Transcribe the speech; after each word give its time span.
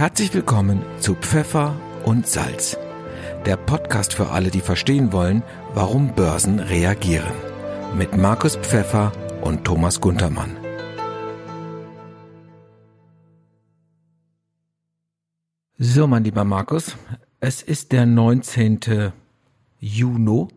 Herzlich 0.00 0.32
willkommen 0.32 0.82
zu 0.98 1.14
Pfeffer 1.14 1.78
und 2.06 2.26
Salz, 2.26 2.78
der 3.44 3.58
Podcast 3.58 4.14
für 4.14 4.30
alle, 4.30 4.50
die 4.50 4.62
verstehen 4.62 5.12
wollen, 5.12 5.42
warum 5.74 6.14
Börsen 6.14 6.58
reagieren. 6.58 7.34
Mit 7.98 8.16
Markus 8.16 8.56
Pfeffer 8.56 9.12
und 9.42 9.66
Thomas 9.66 10.00
Guntermann. 10.00 10.56
So, 15.76 16.06
mein 16.06 16.24
lieber 16.24 16.44
Markus, 16.44 16.96
es 17.40 17.60
ist 17.60 17.92
der 17.92 18.06
19. 18.06 19.12
Juni 19.80 20.48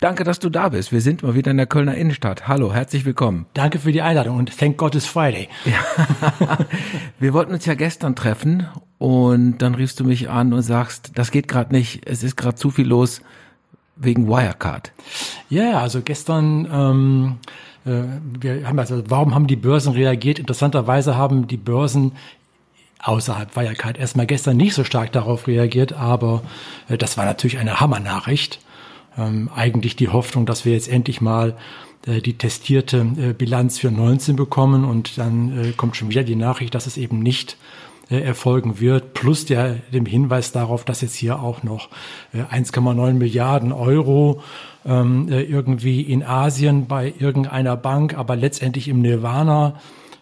Danke, 0.00 0.22
dass 0.22 0.38
du 0.38 0.48
da 0.48 0.68
bist. 0.68 0.92
Wir 0.92 1.00
sind 1.00 1.24
mal 1.24 1.34
wieder 1.34 1.50
in 1.50 1.56
der 1.56 1.66
Kölner 1.66 1.96
Innenstadt. 1.96 2.46
Hallo, 2.46 2.72
herzlich 2.72 3.04
willkommen. 3.04 3.46
Danke 3.54 3.80
für 3.80 3.90
die 3.90 4.00
Einladung 4.00 4.36
und 4.36 4.56
thank 4.56 4.76
God 4.76 4.94
it's 4.94 5.06
Friday. 5.06 5.48
Ja. 5.64 6.58
Wir 7.18 7.32
wollten 7.32 7.52
uns 7.52 7.66
ja 7.66 7.74
gestern 7.74 8.14
treffen 8.14 8.68
und 8.98 9.58
dann 9.58 9.74
riefst 9.74 9.98
du 9.98 10.04
mich 10.04 10.30
an 10.30 10.52
und 10.52 10.62
sagst, 10.62 11.10
das 11.16 11.32
geht 11.32 11.48
gerade 11.48 11.74
nicht, 11.74 12.08
es 12.08 12.22
ist 12.22 12.36
gerade 12.36 12.54
zu 12.54 12.70
viel 12.70 12.86
los 12.86 13.22
wegen 13.96 14.28
Wirecard. 14.28 14.92
Ja, 15.50 15.80
also 15.80 16.00
gestern 16.00 16.68
ähm, 16.72 17.36
äh, 17.84 18.04
wir 18.38 18.68
haben 18.68 18.78
also, 18.78 19.02
warum 19.08 19.34
haben 19.34 19.48
die 19.48 19.56
Börsen 19.56 19.94
reagiert? 19.94 20.38
Interessanterweise 20.38 21.16
haben 21.16 21.48
die 21.48 21.56
Börsen 21.56 22.12
außerhalb 23.00 23.56
Wirecard 23.56 23.98
erstmal 23.98 24.26
gestern 24.26 24.58
nicht 24.58 24.74
so 24.74 24.84
stark 24.84 25.10
darauf 25.10 25.48
reagiert, 25.48 25.92
aber 25.92 26.44
äh, 26.88 26.96
das 26.96 27.16
war 27.16 27.24
natürlich 27.24 27.58
eine 27.58 27.80
Hammernachricht 27.80 28.60
ähm, 29.18 29.50
eigentlich 29.54 29.96
die 29.96 30.08
Hoffnung, 30.08 30.46
dass 30.46 30.64
wir 30.64 30.72
jetzt 30.72 30.88
endlich 30.88 31.20
mal 31.20 31.56
äh, 32.06 32.20
die 32.20 32.38
testierte 32.38 33.06
äh, 33.18 33.32
Bilanz 33.32 33.78
für 33.78 33.90
19 33.90 34.36
bekommen 34.36 34.84
und 34.84 35.18
dann 35.18 35.58
äh, 35.58 35.72
kommt 35.72 35.96
schon 35.96 36.10
wieder 36.10 36.22
die 36.22 36.36
Nachricht, 36.36 36.74
dass 36.74 36.86
es 36.86 36.96
eben 36.96 37.18
nicht 37.20 37.56
äh, 38.10 38.20
erfolgen 38.20 38.80
wird, 38.80 39.12
plus 39.12 39.44
der, 39.44 39.74
dem 39.92 40.06
Hinweis 40.06 40.52
darauf, 40.52 40.84
dass 40.84 41.02
jetzt 41.02 41.14
hier 41.14 41.40
auch 41.40 41.62
noch 41.62 41.90
1,9 42.34 43.08
äh, 43.08 43.12
Milliarden 43.12 43.72
Euro 43.72 44.40
ähm, 44.86 45.28
äh, 45.30 45.42
irgendwie 45.42 46.00
in 46.00 46.22
Asien 46.22 46.86
bei 46.86 47.12
irgendeiner 47.18 47.76
Bank, 47.76 48.16
aber 48.16 48.36
letztendlich 48.36 48.88
im 48.88 49.02
Nirvana 49.02 49.80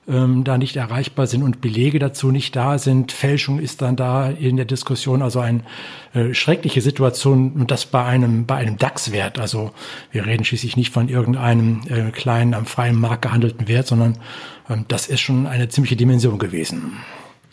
ähm, 0.09 0.45
da 0.45 0.59
nicht 0.59 0.77
erreichbar 0.77 1.27
sind 1.27 1.43
und 1.43 1.61
Belege 1.61 1.99
dazu 1.99 2.31
nicht 2.31 2.55
da 2.55 2.79
sind. 2.79 3.13
Fälschung 3.13 3.59
ist 3.59 3.83
dann 3.83 3.97
da 3.97 4.29
in 4.31 4.57
der 4.57 4.65
Diskussion 4.65 5.23
also 5.23 5.41
eine 5.41 5.63
äh, 6.15 6.33
schreckliche 6.35 6.81
Situation 6.81 7.53
und 7.53 7.71
das 7.71 7.87
bei 7.87 8.05
einem 8.05 8.47
bei 8.47 8.57
einem 8.57 8.77
DAX-Wert. 8.77 9.39
Also 9.39 9.73
wir 10.13 10.27
reden 10.27 10.45
schließlich 10.45 10.77
nicht 10.77 10.93
von 10.93 11.09
irgendeinem 11.09 11.83
äh, 11.89 12.11
kleinen 12.11 12.55
am 12.55 12.67
freien 12.67 12.99
Markt 12.99 13.23
gehandelten 13.23 13.69
Wert, 13.69 13.87
sondern 13.87 14.19
ähm, 14.71 14.85
das 14.89 15.09
ist 15.09 15.21
schon 15.21 15.47
eine 15.47 15.69
ziemliche 15.69 15.97
Dimension 15.97 16.39
gewesen. 16.39 16.99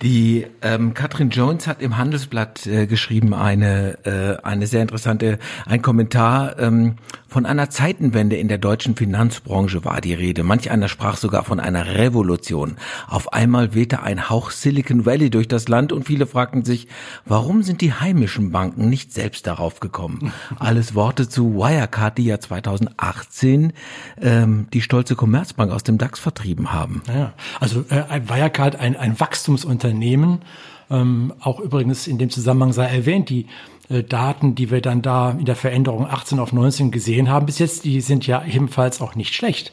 Die 0.03 0.45
ähm, 0.61 0.93
Katrin 0.93 1.29
Jones 1.29 1.65
hat 1.65 1.81
im 1.81 1.97
Handelsblatt 1.97 2.67
äh, 2.67 2.87
geschrieben 2.87 3.33
eine 3.33 3.97
äh, 4.03 4.45
eine 4.45 4.67
sehr 4.67 4.81
interessante 4.81 5.39
ein 5.65 5.81
Kommentar 5.81 6.59
ähm, 6.59 6.95
von 7.29 7.45
einer 7.45 7.69
Zeitenwende 7.69 8.35
in 8.35 8.49
der 8.49 8.57
deutschen 8.57 8.95
Finanzbranche 8.95 9.85
war 9.85 10.01
die 10.01 10.13
Rede. 10.13 10.43
Manch 10.43 10.69
einer 10.69 10.89
sprach 10.89 11.17
sogar 11.17 11.45
von 11.45 11.59
einer 11.59 11.95
Revolution. 11.95 12.75
Auf 13.07 13.31
einmal 13.33 13.73
wehte 13.73 14.03
ein 14.03 14.29
Hauch 14.29 14.51
Silicon 14.51 15.07
Valley 15.07 15.31
durch 15.31 15.47
das 15.47 15.69
Land 15.69 15.91
und 15.93 16.05
viele 16.05 16.27
fragten 16.27 16.63
sich, 16.63 16.87
warum 17.25 17.63
sind 17.63 17.81
die 17.81 17.93
heimischen 17.93 18.51
Banken 18.51 18.89
nicht 18.89 19.13
selbst 19.13 19.47
darauf 19.47 19.79
gekommen? 19.79 20.31
Alles 20.59 20.93
Worte 20.93 21.27
zu 21.27 21.55
Wirecard, 21.55 22.17
die 22.17 22.25
ja 22.25 22.39
2018 22.39 23.73
ähm, 24.21 24.67
die 24.73 24.81
stolze 24.81 25.15
Commerzbank 25.15 25.71
aus 25.71 25.81
dem 25.83 25.97
DAX 25.97 26.19
vertrieben 26.19 26.73
haben. 26.73 27.01
Ja, 27.07 27.33
also 27.61 27.85
äh, 27.89 28.03
Wirecard 28.27 28.75
ein 28.75 28.95
ein 28.95 29.19
Wachstumsunternehmen 29.19 29.92
Unternehmen. 29.93 30.41
Ähm, 30.89 31.33
auch 31.39 31.59
übrigens 31.59 32.07
in 32.07 32.17
dem 32.17 32.29
Zusammenhang 32.29 32.73
sei 32.73 32.85
erwähnt, 32.85 33.29
die 33.29 33.45
äh, 33.89 34.03
Daten, 34.03 34.55
die 34.55 34.71
wir 34.71 34.81
dann 34.81 35.01
da 35.01 35.31
in 35.31 35.45
der 35.45 35.55
Veränderung 35.55 36.07
18 36.07 36.39
auf 36.39 36.51
19 36.51 36.91
gesehen 36.91 37.29
haben, 37.29 37.45
bis 37.45 37.59
jetzt, 37.59 37.85
die 37.85 38.01
sind 38.01 38.27
ja 38.27 38.43
ebenfalls 38.45 39.01
auch 39.01 39.15
nicht 39.15 39.33
schlecht. 39.33 39.71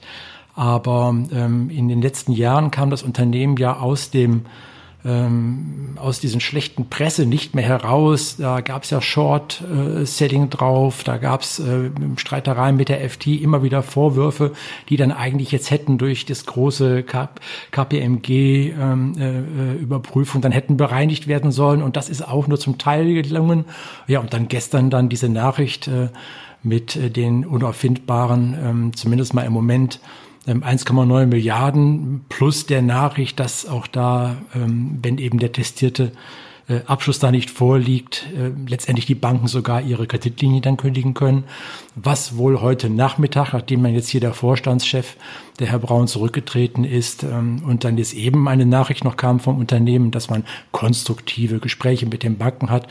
Aber 0.55 1.15
ähm, 1.33 1.71
in 1.71 1.89
den 1.89 2.03
letzten 2.03 2.33
Jahren 2.33 2.71
kam 2.71 2.91
das 2.91 3.03
Unternehmen 3.03 3.56
ja 3.56 3.78
aus 3.78 4.11
dem 4.11 4.43
ähm, 5.05 5.97
aus 5.97 6.21
diesen 6.21 6.41
schlechten 6.41 6.88
Presse 6.91 7.25
nicht 7.27 7.55
mehr 7.55 7.65
heraus. 7.65 8.37
Da 8.38 8.61
gab 8.61 8.83
es 8.84 8.91
ja 8.91 9.00
Short-Selling 9.00 10.44
äh, 10.44 10.49
drauf, 10.49 11.03
da 11.05 11.16
gab 11.16 11.41
es 11.41 11.59
äh, 11.59 11.91
Streitereien 12.16 12.77
mit 12.77 12.91
der 12.91 13.09
FT 13.09 13.28
immer 13.28 13.62
wieder 13.62 13.83
Vorwürfe, 13.83 14.53
die 14.88 14.97
dann 14.97 15.12
eigentlich 15.12 15.53
jetzt 15.53 15.71
hätten 15.71 15.97
durch 15.97 16.27
das 16.27 16.44
große 16.47 17.05
KPMG-Überprüfung 17.71 20.37
ähm, 20.37 20.41
äh, 20.41 20.43
dann 20.43 20.53
hätten 20.53 20.77
bereinigt 20.77 21.28
werden 21.28 21.50
sollen. 21.50 21.82
Und 21.82 21.97
das 21.97 22.11
ist 22.11 22.27
auch 22.27 22.47
nur 22.47 22.59
zum 22.59 22.78
Teil 22.78 23.15
gelungen. 23.15 23.65
Ja, 24.06 24.21
und 24.21 24.34
dann 24.34 24.49
gestern 24.49 24.91
dann 24.91 25.09
diese 25.09 25.28
Nachricht 25.28 25.88
äh, 25.88 26.09
mit 26.62 26.97
äh, 26.97 27.11
den 27.11 27.47
unauffindbaren, 27.47 28.56
ähm, 28.62 28.93
zumindest 28.94 29.34
mal 29.34 29.47
im 29.47 29.53
Moment, 29.53 30.00
1,9 30.47 31.23
ähm, 31.23 31.28
Milliarden 31.28 32.25
plus 32.28 32.67
der 32.67 32.83
Nachricht, 32.83 33.41
dass 33.41 33.69
auch 33.69 33.87
da, 33.87 34.37
ähm, 34.55 34.99
wenn 35.03 35.19
eben 35.19 35.39
der 35.39 35.53
testierte 35.53 36.12
äh, 36.71 36.81
Abschluss 36.87 37.19
da 37.19 37.31
nicht 37.31 37.51
vorliegt, 37.51 38.27
äh, 38.34 38.53
letztendlich 38.69 39.05
die 39.05 39.15
Banken 39.15 39.49
sogar 39.49 39.83
ihre 39.83 40.06
Kreditlinie 40.06 40.61
dann 40.61 40.77
kündigen 40.77 41.15
können. 41.15 41.45
Was 41.95 42.37
wohl 42.37 42.61
heute 42.61 42.89
Nachmittag, 42.89 43.53
nachdem 43.53 43.83
man 43.83 43.93
jetzt 43.93 44.09
hier 44.09 44.21
der 44.21 44.33
Vorstandschef, 44.33 45.17
der 45.59 45.67
Herr 45.67 45.81
Braun, 45.81 46.06
zurückgetreten 46.06 46.84
ist 46.84 47.23
ähm, 47.25 47.62
und 47.67 47.84
dann 47.84 47.99
jetzt 47.99 48.15
eben 48.15 48.49
eine 48.49 48.67
Nachricht 48.67 49.05
noch 49.05 49.17
kam 49.17 49.41
vom 49.41 49.59
Unternehmen, 49.59 50.11
dass 50.11 50.31
man 50.31 50.45
konstruktive 50.71 51.59
Gespräche 51.59 52.06
mit 52.06 52.23
den 52.23 52.39
Banken 52.39 52.71
hat, 52.71 52.89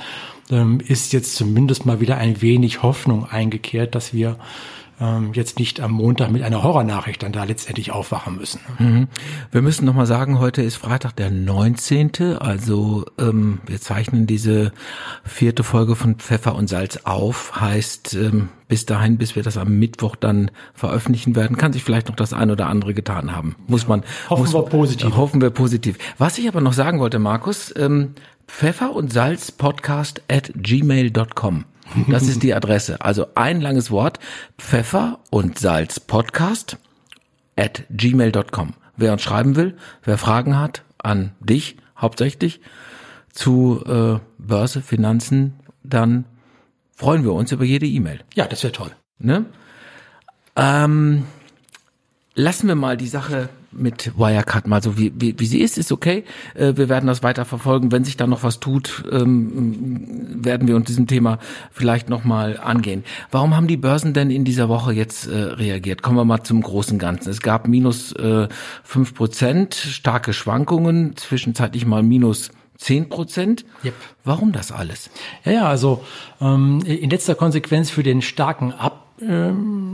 ist 0.87 1.13
jetzt 1.13 1.35
zumindest 1.35 1.85
mal 1.85 1.99
wieder 1.99 2.17
ein 2.17 2.41
wenig 2.41 2.81
Hoffnung 2.81 3.29
eingekehrt, 3.29 3.93
dass 3.93 4.15
wir 4.15 4.39
ähm, 4.99 5.31
jetzt 5.33 5.59
nicht 5.59 5.79
am 5.79 5.91
Montag 5.91 6.31
mit 6.31 6.43
einer 6.43 6.63
Horrornachricht 6.63 7.23
dann 7.23 7.31
da 7.31 7.43
letztendlich 7.43 7.91
aufwachen 7.91 8.35
müssen. 8.35 8.59
Mhm. 8.77 9.07
Wir 9.51 9.61
müssen 9.61 9.85
nochmal 9.85 10.05
sagen, 10.05 10.39
heute 10.39 10.61
ist 10.61 10.75
Freitag 10.75 11.15
der 11.15 11.31
19. 11.31 12.37
Also 12.39 13.05
ähm, 13.17 13.59
wir 13.65 13.79
zeichnen 13.79 14.27
diese 14.27 14.71
vierte 15.23 15.63
Folge 15.63 15.95
von 15.95 16.15
Pfeffer 16.15 16.55
und 16.55 16.67
Salz 16.67 17.01
auf. 17.05 17.59
Heißt, 17.59 18.15
ähm, 18.15 18.49
bis 18.67 18.85
dahin, 18.85 19.17
bis 19.17 19.35
wir 19.35 19.43
das 19.43 19.57
am 19.57 19.79
Mittwoch 19.79 20.15
dann 20.15 20.51
veröffentlichen 20.73 21.35
werden, 21.35 21.57
kann 21.57 21.73
sich 21.73 21.83
vielleicht 21.83 22.07
noch 22.09 22.15
das 22.15 22.33
ein 22.33 22.51
oder 22.51 22.67
andere 22.67 22.93
getan 22.93 23.35
haben. 23.35 23.55
Muss 23.67 23.87
man. 23.87 24.03
Hoffen 24.29 24.43
muss, 24.43 24.53
wir 24.53 24.63
positiv. 24.63 25.15
Hoffen 25.15 25.41
wir 25.41 25.49
positiv. 25.49 25.97
Was 26.17 26.37
ich 26.37 26.47
aber 26.47 26.61
noch 26.61 26.73
sagen 26.73 26.99
wollte, 26.99 27.19
Markus, 27.19 27.73
ähm, 27.77 28.15
Pfeffer 28.47 28.93
und 28.95 29.13
Salz 29.13 29.51
Podcast 29.51 30.21
at 30.27 30.51
gmail.com. 30.55 31.65
Das 32.07 32.27
ist 32.27 32.43
die 32.43 32.53
Adresse. 32.53 33.01
Also 33.01 33.27
ein 33.35 33.61
langes 33.61 33.91
Wort. 33.91 34.19
Pfeffer 34.57 35.19
und 35.29 35.59
Salz 35.59 35.99
Podcast 35.99 36.77
at 37.55 37.83
gmail.com. 37.89 38.73
Wer 38.95 39.13
uns 39.13 39.21
schreiben 39.21 39.55
will, 39.55 39.77
wer 40.03 40.17
Fragen 40.17 40.57
hat 40.57 40.83
an 40.97 41.31
dich 41.39 41.77
hauptsächlich 41.97 42.61
zu 43.31 43.83
äh, 43.85 44.19
Börse, 44.37 44.81
Finanzen, 44.81 45.59
dann 45.83 46.25
freuen 46.95 47.23
wir 47.23 47.33
uns 47.33 47.51
über 47.51 47.63
jede 47.63 47.85
E-Mail. 47.85 48.19
Ja, 48.35 48.45
das 48.45 48.63
wäre 48.63 48.73
toll. 48.73 48.91
Ne? 49.19 49.45
Ähm, 50.55 51.25
lassen 52.35 52.67
wir 52.67 52.75
mal 52.75 52.97
die 52.97 53.07
Sache 53.07 53.49
mit 53.71 54.17
Wirecard 54.17 54.67
mal 54.67 54.81
so 54.81 54.97
wie, 54.97 55.11
wie, 55.15 55.39
wie 55.39 55.45
sie 55.45 55.59
ist, 55.59 55.77
ist 55.77 55.91
okay. 55.91 56.23
Äh, 56.55 56.73
wir 56.75 56.89
werden 56.89 57.07
das 57.07 57.23
weiter 57.23 57.45
verfolgen. 57.45 57.91
Wenn 57.91 58.03
sich 58.03 58.17
da 58.17 58.27
noch 58.27 58.43
was 58.43 58.59
tut, 58.59 59.03
ähm, 59.11 60.43
werden 60.43 60.67
wir 60.67 60.75
uns 60.75 60.87
diesem 60.87 61.07
Thema 61.07 61.39
vielleicht 61.71 62.09
nochmal 62.09 62.57
angehen. 62.57 63.03
Warum 63.31 63.55
haben 63.55 63.67
die 63.67 63.77
Börsen 63.77 64.13
denn 64.13 64.31
in 64.31 64.45
dieser 64.45 64.69
Woche 64.69 64.93
jetzt 64.93 65.27
äh, 65.27 65.35
reagiert? 65.35 66.01
Kommen 66.01 66.17
wir 66.17 66.25
mal 66.25 66.43
zum 66.43 66.61
großen 66.61 66.97
Ganzen. 66.99 67.29
Es 67.29 67.41
gab 67.41 67.67
minus 67.67 68.13
äh, 68.13 68.47
fünf 68.83 69.13
Prozent, 69.13 69.75
starke 69.75 70.33
Schwankungen, 70.33 71.15
zwischenzeitlich 71.15 71.85
mal 71.85 72.03
minus 72.03 72.51
10 72.77 73.09
Prozent. 73.09 73.65
Yep. 73.83 73.93
Warum 74.23 74.51
das 74.51 74.71
alles? 74.71 75.09
Ja, 75.43 75.51
ja, 75.51 75.67
also 75.67 76.03
ähm, 76.41 76.81
in 76.85 77.09
letzter 77.09 77.35
Konsequenz 77.35 77.89
für 77.89 78.03
den 78.03 78.21
starken 78.21 78.71
Ab 78.71 79.08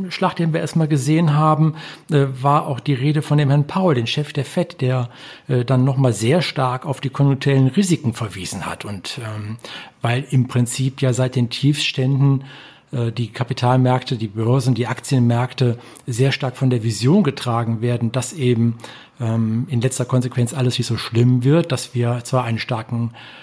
Schlacht, 0.10 0.39
den 0.39 0.54
wir 0.54 0.60
erstmal 0.60 0.88
gesehen 0.88 1.33
haben, 1.33 1.75
äh, 2.12 2.25
war 2.42 2.68
auch 2.68 2.80
die 2.80 2.94
Rede 2.94 3.22
von 3.22 3.38
dem 3.38 3.50
Herrn 3.50 3.68
Paul, 3.68 3.95
den 3.95 4.07
Chef 4.07 4.33
der 4.33 4.45
FED, 4.45 4.81
der 4.81 5.10
äh, 5.48 5.66
dann 5.66 5.83
nochmal 5.83 6.13
sehr 6.13 6.42
stark 6.42 6.86
auf 6.86 7.01
die 7.01 7.10
konjunkturellen 7.10 7.68
Risiken 7.68 8.13
verwiesen 8.13 8.66
hat. 8.66 8.86
Und 8.86 9.19
ähm, 9.24 9.57
weil 10.01 10.25
im 10.30 10.48
Prinzip 10.48 11.01
ja 11.01 11.13
seit 11.13 11.36
den 11.36 11.50
Tiefständen 11.50 12.44
äh, 12.92 13.12
die 13.12 13.30
Kapitalmärkte, 13.30 14.16
die 14.18 14.27
Börsen, 14.27 14.75
die 14.75 14.88
Aktienmärkte 14.88 15.80
sehr 16.06 16.31
stark 16.31 16.56
von 16.56 16.69
der 16.69 16.83
Vision 16.83 17.24
getragen 17.24 17.81
werden, 17.81 18.12
dass 18.12 18.33
eben 18.33 18.77
ähm, 19.19 19.68
in 19.69 19.81
letzter 19.81 20.06
Konsequenz 20.06 20.54
alles 20.54 20.77
nicht 20.77 20.88
so 20.88 20.98
schlimm 20.98 21.44
wird, 21.44 21.72
dass 21.72 21.95
wir 21.95 22.22
zwar 22.24 22.44
einen 22.44 22.60
starken 22.60 23.01
ähm, 23.04 23.36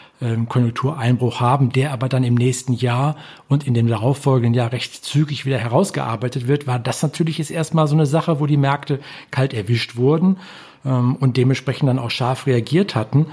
Konjunktureinbruch 0.49 1.41
haben, 1.41 1.71
der 1.73 1.93
aber 1.93 2.09
dann 2.09 2.25
im 2.25 2.35
nächsten 2.35 2.73
Jahr 2.73 3.17
und 3.49 3.67
in 3.67 3.75
dem 3.75 3.87
darauffolgenden 3.89 4.55
Jahr 4.55 4.73
recht 4.73 5.05
zügig 5.05 5.47
wieder 5.47 5.59
herausgearbeitet 5.59 6.49
wird, 6.49 6.67
war 6.67 6.79
das 6.79 7.03
natürlich 7.03 7.39
jetzt 7.39 7.51
erstmal 7.51 7.87
so 7.87 7.95
eine 7.95 8.07
Sache, 8.07 8.41
wo 8.41 8.47
die 8.47 8.57
Märkte 8.57 9.01
kalt 9.31 9.55
erwischt 9.55 9.97
wurden 9.97 10.37
ähm, 10.85 11.17
und 11.17 11.37
dementsprechend 11.37 11.89
dann 11.89 11.99
auch 11.99 12.11
scharf 12.11 12.47
reagiert 12.47 12.95
hatten. 12.95 13.27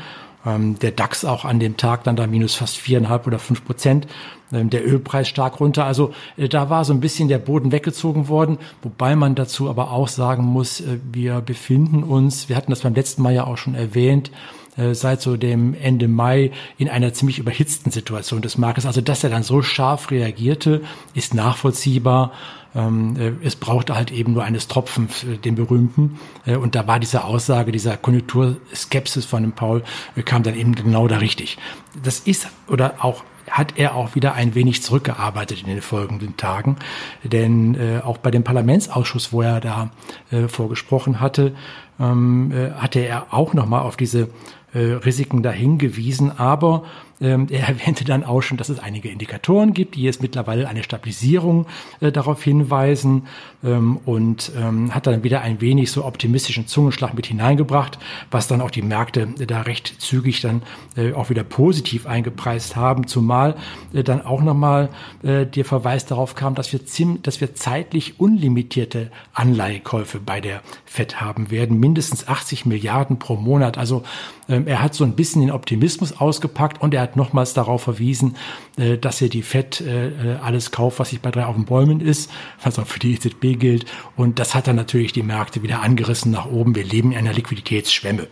Ähm, 0.46 0.80
der 0.80 0.92
DAX 0.92 1.26
auch 1.26 1.44
an 1.44 1.60
dem 1.60 1.76
Tag 1.78 2.06
dann 2.06 2.16
da 2.16 2.26
minus 2.26 2.56
fast 2.56 2.78
viereinhalb 2.78 3.28
oder 3.28 3.40
fünf 3.40 3.66
Prozent. 3.66 4.08
Ähm, 4.52 4.70
der 4.70 4.88
Ölpreis 4.88 5.28
stark 5.28 5.60
runter. 5.60 5.86
Also 5.86 6.14
äh, 6.38 6.48
da 6.48 6.70
war 6.70 6.86
so 6.86 6.94
ein 6.94 7.02
bisschen 7.02 7.28
der 7.28 7.40
Boden 7.40 7.72
weggezogen 7.72 8.30
worden, 8.30 8.58
wobei 8.82 9.16
man 9.16 9.36
dazu 9.36 9.70
aber 9.70 9.92
auch 9.92 10.08
sagen 10.08 10.44
muss, 10.44 10.82
äh, 10.82 10.98
wir 11.12 11.42
befinden 11.42 12.04
uns, 12.04 12.50
wir 12.50 12.56
hatten 12.56 12.72
das 12.72 12.82
beim 12.82 12.96
letzten 12.96 13.22
Mal 13.22 13.34
ja 13.34 13.46
auch 13.46 13.58
schon 13.58 13.76
erwähnt, 13.76 14.32
äh, 14.80 14.96
seit 14.96 15.22
so 15.22 15.38
dem 15.38 15.74
Ende 15.74 16.08
Mai 16.08 16.52
in 16.78 16.90
einer 16.90 17.14
ziemlich 17.14 17.40
überhitzten 17.40 17.92
Situation 17.92 18.42
des 18.42 18.58
Marktes. 18.58 18.86
Also 18.86 19.02
dass 19.02 19.24
er 19.24 19.30
dann 19.30 19.44
so 19.44 19.62
scharf 19.62 20.12
reagierte, 20.12 20.82
ist 21.14 21.34
nachvollziehbar. 21.34 22.32
Ähm, 22.74 23.16
äh, 23.18 23.46
es 23.46 23.56
brauchte 23.56 23.96
halt 23.96 24.12
eben 24.12 24.34
nur 24.34 24.44
eines 24.44 24.68
Tropfens, 24.68 25.24
äh, 25.24 25.38
den 25.38 25.56
berühmten. 25.56 26.20
Und 26.46 26.76
da 26.76 26.88
war 26.88 27.00
diese 27.00 27.24
Aussage, 27.24 27.72
dieser 27.72 27.98
Konjunkturskepsis 27.98 29.26
von 29.26 29.44
dem 29.44 29.52
Paul, 29.52 29.84
kam 30.26 30.44
dann 30.44 30.56
eben 30.56 30.76
genau 30.76 31.08
da 31.08 31.18
richtig. 31.18 31.58
Das 32.04 32.20
ist 32.20 32.48
oder 32.68 32.96
auch 33.00 33.24
hat 33.50 33.74
er 33.78 33.96
auch 33.96 34.16
wieder 34.16 34.34
ein 34.34 34.56
wenig 34.56 34.84
zurückgearbeitet 34.84 35.62
in 35.62 35.68
den 35.68 35.82
folgenden 35.82 36.38
Tagen. 36.38 36.78
Denn 37.24 37.76
äh, 37.76 38.02
auch 38.04 38.18
bei 38.18 38.32
dem 38.32 38.44
Parlamentsausschuss, 38.44 39.34
wo 39.34 39.42
er 39.42 39.60
da 39.60 39.90
äh, 40.32 40.48
vorgesprochen 40.48 41.20
hatte, 41.20 41.56
ähm, 42.00 42.52
äh, 42.52 42.72
hatte 42.72 43.00
er 43.00 43.34
auch 43.34 43.54
nochmal 43.54 43.82
auf 43.82 43.98
diese 43.98 44.30
Risiken 44.74 45.44
dahingewiesen. 45.44 46.38
Aber 46.38 46.84
ähm, 47.22 47.48
er 47.50 47.68
erwähnte 47.68 48.04
dann 48.04 48.24
auch 48.24 48.42
schon, 48.42 48.58
dass 48.58 48.70
es 48.70 48.80
einige 48.80 49.10
Indikatoren 49.10 49.74
gibt, 49.74 49.96
die 49.96 50.04
jetzt 50.04 50.22
mittlerweile 50.22 50.68
eine 50.68 50.84
Stabilisierung 50.84 51.66
äh, 52.00 52.12
darauf 52.12 52.44
hinweisen 52.44 53.28
ähm, 53.64 53.98
und 54.06 54.52
ähm, 54.58 54.94
hat 54.94 55.08
dann 55.08 55.24
wieder 55.24 55.42
ein 55.42 55.62
wenig 55.62 55.92
so 55.92 56.06
optimistischen 56.06 56.68
Zungenschlag 56.68 57.14
mit 57.14 57.26
hineingebracht, 57.26 58.00
was 58.32 58.48
dann 58.48 58.62
auch 58.62 58.72
die 58.72 58.82
Märkte 58.82 59.28
da 59.48 59.62
recht 59.62 60.02
zügig 60.02 60.42
dann 60.42 60.62
äh, 60.96 61.14
auch 61.14 61.30
wieder 61.30 61.44
positiv 61.44 62.06
eingepreist 62.08 62.76
haben, 62.76 63.08
zumal 63.08 63.56
äh, 63.94 64.04
dann 64.04 64.26
auch 64.26 64.42
nochmal 64.42 64.90
äh, 65.24 65.46
der 65.46 65.66
Verweis 65.66 66.06
darauf 66.06 66.36
kam, 66.36 66.56
dass 66.56 66.72
wir, 66.72 66.86
zim 66.86 67.22
dass 67.22 67.42
wir 67.42 67.56
zeitlich 67.56 68.20
unlimitierte 68.20 69.12
Anleihekäufe 69.34 70.20
bei 70.20 70.42
der 70.42 70.62
FED 70.86 71.22
haben 71.22 71.52
werden, 71.52 71.80
mindestens 71.80 72.28
80 72.28 72.66
Milliarden 72.66 73.20
pro 73.20 73.36
Monat. 73.36 73.78
Also 73.78 74.04
ähm, 74.48 74.68
er 74.68 74.82
hat 74.82 74.96
so 74.96 75.04
ein 75.04 75.14
bisschen 75.14 75.42
den 75.42 75.52
Optimismus 75.52 76.20
ausgepackt 76.20 76.82
und 76.82 76.94
er 76.94 77.02
hat 77.02 77.09
nochmals 77.16 77.54
darauf 77.54 77.84
verwiesen, 77.84 78.36
äh, 78.78 78.98
dass 78.98 79.22
er 79.22 79.30
die 79.30 79.42
FED 79.42 79.82
äh, 79.82 80.08
äh, 80.08 80.12
alles 80.42 80.72
kauft, 80.72 81.00
was 81.00 81.10
sich 81.10 81.22
bei 81.22 81.32
drei 81.32 81.46
auf 81.46 81.56
den 81.56 81.66
Bäumen 81.66 82.02
ist, 82.02 82.32
was 82.64 82.80
auch 82.80 82.88
für 82.88 83.00
die 83.00 83.14
EZB 83.14 83.60
gilt. 83.60 83.86
Und 84.16 84.40
das 84.40 84.56
hat 84.56 84.68
dann 84.68 84.76
natürlich 84.76 85.14
die 85.14 85.24
Märkte 85.24 85.64
wieder 85.64 85.82
angerissen 85.82 86.32
nach 86.32 86.46
oben. 86.46 86.76
Wir 86.76 86.84
leben 86.84 87.12
in 87.12 87.18
einer 87.20 87.34
Liquiditätsschwemme. 87.34 88.28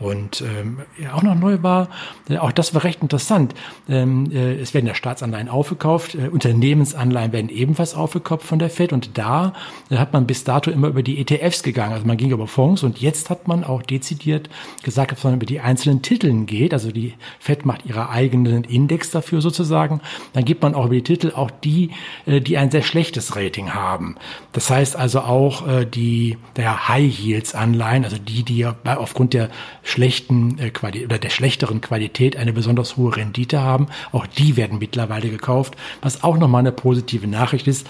Und 0.00 0.40
ähm, 0.40 0.78
ja, 0.98 1.12
auch 1.12 1.22
noch 1.22 1.34
neu 1.34 1.58
war, 1.60 1.90
äh, 2.30 2.38
auch 2.38 2.52
das 2.52 2.74
war 2.74 2.84
recht 2.84 3.02
interessant. 3.02 3.54
Ähm, 3.86 4.30
äh, 4.32 4.54
es 4.54 4.72
werden 4.72 4.86
ja 4.86 4.94
Staatsanleihen 4.94 5.50
aufgekauft, 5.50 6.14
äh, 6.14 6.28
Unternehmensanleihen 6.28 7.32
werden 7.32 7.50
ebenfalls 7.50 7.94
aufgekauft 7.94 8.46
von 8.46 8.58
der 8.58 8.70
Fed 8.70 8.94
und 8.94 9.18
da 9.18 9.52
äh, 9.90 9.96
hat 9.96 10.14
man 10.14 10.26
bis 10.26 10.42
dato 10.42 10.70
immer 10.70 10.88
über 10.88 11.02
die 11.02 11.20
ETFs 11.20 11.62
gegangen. 11.62 11.92
Also 11.92 12.06
man 12.06 12.16
ging 12.16 12.30
über 12.30 12.46
Fonds 12.46 12.82
und 12.82 12.98
jetzt 13.02 13.28
hat 13.28 13.46
man 13.46 13.62
auch 13.62 13.82
dezidiert 13.82 14.48
gesagt, 14.82 15.12
dass 15.12 15.22
man 15.22 15.34
über 15.34 15.44
die 15.44 15.60
einzelnen 15.60 16.00
Titeln 16.00 16.46
geht. 16.46 16.72
Also 16.72 16.92
die 16.92 17.12
Fed 17.38 17.66
macht 17.66 17.84
ihre 17.84 18.08
eigenen 18.08 18.64
Index 18.64 19.10
dafür 19.10 19.42
sozusagen. 19.42 20.00
Dann 20.32 20.46
gibt 20.46 20.62
man 20.62 20.74
auch 20.74 20.86
über 20.86 20.94
die 20.94 21.02
Titel 21.02 21.32
auch 21.36 21.50
die, 21.50 21.90
äh, 22.24 22.40
die 22.40 22.56
ein 22.56 22.70
sehr 22.70 22.82
schlechtes 22.82 23.36
Rating 23.36 23.74
haben. 23.74 24.16
Das 24.54 24.70
heißt 24.70 24.96
also 24.96 25.20
auch 25.20 25.68
äh, 25.68 25.84
die 25.84 26.38
der 26.56 26.88
High 26.88 27.20
Yields 27.20 27.54
Anleihen, 27.54 28.04
also 28.04 28.16
die, 28.16 28.44
die 28.44 28.56
ja 28.56 28.76
aufgrund 28.96 29.34
der 29.34 29.50
schlechten 29.90 30.58
äh, 30.58 30.70
Qualität 30.70 31.06
oder 31.06 31.18
der 31.18 31.30
schlechteren 31.30 31.80
Qualität 31.80 32.36
eine 32.36 32.52
besonders 32.52 32.96
hohe 32.96 33.16
Rendite 33.16 33.60
haben. 33.60 33.88
Auch 34.12 34.26
die 34.26 34.56
werden 34.56 34.78
mittlerweile 34.78 35.30
gekauft, 35.30 35.76
was 36.00 36.22
auch 36.24 36.38
nochmal 36.38 36.60
eine 36.60 36.72
positive 36.72 37.26
Nachricht 37.26 37.66
ist. 37.66 37.86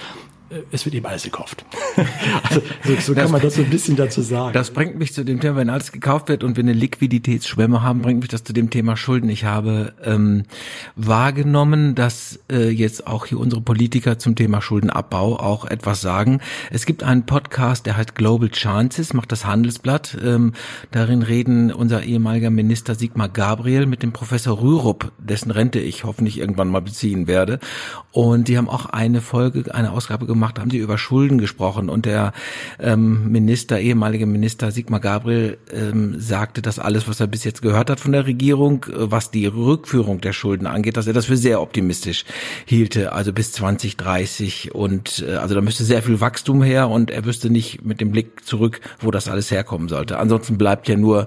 Äh, 0.51 0.63
es 0.73 0.85
wird 0.85 0.95
eben 0.95 1.07
alles 1.07 1.23
gekauft. 1.23 1.65
also, 2.43 2.61
so, 2.85 2.95
so 3.01 3.15
kann 3.15 3.31
man 3.31 3.41
das 3.41 3.55
so 3.55 3.63
ein 3.63 3.71
bisschen 3.71 3.97
dazu 3.97 4.23
sagen. 4.23 4.53
Das 4.53 4.71
bringt 4.71 4.99
mich 4.99 5.15
zu 5.15 5.25
dem 5.25 5.41
Thema, 5.41 5.57
wenn 5.57 5.71
alles 5.71 5.93
gekauft 5.93 6.29
wird 6.29 6.45
und 6.45 6.57
wir 6.57 6.65
eine 6.65 6.73
Liquiditätsschwemme 6.73 7.83
haben, 7.83 8.03
bringt 8.03 8.21
mich 8.21 8.29
das 8.29 8.45
zu 8.45 8.53
dem 8.53 8.71
Thema 8.71 8.97
Schulden. 8.97 9.29
Ich 9.31 9.45
habe 9.45 9.95
ähm, 10.05 10.45
wahrgenommen, 10.97 11.95
dass 11.95 12.41
äh, 12.51 12.69
jetzt 12.69 13.07
auch 13.07 13.27
hier 13.27 13.39
unsere 13.39 13.63
Politiker 13.63 14.19
zum 14.19 14.35
Thema 14.35 14.61
Schuldenabbau 14.61 15.39
auch 15.39 15.65
etwas 15.65 16.01
sagen. 16.01 16.41
Es 16.71 16.87
gibt 16.87 17.03
einen 17.03 17.27
Podcast, 17.27 17.87
der 17.87 17.97
heißt 17.97 18.15
Global 18.15 18.51
Chances, 18.51 19.15
macht 19.15 19.33
das 19.33 19.47
Handelsblatt. 19.47 20.19
Ähm, 20.23 20.53
darin 20.91 21.23
reden 21.23 21.73
unser 21.73 22.03
ehemaliger 22.03 22.51
Minister 22.51 22.95
Sigmar 22.95 23.29
Gabriel 23.29 23.87
mit 23.87 24.03
dem 24.03 24.13
Professor 24.13 24.61
Rürup, 24.61 25.13
dessen 25.19 25.51
Rente 25.51 25.79
ich 25.79 26.05
hoffentlich 26.05 26.39
irgendwann 26.39 26.69
mal 26.69 26.83
beziehen 26.83 27.27
werde. 27.27 27.61
Und 28.13 28.49
die 28.49 28.59
haben 28.59 28.69
auch 28.69 28.87
eine 28.87 29.21
Folge, 29.21 29.73
eine 29.75 29.93
Ausgabe 29.93 30.27
gemacht 30.27 30.40
gemacht, 30.41 30.59
haben 30.59 30.71
sie 30.71 30.79
über 30.79 30.97
Schulden 30.97 31.39
gesprochen. 31.39 31.91
Und 31.91 32.07
der 32.07 32.33
ähm, 32.79 33.31
Minister, 33.31 33.79
ehemalige 33.79 34.25
Minister 34.25 34.71
Sigmar 34.71 35.01
Gabriel 35.01 35.59
ähm, 35.71 36.19
sagte, 36.19 36.63
dass 36.63 36.79
alles, 36.79 37.07
was 37.09 37.21
er 37.21 37.27
bis 37.27 37.45
jetzt 37.45 37.61
gehört 37.61 37.91
hat 37.91 38.01
von 38.01 38.13
der 38.13 38.27
Regierung, 38.27 38.87
äh, 38.87 39.11
was 39.11 39.31
die 39.31 39.47
Rückführung 39.47 40.23
der 40.23 40.33
Schulden 40.33 40.67
angeht, 40.67 40.97
dass 40.97 41.07
er 41.07 41.13
das 41.13 41.27
für 41.27 41.37
sehr 41.37 41.61
optimistisch 41.61 42.25
hielte, 42.65 43.13
also 43.13 43.33
bis 43.35 43.53
2030 43.53 44.75
und 44.75 45.25
äh, 45.29 45.35
also 45.35 45.55
da 45.55 45.61
müsste 45.61 45.85
sehr 45.85 46.03
viel 46.03 46.21
Wachstum 46.21 46.63
her 46.63 46.89
und 46.89 47.11
er 47.11 47.27
wüsste 47.27 47.51
nicht 47.51 47.85
mit 47.85 48.01
dem 48.01 48.11
Blick 48.11 48.47
zurück, 48.47 48.81
wo 49.01 49.11
das 49.11 49.29
alles 49.29 49.51
herkommen 49.51 49.89
sollte. 49.89 50.19
Ansonsten 50.19 50.57
bleibt 50.57 50.89
ja 50.89 50.97
nur 50.97 51.27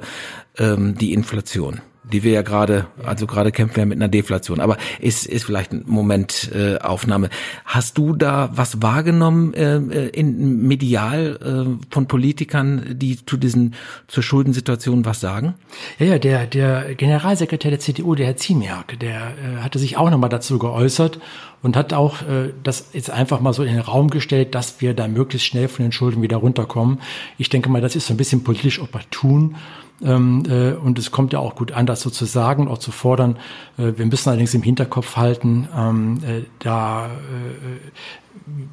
ähm, 0.58 0.96
die 0.98 1.14
Inflation 1.14 1.82
die 2.04 2.24
wir 2.24 2.32
ja 2.32 2.42
gerade, 2.42 2.88
also 3.04 3.28
gerade 3.28 3.52
kämpfen 3.52 3.78
wir 3.78 3.86
mit 3.86 3.98
einer 3.98 4.10
Deflation, 4.10 4.60
aber 4.60 4.78
ist, 5.00 5.26
ist 5.26 5.46
vielleicht 5.46 5.72
ein 5.72 5.84
Moment 5.86 6.52
äh, 6.54 6.78
Aufnahme. 6.80 7.30
Hast 7.66 7.98
du 7.98 8.14
da 8.14 8.50
was 8.54 8.82
wahrgenommen 8.82 9.54
äh, 9.54 9.78
äh, 9.78 10.10
in 10.10 10.68
medial 10.68 11.40
äh, 11.42 11.94
von 11.94 12.08
Politikern, 12.08 12.96
die 12.98 13.26
zu 13.26 13.38
diesen 13.38 13.76
zur 14.08 14.24
Schuldensituation 14.24 15.06
was 15.06 15.22
sagen? 15.22 15.54
Ja, 16.00 16.08
ja, 16.08 16.20
der 16.20 16.46
der 16.48 16.96
Generalsekretär 16.96 17.72
der 17.72 17.80
CDU, 17.80 18.16
der 18.16 18.28
Herr 18.28 18.38
Ziemiak, 18.38 19.00
der 19.00 19.34
äh, 19.38 19.62
hatte 19.62 19.80
sich 19.80 19.98
auch 19.98 20.10
nochmal 20.10 20.30
dazu 20.30 20.60
geäußert 20.60 21.20
und 21.62 21.78
hat 21.78 21.94
auch 21.94 22.22
äh, 22.22 22.52
das 22.64 22.90
jetzt 22.94 23.10
einfach 23.10 23.40
mal 23.40 23.54
so 23.54 23.64
in 23.64 23.74
den 23.74 23.82
Raum 23.82 24.10
gestellt, 24.10 24.54
dass 24.54 24.82
wir 24.82 24.94
da 24.94 25.08
möglichst 25.08 25.48
schnell 25.48 25.70
von 25.70 25.86
den 25.86 25.92
Schulden 25.92 26.22
wieder 26.22 26.38
runterkommen. 26.38 27.00
Ich 27.38 27.50
denke 27.50 27.70
mal, 27.70 27.82
das 27.82 27.96
ist 27.96 28.08
so 28.08 28.14
ein 28.14 28.18
bisschen 28.18 28.44
politisch 28.44 28.80
opportun 28.82 29.56
ähm, 30.04 30.44
äh, 30.48 30.74
und 30.74 31.00
es 31.00 31.12
kommt 31.12 31.34
ja 31.34 31.40
auch 31.40 31.56
gut 31.56 31.72
an, 31.72 31.86
das 31.86 32.02
so 32.02 32.10
zu 32.10 32.26
sagen, 32.26 32.68
auch 32.68 32.78
zu 32.78 32.92
fordern. 32.92 33.38
Äh, 33.78 33.94
wir 33.98 34.06
müssen 34.06 34.30
allerdings 34.30 34.54
im 34.54 34.64
Hinterkopf 34.64 35.16
halten, 35.16 35.68
ähm, 35.76 36.20
äh, 36.24 36.44
da 36.60 37.08
äh, 37.08 37.10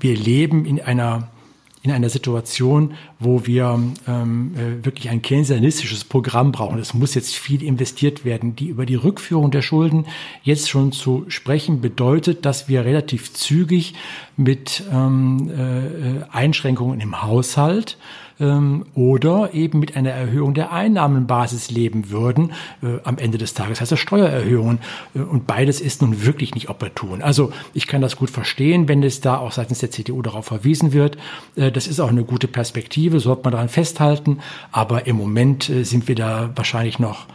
wir 0.00 0.16
leben 0.16 0.66
in 0.66 0.80
einer 0.80 1.28
in 1.82 1.90
einer 1.90 2.10
Situation, 2.10 2.94
wo 3.18 3.46
wir 3.46 3.80
ähm, 4.06 4.54
äh, 4.54 4.84
wirklich 4.84 5.08
ein 5.08 5.22
keynesianistisches 5.22 6.04
Programm 6.04 6.52
brauchen. 6.52 6.78
Es 6.78 6.92
muss 6.92 7.14
jetzt 7.14 7.34
viel 7.34 7.62
investiert 7.62 8.24
werden. 8.24 8.54
Die 8.54 8.68
über 8.68 8.84
die 8.84 8.96
Rückführung 8.96 9.50
der 9.50 9.62
Schulden 9.62 10.04
jetzt 10.42 10.68
schon 10.68 10.92
zu 10.92 11.24
sprechen 11.28 11.80
bedeutet, 11.80 12.44
dass 12.44 12.68
wir 12.68 12.84
relativ 12.84 13.32
zügig 13.32 13.94
mit 14.36 14.82
ähm, 14.92 15.50
äh, 15.50 16.24
Einschränkungen 16.30 17.00
im 17.00 17.22
Haushalt 17.22 17.96
ähm, 18.40 18.86
oder 18.94 19.54
eben 19.54 19.78
mit 19.78 19.96
einer 19.96 20.10
Erhöhung 20.10 20.54
der 20.54 20.72
Einnahmenbasis 20.72 21.70
leben 21.70 22.10
würden 22.10 22.52
äh, 22.82 22.98
am 23.04 23.18
Ende 23.18 23.38
des 23.38 23.54
Tages, 23.54 23.80
heißt 23.80 23.92
das 23.92 24.00
Steuererhöhungen. 24.00 24.80
Äh, 25.14 25.20
und 25.20 25.46
beides 25.46 25.80
ist 25.80 26.02
nun 26.02 26.24
wirklich 26.24 26.54
nicht 26.54 26.68
opportun. 26.68 27.22
Also 27.22 27.52
ich 27.74 27.86
kann 27.86 28.00
das 28.00 28.16
gut 28.16 28.30
verstehen, 28.30 28.88
wenn 28.88 29.02
es 29.02 29.20
da 29.20 29.38
auch 29.38 29.52
seitens 29.52 29.78
der 29.78 29.90
CDU 29.90 30.22
darauf 30.22 30.46
verwiesen 30.46 30.92
wird. 30.92 31.18
Äh, 31.56 31.70
das 31.70 31.86
ist 31.86 32.00
auch 32.00 32.10
eine 32.10 32.24
gute 32.24 32.48
Perspektive, 32.48 33.20
sollte 33.20 33.42
man 33.44 33.52
daran 33.52 33.68
festhalten. 33.68 34.38
Aber 34.72 35.06
im 35.06 35.16
Moment 35.16 35.68
äh, 35.68 35.84
sind 35.84 36.08
wir 36.08 36.14
da 36.14 36.50
wahrscheinlich 36.56 36.98
noch 36.98 37.26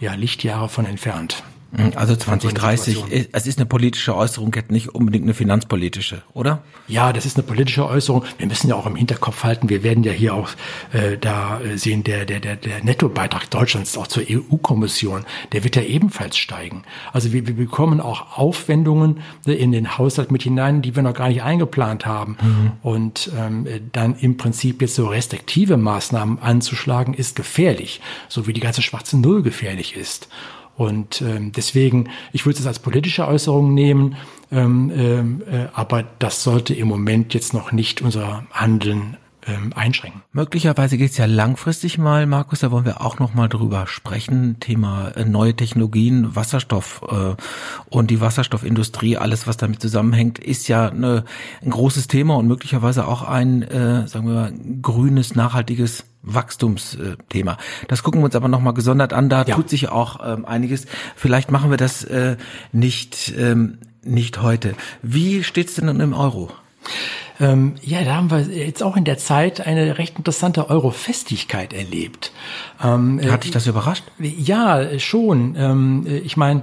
ja, 0.00 0.14
Lichtjahre 0.14 0.68
von 0.68 0.86
entfernt. 0.86 1.44
Mhm, 1.76 1.92
also 1.96 2.14
2030, 2.14 3.28
es 3.32 3.46
ist 3.46 3.58
eine 3.58 3.66
politische 3.66 4.16
Äußerung, 4.16 4.52
jetzt 4.54 4.70
nicht 4.70 4.94
unbedingt 4.94 5.24
eine 5.24 5.34
finanzpolitische, 5.34 6.22
oder? 6.32 6.62
Ja, 6.86 7.12
das 7.12 7.26
ist 7.26 7.36
eine 7.36 7.44
politische 7.44 7.86
Äußerung. 7.86 8.24
Wir 8.38 8.46
müssen 8.46 8.68
ja 8.68 8.76
auch 8.76 8.86
im 8.86 8.96
Hinterkopf 8.96 9.42
halten, 9.42 9.68
wir 9.68 9.82
werden 9.82 10.04
ja 10.04 10.12
hier 10.12 10.34
auch 10.34 10.50
äh, 10.92 11.16
da 11.18 11.60
sehen, 11.74 12.04
der, 12.04 12.26
der, 12.26 12.40
der, 12.40 12.56
der 12.56 12.84
Nettobeitrag 12.84 13.50
Deutschlands 13.50 13.96
auch 13.96 14.06
zur 14.06 14.22
EU-Kommission, 14.28 15.24
der 15.52 15.64
wird 15.64 15.76
ja 15.76 15.82
ebenfalls 15.82 16.36
steigen. 16.36 16.84
Also 17.12 17.32
wir, 17.32 17.46
wir 17.46 17.56
bekommen 17.56 18.00
auch 18.00 18.38
Aufwendungen 18.38 19.20
äh, 19.46 19.52
in 19.52 19.72
den 19.72 19.98
Haushalt 19.98 20.30
mit 20.30 20.42
hinein, 20.42 20.82
die 20.82 20.94
wir 20.94 21.02
noch 21.02 21.14
gar 21.14 21.28
nicht 21.28 21.42
eingeplant 21.42 22.06
haben. 22.06 22.36
Mhm. 22.40 22.72
Und 22.82 23.30
ähm, 23.36 23.66
dann 23.92 24.16
im 24.16 24.36
Prinzip 24.36 24.80
jetzt 24.80 24.94
so 24.94 25.06
restriktive 25.06 25.76
Maßnahmen 25.76 26.38
anzuschlagen, 26.38 27.14
ist 27.14 27.36
gefährlich, 27.36 28.00
so 28.28 28.46
wie 28.46 28.52
die 28.52 28.60
ganze 28.60 28.82
schwarze 28.82 29.18
Null 29.18 29.42
gefährlich 29.42 29.96
ist. 29.96 30.28
Und 30.76 31.22
ähm, 31.22 31.52
deswegen, 31.52 32.10
ich 32.32 32.46
würde 32.46 32.58
es 32.58 32.66
als 32.66 32.78
politische 32.78 33.26
Äußerung 33.26 33.74
nehmen, 33.74 34.16
ähm, 34.50 34.92
ähm, 34.94 35.42
äh, 35.50 35.66
aber 35.72 36.04
das 36.18 36.42
sollte 36.42 36.74
im 36.74 36.88
Moment 36.88 37.34
jetzt 37.34 37.54
noch 37.54 37.72
nicht 37.72 38.02
unser 38.02 38.44
Handeln 38.52 39.16
ähm, 39.46 39.72
einschränken. 39.74 40.22
Möglicherweise 40.32 40.96
geht 40.96 41.10
es 41.10 41.16
ja 41.16 41.26
langfristig 41.26 41.98
mal, 41.98 42.26
Markus, 42.26 42.60
da 42.60 42.70
wollen 42.70 42.84
wir 42.84 43.00
auch 43.00 43.18
noch 43.18 43.34
mal 43.34 43.48
drüber 43.48 43.86
sprechen. 43.86 44.58
Thema 44.60 45.08
äh, 45.08 45.24
neue 45.24 45.54
Technologien, 45.54 46.34
Wasserstoff 46.34 47.02
äh, 47.08 47.34
und 47.90 48.10
die 48.10 48.20
Wasserstoffindustrie, 48.20 49.16
alles 49.16 49.46
was 49.46 49.56
damit 49.56 49.80
zusammenhängt, 49.80 50.38
ist 50.38 50.68
ja 50.68 50.88
eine, 50.88 51.24
ein 51.62 51.70
großes 51.70 52.08
Thema 52.08 52.36
und 52.36 52.46
möglicherweise 52.46 53.06
auch 53.06 53.22
ein, 53.22 53.62
äh, 53.62 54.06
sagen 54.08 54.26
wir 54.26 54.34
mal, 54.34 54.52
grünes, 54.82 55.34
nachhaltiges 55.34 56.04
Wachstumsthema. 56.22 57.58
Das 57.88 58.02
gucken 58.02 58.20
wir 58.20 58.26
uns 58.26 58.36
aber 58.36 58.48
nochmal 58.48 58.74
gesondert 58.74 59.12
an. 59.12 59.28
Da 59.28 59.44
ja. 59.44 59.54
tut 59.54 59.68
sich 59.68 59.88
auch 59.90 60.20
ähm, 60.24 60.44
einiges. 60.44 60.86
Vielleicht 61.16 61.50
machen 61.50 61.70
wir 61.70 61.76
das 61.76 62.04
äh, 62.04 62.36
nicht, 62.72 63.34
ähm, 63.36 63.78
nicht 64.02 64.40
heute. 64.40 64.74
Wie 65.02 65.44
steht's 65.44 65.74
denn 65.74 65.88
im 66.00 66.14
Euro? 66.14 66.50
Ähm, 67.40 67.74
ja, 67.82 68.04
da 68.04 68.14
haben 68.14 68.30
wir 68.30 68.40
jetzt 68.40 68.82
auch 68.82 68.96
in 68.96 69.04
der 69.04 69.18
Zeit 69.18 69.60
eine 69.60 69.98
recht 69.98 70.16
interessante 70.18 70.70
Eurofestigkeit 70.70 71.72
erlebt. 71.72 72.32
Ähm, 72.82 73.20
Hat 73.30 73.44
dich 73.44 73.50
das 73.50 73.66
überrascht? 73.66 74.04
Ja, 74.18 74.98
schon. 74.98 75.56
Ähm, 75.58 76.06
ich 76.24 76.36
meine, 76.36 76.62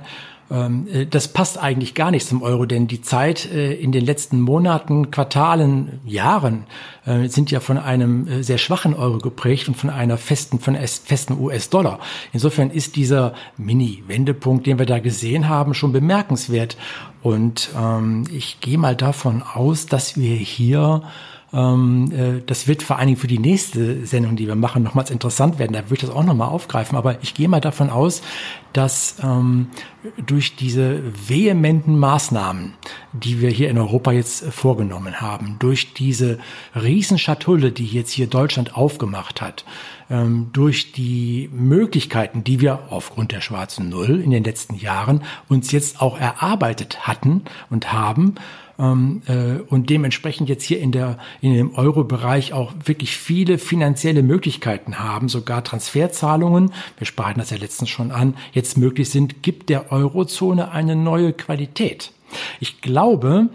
das 1.09 1.29
passt 1.29 1.57
eigentlich 1.57 1.95
gar 1.95 2.11
nicht 2.11 2.27
zum 2.27 2.41
Euro, 2.41 2.65
denn 2.65 2.87
die 2.87 3.01
Zeit 3.01 3.49
äh, 3.51 3.73
in 3.73 3.93
den 3.93 4.05
letzten 4.05 4.41
Monaten, 4.41 5.09
Quartalen, 5.09 6.01
Jahren 6.05 6.65
äh, 7.05 7.29
sind 7.29 7.51
ja 7.51 7.61
von 7.61 7.77
einem 7.77 8.43
sehr 8.43 8.57
schwachen 8.57 8.93
Euro 8.93 9.19
geprägt 9.19 9.69
und 9.69 9.75
von 9.75 9.89
einer 9.89 10.17
festen, 10.17 10.59
von 10.59 10.75
festen 10.75 11.39
US-Dollar. 11.39 11.99
Insofern 12.33 12.69
ist 12.69 12.97
dieser 12.97 13.33
Mini-Wendepunkt, 13.57 14.67
den 14.67 14.77
wir 14.77 14.85
da 14.85 14.99
gesehen 14.99 15.47
haben, 15.47 15.73
schon 15.73 15.93
bemerkenswert. 15.93 16.75
Und 17.21 17.69
ähm, 17.79 18.25
ich 18.29 18.59
gehe 18.59 18.77
mal 18.77 18.95
davon 18.97 19.43
aus, 19.43 19.85
dass 19.85 20.17
wir 20.17 20.35
hier 20.35 21.01
ähm, 21.01 21.03
äh, 21.03 21.05
das 21.51 22.67
wird 22.67 22.81
vor 22.81 22.97
allen 22.97 23.07
Dingen 23.07 23.19
für 23.19 23.27
die 23.27 23.37
nächste 23.37 24.05
Sendung, 24.05 24.37
die 24.37 24.47
wir 24.47 24.55
machen, 24.55 24.83
nochmals 24.83 25.11
interessant 25.11 25.59
werden. 25.59 25.73
Da 25.73 25.83
würde 25.83 25.95
ich 25.95 25.99
das 26.01 26.09
auch 26.09 26.23
nochmal 26.23 26.47
aufgreifen. 26.47 26.97
Aber 26.97 27.21
ich 27.21 27.33
gehe 27.33 27.49
mal 27.49 27.59
davon 27.59 27.89
aus, 27.89 28.21
dass 28.71 29.17
ähm, 29.21 29.67
durch 30.25 30.55
diese 30.55 31.01
vehementen 31.27 31.99
Maßnahmen, 31.99 32.75
die 33.11 33.41
wir 33.41 33.49
hier 33.49 33.69
in 33.69 33.77
Europa 33.77 34.13
jetzt 34.13 34.45
vorgenommen 34.45 35.19
haben, 35.19 35.57
durch 35.59 35.93
diese 35.93 36.39
Riesenschatulle, 36.73 37.71
die 37.73 37.85
jetzt 37.85 38.11
hier 38.11 38.27
Deutschland 38.27 38.75
aufgemacht 38.77 39.41
hat, 39.41 39.65
ähm, 40.09 40.49
durch 40.53 40.93
die 40.93 41.49
Möglichkeiten, 41.53 42.43
die 42.43 42.61
wir 42.61 42.91
aufgrund 42.91 43.33
der 43.33 43.41
schwarzen 43.41 43.89
Null 43.89 44.21
in 44.21 44.31
den 44.31 44.43
letzten 44.43 44.75
Jahren 44.75 45.23
uns 45.49 45.71
jetzt 45.71 46.01
auch 46.01 46.17
erarbeitet 46.17 47.07
hatten 47.07 47.43
und 47.69 47.91
haben, 47.91 48.35
ähm, 48.81 49.21
äh, 49.27 49.61
und 49.69 49.89
dementsprechend 49.89 50.49
jetzt 50.49 50.63
hier 50.63 50.79
in 50.79 50.91
der 50.91 51.17
in 51.41 51.53
dem 51.53 51.75
Euro-Bereich 51.75 52.53
auch 52.53 52.73
wirklich 52.83 53.15
viele 53.15 53.57
finanzielle 53.57 54.23
Möglichkeiten 54.23 54.99
haben, 54.99 55.29
sogar 55.29 55.63
Transferzahlungen, 55.63 56.73
wir 56.97 57.07
sprachen 57.07 57.37
das 57.37 57.51
ja 57.51 57.57
letztens 57.57 57.89
schon 57.89 58.11
an, 58.11 58.35
jetzt 58.53 58.77
möglich 58.77 59.09
sind, 59.09 59.43
gibt 59.43 59.69
der 59.69 59.91
Eurozone 59.91 60.71
eine 60.71 60.95
neue 60.95 61.33
Qualität. 61.33 62.11
Ich 62.59 62.81
glaube, 62.81 63.49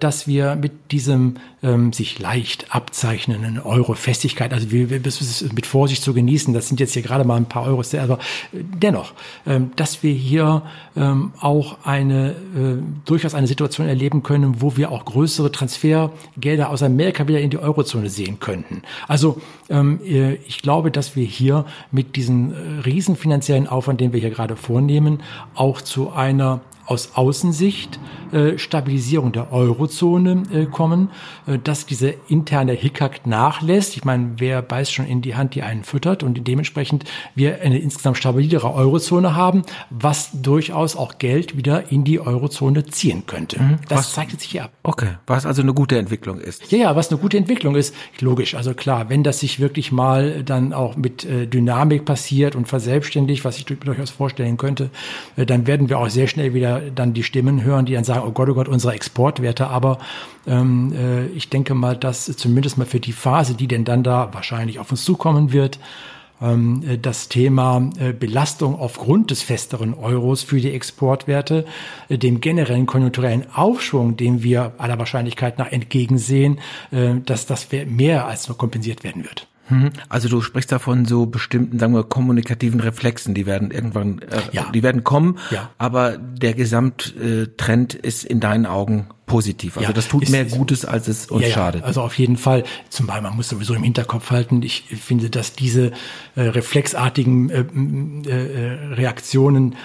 dass 0.00 0.26
wir 0.26 0.56
mit 0.56 0.90
diesem 0.90 1.36
ähm, 1.62 1.92
sich 1.92 2.18
leicht 2.18 2.74
abzeichnenden 2.74 3.58
Euro-Festigkeit, 3.58 4.52
also 4.52 4.70
wir, 4.70 4.90
wir, 4.90 5.00
das 5.00 5.20
ist 5.20 5.52
mit 5.52 5.66
Vorsicht 5.66 6.02
zu 6.02 6.14
genießen, 6.14 6.54
das 6.54 6.68
sind 6.68 6.80
jetzt 6.80 6.94
hier 6.94 7.02
gerade 7.02 7.24
mal 7.24 7.36
ein 7.36 7.46
paar 7.46 7.64
Euros, 7.64 7.94
aber 7.94 8.18
äh, 8.52 8.62
dennoch, 8.62 9.12
ähm, 9.46 9.72
dass 9.76 10.02
wir 10.02 10.12
hier 10.12 10.62
ähm, 10.96 11.32
auch 11.40 11.78
eine 11.84 12.30
äh, 12.30 12.82
durchaus 13.04 13.34
eine 13.34 13.46
Situation 13.46 13.88
erleben 13.88 14.22
können, 14.22 14.60
wo 14.60 14.76
wir 14.76 14.92
auch 14.92 15.04
größere 15.04 15.50
Transfergelder 15.50 16.70
aus 16.70 16.82
Amerika 16.82 17.26
wieder 17.26 17.40
in 17.40 17.50
die 17.50 17.58
Eurozone 17.58 18.10
sehen 18.10 18.38
könnten. 18.40 18.82
Also 19.08 19.40
ähm, 19.68 20.00
äh, 20.04 20.34
ich 20.46 20.62
glaube, 20.62 20.90
dass 20.90 21.16
wir 21.16 21.24
hier 21.24 21.64
mit 21.90 22.16
diesem 22.16 22.52
äh, 22.52 22.80
riesen 22.84 23.16
finanziellen 23.16 23.66
Aufwand, 23.66 24.00
den 24.00 24.12
wir 24.12 24.20
hier 24.20 24.30
gerade 24.30 24.56
vornehmen, 24.56 25.20
auch 25.54 25.80
zu 25.80 26.10
einer 26.10 26.60
aus 26.88 27.10
Außensicht 27.14 28.00
äh, 28.32 28.58
Stabilisierung 28.58 29.32
der 29.32 29.52
Eurozone 29.52 30.42
äh, 30.52 30.64
kommen, 30.66 31.10
äh, 31.46 31.58
dass 31.58 31.86
dieser 31.86 32.12
interne 32.28 32.72
Hickhack 32.72 33.26
nachlässt. 33.26 33.96
Ich 33.96 34.04
meine, 34.04 34.32
wer 34.36 34.62
beißt 34.62 34.92
schon 34.92 35.06
in 35.06 35.20
die 35.20 35.34
Hand, 35.34 35.54
die 35.54 35.62
einen 35.62 35.84
füttert 35.84 36.22
und 36.22 36.46
dementsprechend 36.46 37.04
wir 37.34 37.60
eine 37.62 37.78
insgesamt 37.78 38.16
stabilere 38.16 38.72
Eurozone 38.72 39.34
haben, 39.34 39.62
was 39.90 40.30
durchaus 40.32 40.96
auch 40.96 41.18
Geld 41.18 41.56
wieder 41.56 41.92
in 41.92 42.04
die 42.04 42.20
Eurozone 42.20 42.86
ziehen 42.86 43.24
könnte. 43.26 43.62
Mhm. 43.62 43.78
Das 43.88 43.98
was, 43.98 44.12
zeigt 44.14 44.40
sich 44.40 44.50
hier 44.50 44.64
ab. 44.64 44.72
Okay, 44.82 45.10
was 45.26 45.44
also 45.44 45.62
eine 45.62 45.74
gute 45.74 45.98
Entwicklung 45.98 46.40
ist. 46.40 46.72
Ja, 46.72 46.78
ja, 46.78 46.96
was 46.96 47.10
eine 47.10 47.20
gute 47.20 47.36
Entwicklung 47.36 47.76
ist, 47.76 47.94
logisch. 48.20 48.54
Also 48.54 48.72
klar, 48.72 49.10
wenn 49.10 49.22
das 49.22 49.40
sich 49.40 49.60
wirklich 49.60 49.92
mal 49.92 50.42
dann 50.42 50.72
auch 50.72 50.96
mit 50.96 51.24
äh, 51.24 51.46
Dynamik 51.46 52.04
passiert 52.04 52.56
und 52.56 52.66
verselbstständigt, 52.66 53.44
was 53.44 53.58
ich 53.58 53.66
durchaus 53.66 54.10
vorstellen 54.10 54.56
könnte, 54.56 54.90
äh, 55.36 55.44
dann 55.44 55.66
werden 55.66 55.88
wir 55.88 55.98
auch 55.98 56.08
sehr 56.08 56.26
schnell 56.26 56.54
wieder 56.54 56.77
dann 56.94 57.14
die 57.14 57.22
Stimmen 57.22 57.62
hören, 57.62 57.86
die 57.86 57.94
dann 57.94 58.04
sagen, 58.04 58.22
oh 58.26 58.32
Gott, 58.32 58.48
oh 58.48 58.54
Gott, 58.54 58.68
unsere 58.68 58.94
Exportwerte. 58.94 59.68
Aber 59.68 59.98
ähm, 60.46 60.92
äh, 60.92 61.26
ich 61.26 61.48
denke 61.48 61.74
mal, 61.74 61.96
dass 61.96 62.24
zumindest 62.36 62.78
mal 62.78 62.86
für 62.86 63.00
die 63.00 63.12
Phase, 63.12 63.54
die 63.54 63.68
denn 63.68 63.84
dann 63.84 64.02
da 64.02 64.30
wahrscheinlich 64.32 64.78
auf 64.78 64.90
uns 64.90 65.04
zukommen 65.04 65.52
wird, 65.52 65.78
ähm, 66.40 66.82
äh, 66.86 66.98
das 66.98 67.28
Thema 67.28 67.90
äh, 67.98 68.12
Belastung 68.12 68.78
aufgrund 68.78 69.30
des 69.30 69.42
festeren 69.42 69.94
Euros 69.94 70.42
für 70.42 70.60
die 70.60 70.72
Exportwerte, 70.72 71.64
äh, 72.08 72.16
dem 72.18 72.40
generellen 72.40 72.86
konjunkturellen 72.86 73.46
Aufschwung, 73.52 74.16
dem 74.16 74.42
wir 74.42 74.72
aller 74.78 74.98
Wahrscheinlichkeit 74.98 75.58
nach 75.58 75.70
entgegensehen, 75.70 76.60
dass 76.90 77.46
das 77.46 77.68
mehr 77.86 78.26
als 78.26 78.48
nur 78.48 78.56
kompensiert 78.56 79.04
werden 79.04 79.24
wird. 79.24 79.47
Mhm. 79.68 79.90
Also 80.08 80.28
du 80.28 80.40
sprichst 80.40 80.72
davon 80.72 81.04
so 81.04 81.26
bestimmten, 81.26 81.78
sagen 81.78 81.94
wir, 81.94 82.04
kommunikativen 82.04 82.80
Reflexen, 82.80 83.34
die 83.34 83.46
werden 83.46 83.70
irgendwann, 83.70 84.20
äh, 84.20 84.40
ja. 84.52 84.70
die 84.72 84.82
werden 84.82 85.04
kommen, 85.04 85.38
ja. 85.50 85.70
aber 85.78 86.18
der 86.18 86.54
Gesamttrend 86.54 87.94
ist 87.94 88.24
in 88.24 88.40
deinen 88.40 88.66
Augen 88.66 89.08
positiv. 89.26 89.76
Also 89.76 89.88
ja, 89.88 89.92
das 89.92 90.08
tut 90.08 90.24
ist, 90.24 90.30
mehr 90.30 90.44
Gutes, 90.46 90.84
als 90.84 91.06
es 91.06 91.26
uns 91.26 91.44
ja, 91.44 91.50
schadet. 91.50 91.84
Also 91.84 92.02
auf 92.02 92.18
jeden 92.18 92.36
Fall. 92.36 92.64
Zumal 92.88 93.22
man 93.22 93.36
muss 93.36 93.48
sowieso 93.48 93.74
im 93.74 93.84
Hinterkopf 93.84 94.30
halten, 94.30 94.62
ich 94.62 94.82
finde, 94.82 95.30
dass 95.30 95.52
diese 95.52 95.92
äh, 96.34 96.40
reflexartigen 96.40 97.50
äh, 97.50 97.60
äh, 98.30 98.94
Reaktionen 98.94 99.76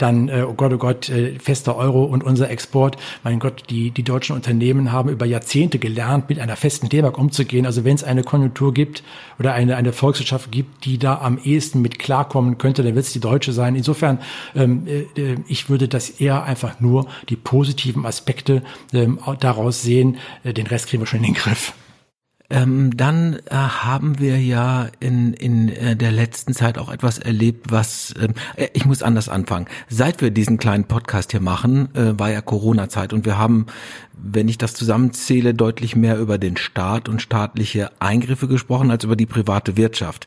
dann, 0.00 0.28
äh, 0.28 0.44
oh 0.48 0.54
Gott, 0.54 0.72
oh 0.72 0.78
Gott, 0.78 1.08
äh, 1.08 1.38
fester 1.38 1.76
Euro 1.76 2.04
und 2.04 2.24
unser 2.24 2.50
Export. 2.50 2.96
Mein 3.22 3.38
Gott, 3.38 3.64
die, 3.70 3.90
die 3.90 4.02
deutschen 4.02 4.34
Unternehmen 4.34 4.92
haben 4.92 5.10
über 5.10 5.26
Jahrzehnte 5.26 5.78
gelernt, 5.78 6.28
mit 6.28 6.38
einer 6.38 6.56
festen 6.56 6.88
D-Mark 6.88 7.18
umzugehen. 7.18 7.66
Also 7.66 7.84
wenn 7.84 7.94
es 7.94 8.04
eine 8.04 8.22
Konjunktur 8.22 8.72
gibt 8.72 9.02
oder 9.38 9.52
eine, 9.52 9.76
eine 9.76 9.92
Volkswirtschaft 9.92 10.50
gibt, 10.50 10.84
die 10.84 10.98
da 10.98 11.18
am 11.18 11.38
ehesten 11.42 11.82
mit 11.82 11.98
klarkommen 11.98 12.58
könnte, 12.58 12.82
dann 12.82 12.94
wird 12.94 13.06
es 13.06 13.12
die 13.12 13.20
deutsche 13.20 13.52
sein. 13.52 13.74
Insofern, 13.74 14.18
ähm, 14.54 14.86
äh, 14.86 15.36
ich 15.48 15.68
würde 15.68 15.88
das 15.88 16.10
eher 16.10 16.44
einfach 16.44 16.80
nur 16.80 17.06
die 17.28 17.36
positiven 17.36 18.06
Aspekte 18.06 18.62
ähm, 18.92 19.18
daraus 19.40 19.82
sehen. 19.82 20.18
Äh, 20.44 20.52
den 20.52 20.66
Rest 20.66 20.88
kriegen 20.88 21.02
wir 21.02 21.06
schon 21.06 21.20
in 21.20 21.26
den 21.26 21.34
Griff. 21.34 21.74
Ähm, 22.50 22.96
dann 22.96 23.38
äh, 23.46 23.54
haben 23.54 24.18
wir 24.18 24.40
ja 24.40 24.88
in, 24.98 25.32
in 25.34 25.68
äh, 25.68 25.94
der 25.94 26.10
letzten 26.10 26.52
Zeit 26.52 26.78
auch 26.78 26.90
etwas 26.90 27.18
erlebt, 27.18 27.70
was, 27.70 28.12
ähm, 28.20 28.34
äh, 28.56 28.68
ich 28.72 28.84
muss 28.84 29.02
anders 29.02 29.28
anfangen. 29.28 29.66
Seit 29.88 30.20
wir 30.20 30.30
diesen 30.30 30.58
kleinen 30.58 30.84
Podcast 30.84 31.30
hier 31.30 31.40
machen, 31.40 31.94
äh, 31.94 32.18
war 32.18 32.30
ja 32.30 32.40
Corona-Zeit 32.40 33.12
und 33.12 33.24
wir 33.24 33.38
haben 33.38 33.66
wenn 34.22 34.48
ich 34.48 34.58
das 34.58 34.74
zusammenzähle, 34.74 35.54
deutlich 35.54 35.96
mehr 35.96 36.18
über 36.18 36.38
den 36.38 36.56
Staat 36.56 37.08
und 37.08 37.22
staatliche 37.22 37.90
Eingriffe 38.00 38.48
gesprochen 38.48 38.90
als 38.90 39.04
über 39.04 39.16
die 39.16 39.26
private 39.26 39.76
Wirtschaft. 39.76 40.26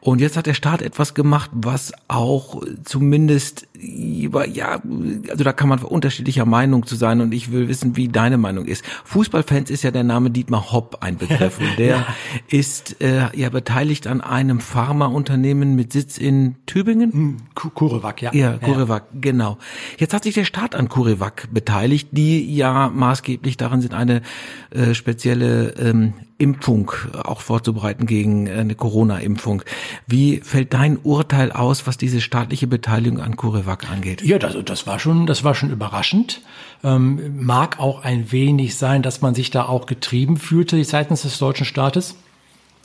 Und 0.00 0.20
jetzt 0.20 0.36
hat 0.36 0.46
der 0.46 0.54
Staat 0.54 0.82
etwas 0.82 1.14
gemacht, 1.14 1.50
was 1.52 1.92
auch 2.08 2.62
zumindest, 2.84 3.66
ja, 3.80 4.80
also 5.28 5.44
da 5.44 5.52
kann 5.52 5.68
man 5.68 5.80
unterschiedlicher 5.80 6.44
Meinung 6.44 6.86
zu 6.86 6.96
sein 6.96 7.20
und 7.20 7.32
ich 7.32 7.52
will 7.52 7.68
wissen, 7.68 7.96
wie 7.96 8.08
deine 8.08 8.38
Meinung 8.38 8.66
ist. 8.66 8.84
Fußballfans 9.04 9.70
ist 9.70 9.82
ja 9.82 9.90
der 9.90 10.04
Name 10.04 10.30
Dietmar 10.30 10.72
Hopp 10.72 10.98
ein 11.00 11.16
Begriff 11.16 11.58
und 11.60 11.78
der 11.78 11.96
ja. 11.96 12.06
ist 12.48 13.00
äh, 13.00 13.36
ja 13.36 13.50
beteiligt 13.50 14.06
an 14.06 14.20
einem 14.20 14.60
Pharmaunternehmen 14.60 15.74
mit 15.74 15.92
Sitz 15.92 16.18
in 16.18 16.56
Tübingen. 16.66 17.12
Hm, 17.12 17.36
Kurewac, 17.54 18.22
ja. 18.22 18.32
Ja, 18.32 18.56
Kurewac, 18.58 19.04
ja. 19.12 19.20
genau. 19.20 19.58
Jetzt 19.98 20.14
hat 20.14 20.24
sich 20.24 20.34
der 20.34 20.44
Staat 20.44 20.74
an 20.74 20.88
Kurewac 20.88 21.48
beteiligt, 21.52 22.08
die 22.12 22.54
ja 22.54 22.88
maßgeblich 22.88 23.27
maßgeblich 23.28 23.56
daran 23.56 23.80
sind, 23.80 23.94
eine 23.94 24.22
äh, 24.70 24.94
spezielle 24.94 25.74
ähm, 25.78 26.14
Impfung 26.38 26.92
auch 27.24 27.42
vorzubereiten 27.42 28.06
gegen 28.06 28.46
äh, 28.46 28.52
eine 28.52 28.74
Corona-Impfung. 28.74 29.62
Wie 30.06 30.38
fällt 30.38 30.72
dein 30.72 30.98
Urteil 30.98 31.52
aus, 31.52 31.86
was 31.86 31.98
diese 31.98 32.20
staatliche 32.20 32.66
Beteiligung 32.66 33.20
an 33.20 33.36
CureVac 33.36 33.90
angeht? 33.90 34.22
Ja, 34.22 34.38
das, 34.38 34.56
das 34.64 34.86
war 34.86 34.98
schon, 34.98 35.26
das 35.26 35.44
war 35.44 35.54
schon 35.54 35.70
überraschend. 35.70 36.40
Ähm, 36.82 37.44
mag 37.44 37.78
auch 37.78 38.02
ein 38.02 38.32
wenig 38.32 38.76
sein, 38.76 39.02
dass 39.02 39.20
man 39.20 39.34
sich 39.34 39.50
da 39.50 39.66
auch 39.66 39.86
getrieben 39.86 40.36
fühlte 40.38 40.82
seitens 40.84 41.22
des 41.22 41.38
deutschen 41.38 41.66
Staates, 41.66 42.16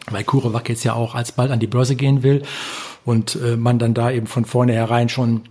weil 0.09 0.23
CureVac 0.23 0.67
jetzt 0.69 0.83
ja 0.83 0.93
auch 0.93 1.15
alsbald 1.15 1.51
an 1.51 1.59
die 1.59 1.67
Börse 1.67 1.95
gehen 1.95 2.23
will 2.23 2.43
und 3.05 3.35
äh, 3.35 3.55
man 3.55 3.79
dann 3.79 3.93
da 3.93 4.11
eben 4.11 4.27
von 4.27 4.45
vornherein 4.45 5.09
schon 5.09 5.41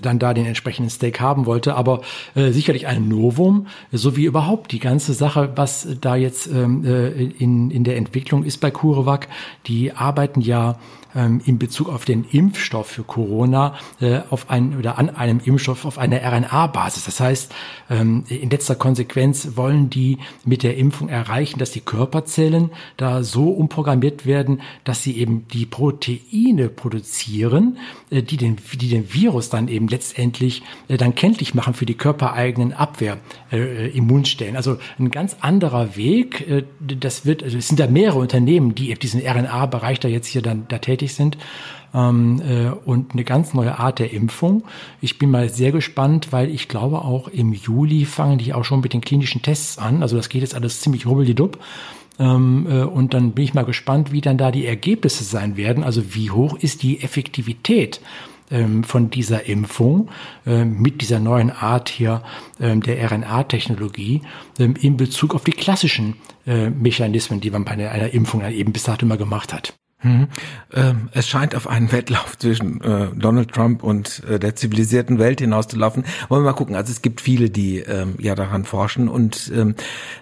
dann 0.00 0.18
da 0.18 0.34
den 0.34 0.46
entsprechenden 0.46 0.90
Stake 0.90 1.20
haben 1.20 1.46
wollte, 1.46 1.74
aber 1.74 2.02
äh, 2.34 2.50
sicherlich 2.50 2.86
ein 2.86 3.08
Novum, 3.08 3.66
so 3.92 4.16
wie 4.16 4.24
überhaupt 4.24 4.72
die 4.72 4.78
ganze 4.78 5.12
Sache, 5.12 5.52
was 5.56 5.88
da 6.00 6.16
jetzt 6.16 6.46
ähm, 6.46 6.84
äh, 6.84 7.08
in, 7.08 7.70
in 7.70 7.84
der 7.84 7.96
Entwicklung 7.96 8.44
ist 8.44 8.58
bei 8.58 8.70
CureVac. 8.70 9.28
Die 9.66 9.92
arbeiten 9.92 10.40
ja 10.40 10.78
ähm, 11.14 11.40
in 11.44 11.58
Bezug 11.58 11.88
auf 11.88 12.04
den 12.04 12.24
Impfstoff 12.24 12.88
für 12.88 13.04
Corona 13.04 13.74
äh, 14.00 14.20
auf 14.30 14.50
einen 14.50 14.76
oder 14.78 14.98
an 14.98 15.10
einem 15.10 15.40
Impfstoff 15.44 15.84
auf 15.84 15.98
einer 15.98 16.20
RNA-Basis. 16.20 17.04
Das 17.04 17.20
heißt, 17.20 17.54
ähm, 17.90 18.24
in 18.28 18.50
letzter 18.50 18.74
Konsequenz 18.74 19.56
wollen 19.56 19.90
die 19.90 20.18
mit 20.44 20.62
der 20.62 20.76
Impfung 20.76 21.08
erreichen, 21.08 21.58
dass 21.58 21.70
die 21.70 21.80
Körperzellen 21.80 22.70
da 22.96 23.22
so 23.22 23.50
umprogrammiert 23.50 24.26
werden, 24.26 24.60
dass 24.84 25.02
sie 25.02 25.16
eben 25.16 25.46
die 25.48 25.66
Proteine 25.66 26.68
produzieren, 26.68 27.78
äh, 28.10 28.22
die 28.22 28.36
den, 28.36 28.56
die 28.72 28.88
den 28.88 29.12
Virus 29.12 29.50
dann 29.50 29.68
eben 29.68 29.83
letztendlich 29.88 30.62
äh, 30.88 30.96
dann 30.96 31.14
kenntlich 31.14 31.54
machen 31.54 31.74
für 31.74 31.86
die 31.86 31.94
körpereigenen 31.94 32.72
Abwehr-Immunstellen. 32.72 34.54
Äh, 34.54 34.56
also 34.56 34.78
ein 34.98 35.10
ganz 35.10 35.36
anderer 35.40 35.96
Weg. 35.96 36.48
Äh, 36.48 36.64
das 36.80 37.26
wird, 37.26 37.42
also 37.42 37.58
es 37.58 37.68
sind 37.68 37.80
da 37.80 37.86
mehrere 37.86 38.18
Unternehmen, 38.18 38.74
die 38.74 38.92
auf 38.92 38.98
diesen 38.98 39.20
RNA-Bereich 39.20 40.00
da 40.00 40.08
jetzt 40.08 40.26
hier 40.26 40.42
dann 40.42 40.66
da 40.68 40.78
tätig 40.78 41.14
sind 41.14 41.38
ähm, 41.94 42.42
äh, 42.46 42.70
und 42.70 43.12
eine 43.12 43.24
ganz 43.24 43.54
neue 43.54 43.78
Art 43.78 43.98
der 43.98 44.12
Impfung. 44.12 44.64
Ich 45.00 45.18
bin 45.18 45.30
mal 45.30 45.48
sehr 45.48 45.72
gespannt, 45.72 46.32
weil 46.32 46.50
ich 46.50 46.68
glaube 46.68 47.02
auch 47.02 47.28
im 47.28 47.52
Juli 47.52 48.04
fangen 48.04 48.38
die 48.38 48.52
auch 48.52 48.64
schon 48.64 48.80
mit 48.80 48.92
den 48.92 49.00
klinischen 49.00 49.42
Tests 49.42 49.78
an. 49.78 50.02
Also 50.02 50.16
das 50.16 50.28
geht 50.28 50.42
jetzt 50.42 50.54
alles 50.54 50.80
ziemlich 50.80 51.06
rubbeldidupp. 51.06 51.58
Ähm, 52.18 52.66
äh, 52.68 52.82
und 52.82 53.14
dann 53.14 53.32
bin 53.32 53.44
ich 53.44 53.54
mal 53.54 53.64
gespannt, 53.64 54.12
wie 54.12 54.20
dann 54.20 54.38
da 54.38 54.50
die 54.50 54.66
Ergebnisse 54.66 55.24
sein 55.24 55.56
werden. 55.56 55.82
Also 55.82 56.14
wie 56.14 56.30
hoch 56.30 56.56
ist 56.58 56.82
die 56.82 57.00
Effektivität 57.00 58.00
von 58.86 59.10
dieser 59.10 59.46
Impfung 59.46 60.10
äh, 60.46 60.64
mit 60.64 61.00
dieser 61.00 61.18
neuen 61.18 61.50
Art 61.50 61.88
hier 61.88 62.22
äh, 62.58 62.76
der 62.76 63.10
RNA-Technologie 63.10 64.22
in 64.58 64.96
Bezug 64.96 65.34
auf 65.34 65.44
die 65.44 65.52
klassischen 65.52 66.16
äh, 66.46 66.70
Mechanismen, 66.70 67.40
die 67.40 67.50
man 67.50 67.64
bei 67.64 67.72
einer, 67.72 68.12
Impfung 68.12 68.44
eben 68.44 68.72
bis 68.72 68.84
dato 68.84 69.06
immer 69.06 69.16
gemacht 69.16 69.52
hat. 69.52 69.74
Mhm. 70.04 70.28
Ähm, 70.74 71.08
es 71.12 71.26
scheint 71.26 71.54
auf 71.54 71.66
einen 71.66 71.90
Wettlauf 71.90 72.36
zwischen 72.38 72.80
äh, 72.82 73.08
Donald 73.16 73.52
Trump 73.52 73.82
und 73.82 74.22
äh, 74.28 74.38
der 74.38 74.54
zivilisierten 74.54 75.18
Welt 75.18 75.40
hinauszulaufen. 75.40 76.04
Wollen 76.28 76.42
wir 76.42 76.50
mal 76.50 76.56
gucken. 76.56 76.76
Also 76.76 76.92
es 76.92 77.00
gibt 77.00 77.22
viele, 77.22 77.48
die 77.48 77.78
ähm, 77.78 78.16
ja 78.20 78.34
daran 78.34 78.64
forschen 78.64 79.08
und 79.08 79.50
ähm, 79.54 79.74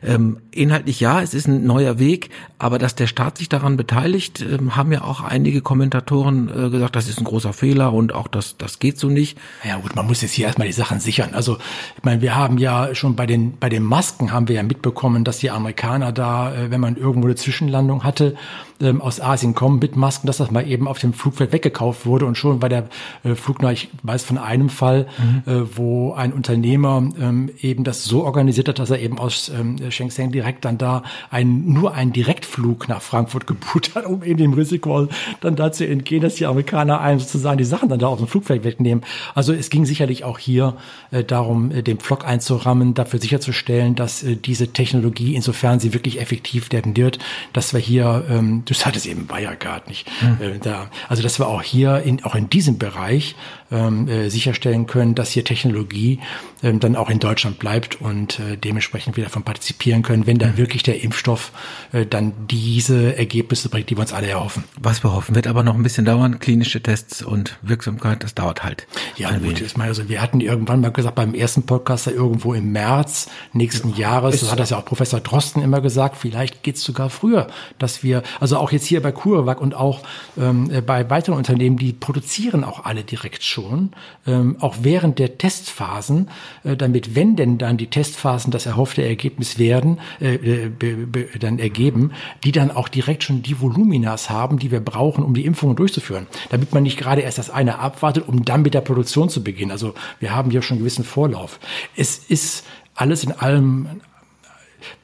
ähm, 0.05 0.39
inhaltlich 0.53 1.01
ja, 1.01 1.21
es 1.23 1.35
ist 1.35 1.49
ein 1.49 1.67
neuer 1.67 1.99
Weg, 1.99 2.31
aber 2.59 2.79
dass 2.79 2.95
der 2.95 3.07
Staat 3.07 3.39
sich 3.39 3.49
daran 3.49 3.77
beteiligt, 3.77 4.41
ähm, 4.41 4.77
haben 4.77 4.93
ja 4.93 5.03
auch 5.03 5.23
einige 5.23 5.61
Kommentatoren 5.61 6.49
äh, 6.49 6.71
gesagt, 6.71 6.97
das 6.97 7.09
ist 7.09 7.19
ein 7.19 7.25
großer 7.25 7.53
Fehler 7.53 7.93
und 7.93 8.15
auch 8.15 8.29
das, 8.29 8.57
das 8.57 8.79
geht 8.79 8.99
so 8.99 9.09
nicht. 9.09 9.39
Ja 9.65 9.79
gut, 9.79 9.97
man 9.97 10.07
muss 10.07 10.23
jetzt 10.23 10.33
hier 10.33 10.47
erstmal 10.47 10.67
die 10.67 10.73
Sachen 10.73 11.01
sichern. 11.01 11.35
Also 11.35 11.59
ich 11.97 12.05
meine, 12.05 12.23
wir 12.23 12.35
haben 12.35 12.59
ja 12.59 12.95
schon 12.95 13.17
bei 13.17 13.27
den 13.27 13.59
bei 13.59 13.69
den 13.69 13.83
Masken 13.83 14.33
haben 14.33 14.49
wir 14.49 14.57
ja 14.57 14.63
mitbekommen, 14.63 15.25
dass 15.25 15.39
die 15.39 15.51
Amerikaner 15.51 16.13
da, 16.13 16.55
äh, 16.55 16.71
wenn 16.71 16.81
man 16.81 16.97
irgendwo 16.97 17.27
eine 17.27 17.37
Zwischenlandung 17.37 18.05
hatte, 18.05 18.37
ähm, 18.83 19.01
aus 19.01 19.21
Asien 19.21 19.55
kommen 19.55 19.79
mit 19.79 19.97
Masken, 19.97 20.27
dass 20.27 20.39
das 20.39 20.51
mal 20.51 20.67
eben 20.69 20.89
auf 20.89 20.99
dem 20.99 21.13
Flugfeld 21.13 21.53
weggekauft 21.53 22.05
wurde 22.05 22.27
und 22.27 22.37
schon 22.37 22.59
bei 22.59 22.69
der 22.69 22.89
äh, 23.25 23.35
Flugner, 23.35 23.73
ich 23.73 23.89
weiß 24.03 24.25
von 24.25 24.39
einem 24.39 24.69
Fall, 24.69 25.07
mhm. 25.19 25.53
äh, 25.53 25.77
wo 25.77 26.13
ein 26.13 26.33
Unternehmer 26.33 27.09
ähm, 27.19 27.51
eben 27.61 27.85
das 27.85 28.05
so 28.05 28.25
organisiert 28.25 28.69
hat, 28.69 28.79
dass 28.79 28.91
er 28.91 28.99
eben 28.99 29.19
aus 29.19 29.49
ähm, 29.49 29.77
Shenzhen 29.91 30.33
direkt 30.43 30.65
dann 30.65 30.77
da 30.77 31.03
ein, 31.31 31.73
nur 31.73 31.95
einen 31.95 32.13
Direktflug 32.13 32.89
nach 32.89 33.01
Frankfurt 33.01 33.47
gebucht 33.53 33.95
hat, 33.95 34.07
um 34.07 34.23
eben 34.23 34.39
dem 34.39 34.53
Risiko 34.53 35.09
dann 35.41 35.57
dazu 35.57 35.85
entgehen, 35.85 36.21
dass 36.21 36.35
die 36.35 36.47
Amerikaner 36.47 37.01
einem 37.01 37.21
sozusagen 37.21 37.59
die 37.59 37.65
Sachen 37.65 37.89
dann 37.89 37.99
da 37.99 38.09
aus 38.09 38.19
dem 38.19 38.27
Flugfeld 38.27 38.65
wegnehmen. 38.65 39.05
Also 39.35 39.53
es 39.53 39.71
ging 39.71 39.85
sicherlich 39.87 40.25
auch 40.25 40.39
hier 40.39 40.77
äh, 41.11 41.23
darum, 41.23 41.71
äh, 41.71 41.83
den 41.83 42.01
Flock 42.01 42.27
einzurammen, 42.27 42.95
dafür 42.95 43.21
sicherzustellen, 43.21 43.95
dass 43.95 44.23
äh, 44.23 44.37
diese 44.37 44.73
Technologie, 44.73 45.35
insofern 45.35 45.79
sie 45.79 45.95
wirklich 45.95 46.21
effektiv 46.21 46.73
werden 46.73 46.97
wird, 46.97 47.19
dass 47.53 47.73
wir 47.73 47.81
hier 47.81 48.25
ähm, 48.29 48.63
das 48.67 48.85
hat 48.87 48.97
es 48.97 49.07
eben 49.07 49.29
Wirecard 49.29 49.89
nicht. 49.89 50.09
Mhm. 50.23 50.61
da, 50.63 50.89
also 51.09 51.23
dass 51.23 51.39
wir 51.39 51.47
auch 51.47 51.63
hier 51.63 52.03
in, 52.03 52.25
auch 52.25 52.35
in 52.35 52.49
diesem 52.51 52.79
Bereich 52.79 53.35
ähm, 53.73 54.07
äh, 54.07 54.29
sicherstellen 54.29 54.87
können, 54.87 55.15
dass 55.15 55.31
hier 55.31 55.45
Technologie 55.45 56.21
ähm, 56.63 56.79
dann 56.79 56.95
auch 56.95 57.11
in 57.11 57.19
Deutschland 57.19 57.59
bleibt 57.59 58.01
und 58.01 58.39
äh, 58.39 58.57
dementsprechend 58.57 59.17
wieder 59.17 59.27
davon 59.27 59.43
partizipieren 59.43 60.03
können, 60.03 60.27
wenn 60.27 60.39
dann 60.39 60.53
mhm. 60.53 60.59
wirklich 60.59 60.83
der 60.83 61.03
Impfstoff 61.03 61.53
äh, 61.93 62.07
dann 62.07 62.33
diese 62.49 63.17
Ergebnisse 63.17 63.69
bringt, 63.69 63.91
die 63.91 63.97
wir 63.97 64.03
uns 64.03 64.13
alle 64.13 64.29
erhoffen. 64.29 64.65
Was 64.81 65.03
wir 65.03 65.13
hoffen, 65.13 65.35
wird 65.35 65.47
aber 65.47 65.63
noch 65.63 65.75
ein 65.75 65.83
bisschen 65.83 66.05
dauern. 66.05 66.39
Klinische 66.39 66.83
Tests 66.83 67.23
und 67.23 67.59
Wirksamkeit, 67.63 68.23
das 68.23 68.35
dauert 68.35 68.63
halt. 68.63 68.87
Ja, 69.17 69.37
gut, 69.39 69.61
ich 69.61 69.77
meine, 69.77 69.89
also 69.89 70.09
wir 70.09 70.21
hatten 70.21 70.41
irgendwann 70.41 70.81
mal 70.81 70.93
gesagt, 70.93 71.15
beim 71.15 71.35
ersten 71.35 71.65
Podcast 71.65 72.07
irgendwo 72.07 72.55
im 72.55 72.73
März 72.73 73.29
nächsten 73.53 73.91
ja, 73.91 74.13
Jahres, 74.13 74.41
so 74.41 74.51
hat 74.51 74.59
das 74.59 74.71
ja 74.71 74.79
auch 74.79 74.85
Professor 74.85 75.21
Drosten 75.21 75.63
immer 75.63 75.81
gesagt, 75.81 76.17
vielleicht 76.17 76.63
geht's 76.63 76.83
sogar 76.83 77.09
früher, 77.09 77.47
dass 77.79 78.03
wir, 78.03 78.23
also 78.41 78.59
auch 78.59 78.73
jetzt 78.73 78.85
hier 78.87 79.01
bei 79.01 79.13
CureVac 79.13 79.61
und 79.61 79.75
auch 79.75 80.01
ähm, 80.39 80.71
bei 80.87 81.09
weiteren 81.09 81.39
Unternehmen, 81.39 81.77
die 81.79 81.93
produzieren 81.93 82.65
auch 82.65 82.85
alle 82.85 83.05
direkt 83.05 83.43
schon 83.43 83.62
schon, 83.63 83.91
ähm, 84.27 84.57
auch 84.61 84.77
während 84.83 85.19
der 85.19 85.39
Testphasen, 85.39 86.29
äh, 86.65 86.77
damit, 86.77 87.15
wenn 87.15 87.37
denn 87.37 87.59
dann 87.59 87.77
die 87.77 87.89
Testphasen 87.89 88.51
das 88.51 88.67
erhoffte 88.67 89.03
Ergebnis 89.03 89.59
werden, 89.59 89.99
äh, 90.21 90.35
äh 90.35 90.69
be, 90.69 91.07
be, 91.07 91.29
dann 91.39 91.59
ergeben, 91.59 92.13
die 92.45 92.53
dann 92.53 92.71
auch 92.71 92.89
direkt 92.89 93.25
schon 93.25 93.43
die 93.43 93.61
Voluminas 93.61 94.31
haben, 94.31 94.59
die 94.59 94.71
wir 94.71 94.81
brauchen, 94.81 95.25
um 95.25 95.35
die 95.35 95.45
Impfungen 95.45 95.77
durchzuführen. 95.77 96.27
Damit 96.51 96.73
man 96.73 96.83
nicht 96.83 96.99
gerade 96.99 97.23
erst 97.23 97.39
das 97.39 97.51
eine 97.51 97.79
abwartet, 97.79 98.29
um 98.29 98.45
dann 98.45 98.63
mit 98.63 98.75
der 98.75 98.81
Produktion 98.81 99.29
zu 99.29 99.43
beginnen. 99.43 99.71
Also 99.71 99.95
wir 100.21 100.35
haben 100.35 100.51
hier 100.51 100.63
schon 100.63 100.77
einen 100.77 100.83
gewissen 100.83 101.05
Vorlauf. 101.05 101.59
Es 101.97 102.19
ist 102.19 102.65
alles 102.95 103.25
in 103.25 103.33
allem 103.33 104.01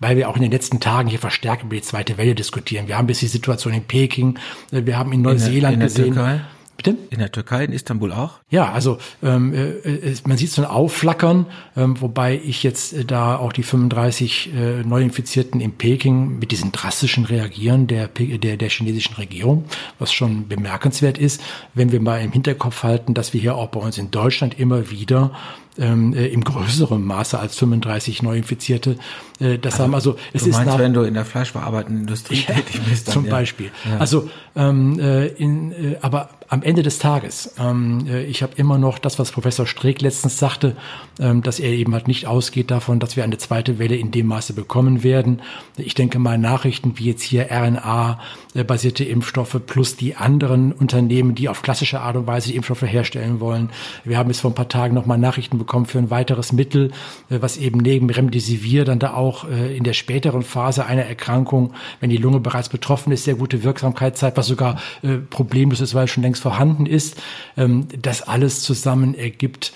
weil 0.00 0.16
wir 0.16 0.28
auch 0.28 0.36
in 0.36 0.42
den 0.42 0.50
letzten 0.50 0.80
Tagen 0.80 1.08
hier 1.08 1.18
verstärkt 1.18 1.62
über 1.62 1.76
die 1.76 1.82
zweite 1.82 2.18
Welle 2.18 2.34
diskutieren. 2.34 2.88
Wir 2.88 2.98
haben 2.98 3.06
bis 3.06 3.20
die 3.20 3.28
Situation 3.28 3.72
in 3.72 3.84
Peking, 3.84 4.38
äh, 4.72 4.84
wir 4.84 4.98
haben 4.98 5.12
in 5.12 5.22
Neuseeland 5.22 5.74
in 5.74 5.80
der, 5.80 5.88
in 5.88 5.94
der 5.94 6.04
gesehen. 6.04 6.14
Türkei. 6.14 6.40
Bitte? 6.78 6.96
In 7.10 7.18
der 7.18 7.32
Türkei, 7.32 7.64
in 7.64 7.72
Istanbul 7.72 8.12
auch? 8.12 8.38
Ja, 8.50 8.70
also 8.70 8.98
ähm, 9.20 9.52
äh, 9.52 10.14
man 10.28 10.36
sieht 10.36 10.52
so 10.52 10.62
ein 10.62 10.68
Aufflackern, 10.68 11.46
ähm, 11.76 12.00
wobei 12.00 12.40
ich 12.42 12.62
jetzt 12.62 12.92
äh, 12.92 13.04
da 13.04 13.36
auch 13.36 13.52
die 13.52 13.64
35 13.64 14.54
äh, 14.54 14.84
Neuinfizierten 14.84 15.60
in 15.60 15.72
Peking 15.72 16.38
mit 16.38 16.52
diesen 16.52 16.70
drastischen 16.70 17.24
Reagieren 17.24 17.88
der, 17.88 18.06
der, 18.06 18.56
der 18.56 18.68
chinesischen 18.68 19.16
Regierung, 19.16 19.64
was 19.98 20.12
schon 20.12 20.46
bemerkenswert 20.46 21.18
ist, 21.18 21.42
wenn 21.74 21.90
wir 21.90 22.00
mal 22.00 22.22
im 22.22 22.30
Hinterkopf 22.30 22.84
halten, 22.84 23.12
dass 23.12 23.32
wir 23.32 23.40
hier 23.40 23.56
auch 23.56 23.70
bei 23.70 23.80
uns 23.80 23.98
in 23.98 24.12
Deutschland 24.12 24.60
immer 24.60 24.88
wieder 24.88 25.32
ähm, 25.78 26.14
äh, 26.14 26.26
im 26.26 26.42
größeren 26.44 27.02
Maße 27.02 27.38
als 27.38 27.56
35 27.56 28.22
Neuinfizierte. 28.22 28.96
Äh, 29.40 29.58
das 29.58 29.74
also, 29.74 29.84
haben 29.84 29.94
also 29.94 30.16
es 30.32 30.42
du 30.42 30.50
ist 30.50 30.56
meinst, 30.56 30.72
nach, 30.72 30.78
wenn 30.78 30.92
du 30.92 31.02
in 31.02 31.14
der 31.14 31.24
fleischverarbeitenden 31.24 32.02
Industrie 32.02 32.44
ja, 32.46 32.54
tätig 32.54 32.80
bist, 32.88 33.08
dann, 33.08 33.14
zum 33.14 33.24
ja. 33.26 33.30
Beispiel. 33.30 33.70
Ja. 33.88 33.98
Also 33.98 34.28
ähm, 34.56 34.98
äh, 34.98 35.26
in, 35.26 35.72
äh, 35.72 35.96
aber 36.00 36.30
am 36.48 36.62
Ende 36.62 36.82
des 36.82 36.98
Tages, 36.98 37.54
ähm, 37.58 38.06
äh, 38.08 38.24
ich 38.24 38.42
habe 38.42 38.54
immer 38.56 38.78
noch 38.78 38.98
das, 38.98 39.18
was 39.18 39.30
Professor 39.30 39.66
Streeck 39.66 40.00
letztens 40.00 40.38
sagte, 40.38 40.76
ähm, 41.20 41.42
dass 41.42 41.60
er 41.60 41.70
eben 41.70 41.92
halt 41.92 42.08
nicht 42.08 42.26
ausgeht 42.26 42.70
davon, 42.70 43.00
dass 43.00 43.16
wir 43.16 43.24
eine 43.24 43.38
zweite 43.38 43.78
Welle 43.78 43.96
in 43.96 44.10
dem 44.10 44.26
Maße 44.26 44.54
bekommen 44.54 45.02
werden. 45.02 45.42
Ich 45.76 45.94
denke 45.94 46.18
mal 46.18 46.38
Nachrichten 46.38 46.94
wie 46.96 47.04
jetzt 47.04 47.22
hier 47.22 47.48
RNA-basierte 47.50 49.04
Impfstoffe 49.04 49.60
plus 49.66 49.96
die 49.96 50.16
anderen 50.16 50.72
Unternehmen, 50.72 51.34
die 51.34 51.48
auf 51.48 51.62
klassische 51.62 52.00
Art 52.00 52.16
und 52.16 52.26
Weise 52.26 52.48
die 52.48 52.56
Impfstoffe 52.56 52.82
herstellen 52.82 53.40
wollen. 53.40 53.70
Wir 54.04 54.16
haben 54.16 54.30
jetzt 54.30 54.40
vor 54.40 54.50
ein 54.50 54.54
paar 54.54 54.68
Tagen 54.68 54.94
nochmal 54.94 55.18
Nachrichten 55.18 55.58
bekommen 55.58 55.67
für 55.86 55.98
ein 55.98 56.10
weiteres 56.10 56.52
Mittel, 56.52 56.90
äh, 57.30 57.38
was 57.40 57.56
eben 57.56 57.78
neben 57.78 58.10
Remdesivir 58.10 58.84
dann 58.84 58.98
da 58.98 59.14
auch 59.14 59.48
äh, 59.48 59.76
in 59.76 59.84
der 59.84 59.92
späteren 59.92 60.42
Phase 60.42 60.86
einer 60.86 61.04
Erkrankung, 61.04 61.74
wenn 62.00 62.10
die 62.10 62.16
Lunge 62.16 62.40
bereits 62.40 62.68
betroffen 62.68 63.12
ist, 63.12 63.24
sehr 63.24 63.36
gute 63.36 63.62
Wirksamkeit 63.62 64.16
zeigt, 64.16 64.36
was 64.36 64.46
sogar 64.46 64.80
äh, 65.02 65.16
problemlos 65.18 65.80
ist, 65.80 65.94
weil 65.94 66.04
es 66.04 66.10
schon 66.10 66.22
längst 66.22 66.42
vorhanden 66.42 66.86
ist. 66.86 67.20
Ähm, 67.56 67.86
das 68.00 68.22
alles 68.22 68.62
zusammen 68.62 69.14
ergibt 69.14 69.72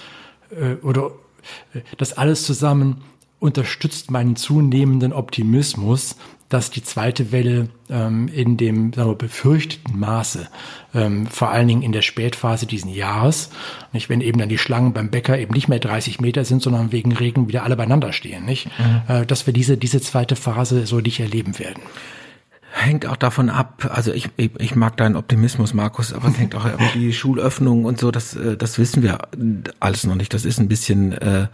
oder 0.83 1.13
das 1.97 2.13
alles 2.13 2.45
zusammen 2.45 3.03
unterstützt 3.43 4.11
meinen 4.11 4.37
zunehmenden 4.37 5.13
Optimismus, 5.13 6.17
dass 6.49 6.71
die 6.71 6.83
zweite 6.83 7.33
Welle 7.33 7.69
ähm, 7.89 8.29
in 8.29 8.57
dem 8.57 8.93
sagen 8.93 9.11
wir, 9.11 9.17
befürchteten 9.17 9.99
Maße, 9.99 10.49
ähm, 10.95 11.27
vor 11.27 11.51
allen 11.51 11.67
Dingen 11.67 11.83
in 11.83 11.93
der 11.93 12.03
Spätphase 12.03 12.67
diesen 12.67 12.91
Jahres, 12.91 13.51
nicht, 13.93 14.11
wenn 14.11 14.21
eben 14.21 14.39
dann 14.39 14.51
die 14.51 14.59
Schlangen 14.59 14.93
beim 14.93 15.11
Bäcker 15.11 15.39
eben 15.39 15.55
nicht 15.55 15.69
mehr 15.69 15.79
30 15.79 16.21
Meter 16.21 16.45
sind, 16.45 16.63
sondern 16.63 16.93
wegen 16.93 17.13
Regen 17.13 17.49
wieder 17.49 17.65
alle 17.65 17.77
beieinander 17.77 18.13
stehen, 18.13 18.45
nicht, 18.45 18.67
mhm. 18.79 19.03
äh, 19.09 19.27
dass 19.27 19.47
wir 19.47 19.55
diese 19.55 19.77
diese 19.77 20.01
zweite 20.01 20.37
Phase 20.37 20.87
so 20.87 21.01
nicht 21.01 21.21
erleben 21.21 21.59
werden. 21.59 21.83
Hängt 22.83 23.07
auch 23.07 23.17
davon 23.17 23.49
ab, 23.51 23.91
also 23.93 24.13
ich, 24.13 24.29
ich, 24.37 24.51
ich 24.59 24.77
mag 24.77 24.97
deinen 24.97 25.17
Optimismus, 25.17 25.75
Markus, 25.75 26.13
aber 26.13 26.29
es 26.29 26.39
hängt 26.39 26.55
auch 26.55 26.65
über 26.67 26.91
die 26.95 27.13
Schulöffnung 27.13 27.85
und 27.85 27.99
so, 27.99 28.11
das, 28.11 28.35
äh, 28.35 28.57
das 28.57 28.79
wissen 28.79 29.03
wir 29.03 29.19
alles 29.81 30.05
noch 30.05 30.15
nicht. 30.15 30.35
Das 30.35 30.45
ist 30.45 30.59
ein 30.59 30.69
bisschen, 30.69 31.13
äh, 31.13 31.47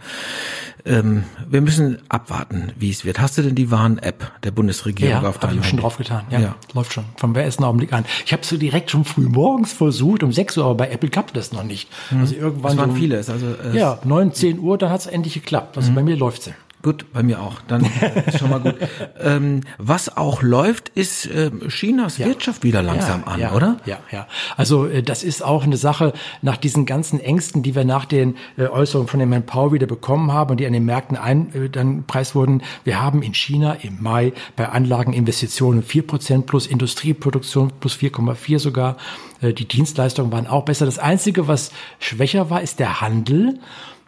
ähm, 0.85 1.23
wir 1.47 1.61
müssen 1.61 1.99
abwarten, 2.09 2.71
wie 2.77 2.89
es 2.89 3.05
wird. 3.05 3.19
Hast 3.19 3.37
du 3.37 3.41
denn 3.41 3.55
die 3.55 3.71
Warn-App 3.71 4.31
der 4.43 4.51
Bundesregierung 4.51 5.23
ja, 5.23 5.29
auf 5.29 5.37
deinem 5.39 5.59
ich 5.59 5.67
schon 5.67 5.79
drauf 5.79 5.97
getan. 5.97 6.23
Ja, 6.29 6.39
ja, 6.39 6.55
läuft 6.73 6.93
schon. 6.93 7.05
Vom 7.17 7.35
ersten 7.35 7.63
Augenblick 7.63 7.93
an. 7.93 8.05
Ich 8.25 8.33
habe 8.33 8.45
so 8.45 8.57
direkt 8.57 8.91
schon 8.91 9.05
früh 9.05 9.27
morgens 9.27 9.73
versucht, 9.73 10.23
um 10.23 10.31
6 10.31 10.57
Uhr, 10.57 10.65
aber 10.65 10.75
bei 10.75 10.89
Apple 10.89 11.09
klappt 11.09 11.35
das 11.35 11.51
noch 11.51 11.63
nicht. 11.63 11.89
Hm. 12.09 12.21
Also 12.21 12.35
irgendwann. 12.35 12.71
Das 12.71 12.77
waren 12.77 12.91
so, 12.91 12.97
viele. 12.97 13.17
Also, 13.17 13.33
äh, 13.73 13.77
ja, 13.77 13.99
9, 14.03 14.33
10 14.33 14.59
Uhr, 14.59 14.77
dann 14.77 14.89
hat 14.89 15.01
es 15.01 15.07
endlich 15.07 15.33
geklappt. 15.33 15.77
Also 15.77 15.91
mhm. 15.91 15.95
bei 15.95 16.03
mir 16.03 16.15
läuft 16.15 16.43
sie. 16.43 16.53
Gut, 16.81 17.11
bei 17.11 17.23
mir 17.23 17.41
auch. 17.41 17.55
Dann 17.67 17.85
ist 18.25 18.39
schon 18.39 18.49
mal 18.49 18.61
gut. 18.61 18.75
ähm, 19.19 19.61
was 19.77 20.15
auch 20.15 20.41
läuft, 20.41 20.87
ist 20.87 21.25
äh, 21.25 21.51
Chinas 21.67 22.17
ja. 22.17 22.25
Wirtschaft 22.25 22.63
wieder 22.63 22.81
langsam 22.81 23.23
ja, 23.25 23.33
an, 23.33 23.39
ja, 23.41 23.51
oder? 23.53 23.77
Ja, 23.85 23.97
ja. 24.11 24.27
Also 24.55 24.85
äh, 24.85 25.03
das 25.03 25.23
ist 25.23 25.43
auch 25.43 25.63
eine 25.63 25.75
Sache 25.75 26.13
nach 26.41 26.55
diesen 26.55 26.85
ganzen 26.85 27.19
Ängsten, 27.19 27.63
die 27.63 27.75
wir 27.75 27.83
nach 27.83 28.05
den 28.05 28.37
äh, 28.57 28.67
Äußerungen 28.67 29.09
von 29.09 29.19
dem 29.19 29.29
Herrn 29.33 29.45
Paul 29.45 29.73
wieder 29.73 29.87
bekommen 29.87 30.31
haben 30.31 30.51
und 30.51 30.57
die 30.61 30.67
an 30.67 30.71
den 30.71 30.85
Märkten 30.85 31.17
ein, 31.17 31.53
äh, 31.53 31.69
dann 31.69 32.05
preis 32.05 32.33
wurden. 32.33 32.61
Wir 32.85 33.01
haben 33.01 33.23
in 33.23 33.33
China 33.33 33.73
im 33.81 34.01
Mai 34.01 34.31
bei 34.55 34.69
Anlageninvestitionen 34.69 35.83
vier 35.83 36.07
Prozent 36.07 36.45
plus 36.45 36.65
Industrieproduktion 36.65 37.73
plus 37.81 37.95
4,4 37.95 38.57
sogar. 38.59 38.95
Äh, 39.41 39.51
die 39.51 39.67
Dienstleistungen 39.67 40.31
waren 40.31 40.47
auch 40.47 40.63
besser. 40.63 40.85
Das 40.85 40.97
Einzige, 40.97 41.49
was 41.49 41.71
schwächer 41.99 42.49
war, 42.49 42.61
ist 42.61 42.79
der 42.79 43.01
Handel 43.01 43.59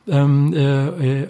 ähm, 0.08 0.54
äh, 0.54 1.22
äh, 1.24 1.30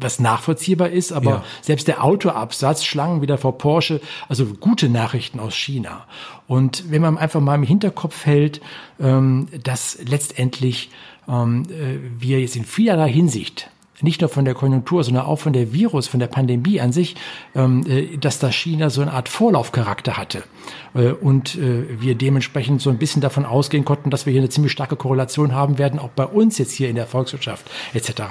was 0.00 0.20
nachvollziehbar 0.20 0.90
ist, 0.90 1.12
aber 1.12 1.30
ja. 1.30 1.44
selbst 1.60 1.88
der 1.88 2.02
Autoabsatz 2.02 2.84
Schlangen 2.84 3.22
wieder 3.22 3.38
vor 3.38 3.58
Porsche, 3.58 4.00
also 4.28 4.46
gute 4.46 4.88
Nachrichten 4.88 5.40
aus 5.40 5.54
China. 5.54 6.06
Und 6.46 6.90
wenn 6.90 7.02
man 7.02 7.18
einfach 7.18 7.40
mal 7.40 7.54
im 7.54 7.62
Hinterkopf 7.62 8.24
hält, 8.26 8.60
ähm, 9.00 9.48
dass 9.62 9.98
letztendlich 10.04 10.90
ähm, 11.28 11.64
äh, 11.70 11.98
wir 12.18 12.40
jetzt 12.40 12.56
in 12.56 12.64
vielerlei 12.64 13.10
Hinsicht 13.10 13.70
nicht 14.02 14.20
nur 14.20 14.30
von 14.30 14.44
der 14.44 14.54
Konjunktur, 14.54 15.04
sondern 15.04 15.24
auch 15.24 15.38
von 15.38 15.52
der 15.52 15.72
Virus, 15.72 16.08
von 16.08 16.20
der 16.20 16.26
Pandemie 16.26 16.80
an 16.80 16.92
sich, 16.92 17.16
ähm, 17.54 17.84
äh, 17.86 18.16
dass 18.16 18.38
da 18.38 18.50
China 18.50 18.90
so 18.90 19.02
eine 19.02 19.12
Art 19.12 19.28
Vorlaufcharakter 19.28 20.16
hatte. 20.16 20.42
Äh, 20.94 21.12
und 21.12 21.56
äh, 21.56 22.00
wir 22.00 22.14
dementsprechend 22.14 22.82
so 22.82 22.90
ein 22.90 22.98
bisschen 22.98 23.22
davon 23.22 23.44
ausgehen 23.44 23.84
konnten, 23.84 24.10
dass 24.10 24.26
wir 24.26 24.32
hier 24.32 24.40
eine 24.40 24.50
ziemlich 24.50 24.72
starke 24.72 24.96
Korrelation 24.96 25.54
haben 25.54 25.78
werden, 25.78 25.98
auch 25.98 26.10
bei 26.10 26.26
uns 26.26 26.58
jetzt 26.58 26.72
hier 26.72 26.88
in 26.88 26.96
der 26.96 27.06
Volkswirtschaft 27.06 27.70
etc. 27.94 28.22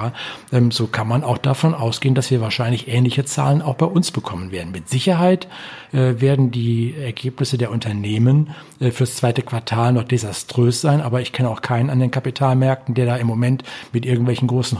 Ähm, 0.51 0.71
so 0.71 0.87
kann 0.87 1.07
man 1.07 1.23
auch 1.23 1.37
davon 1.37 1.73
ausgehen, 1.73 2.15
dass 2.15 2.31
wir 2.31 2.41
wahrscheinlich 2.41 2.87
ähnliche 2.87 3.25
Zahlen 3.25 3.61
auch 3.61 3.75
bei 3.75 3.85
uns 3.85 4.11
bekommen 4.11 4.51
werden. 4.51 4.71
Mit 4.71 4.89
Sicherheit 4.89 5.47
werden 5.91 6.51
die 6.51 6.95
Ergebnisse 6.95 7.57
der 7.57 7.69
Unternehmen 7.69 8.51
fürs 8.91 9.15
zweite 9.17 9.41
Quartal 9.41 9.91
noch 9.91 10.03
desaströs 10.03 10.79
sein, 10.79 11.01
aber 11.01 11.21
ich 11.21 11.33
kenne 11.33 11.49
auch 11.49 11.61
keinen 11.61 11.89
an 11.89 11.99
den 11.99 12.11
Kapitalmärkten, 12.11 12.95
der 12.95 13.05
da 13.05 13.17
im 13.17 13.27
Moment 13.27 13.63
mit 13.91 14.05
irgendwelchen 14.05 14.47
großen 14.47 14.79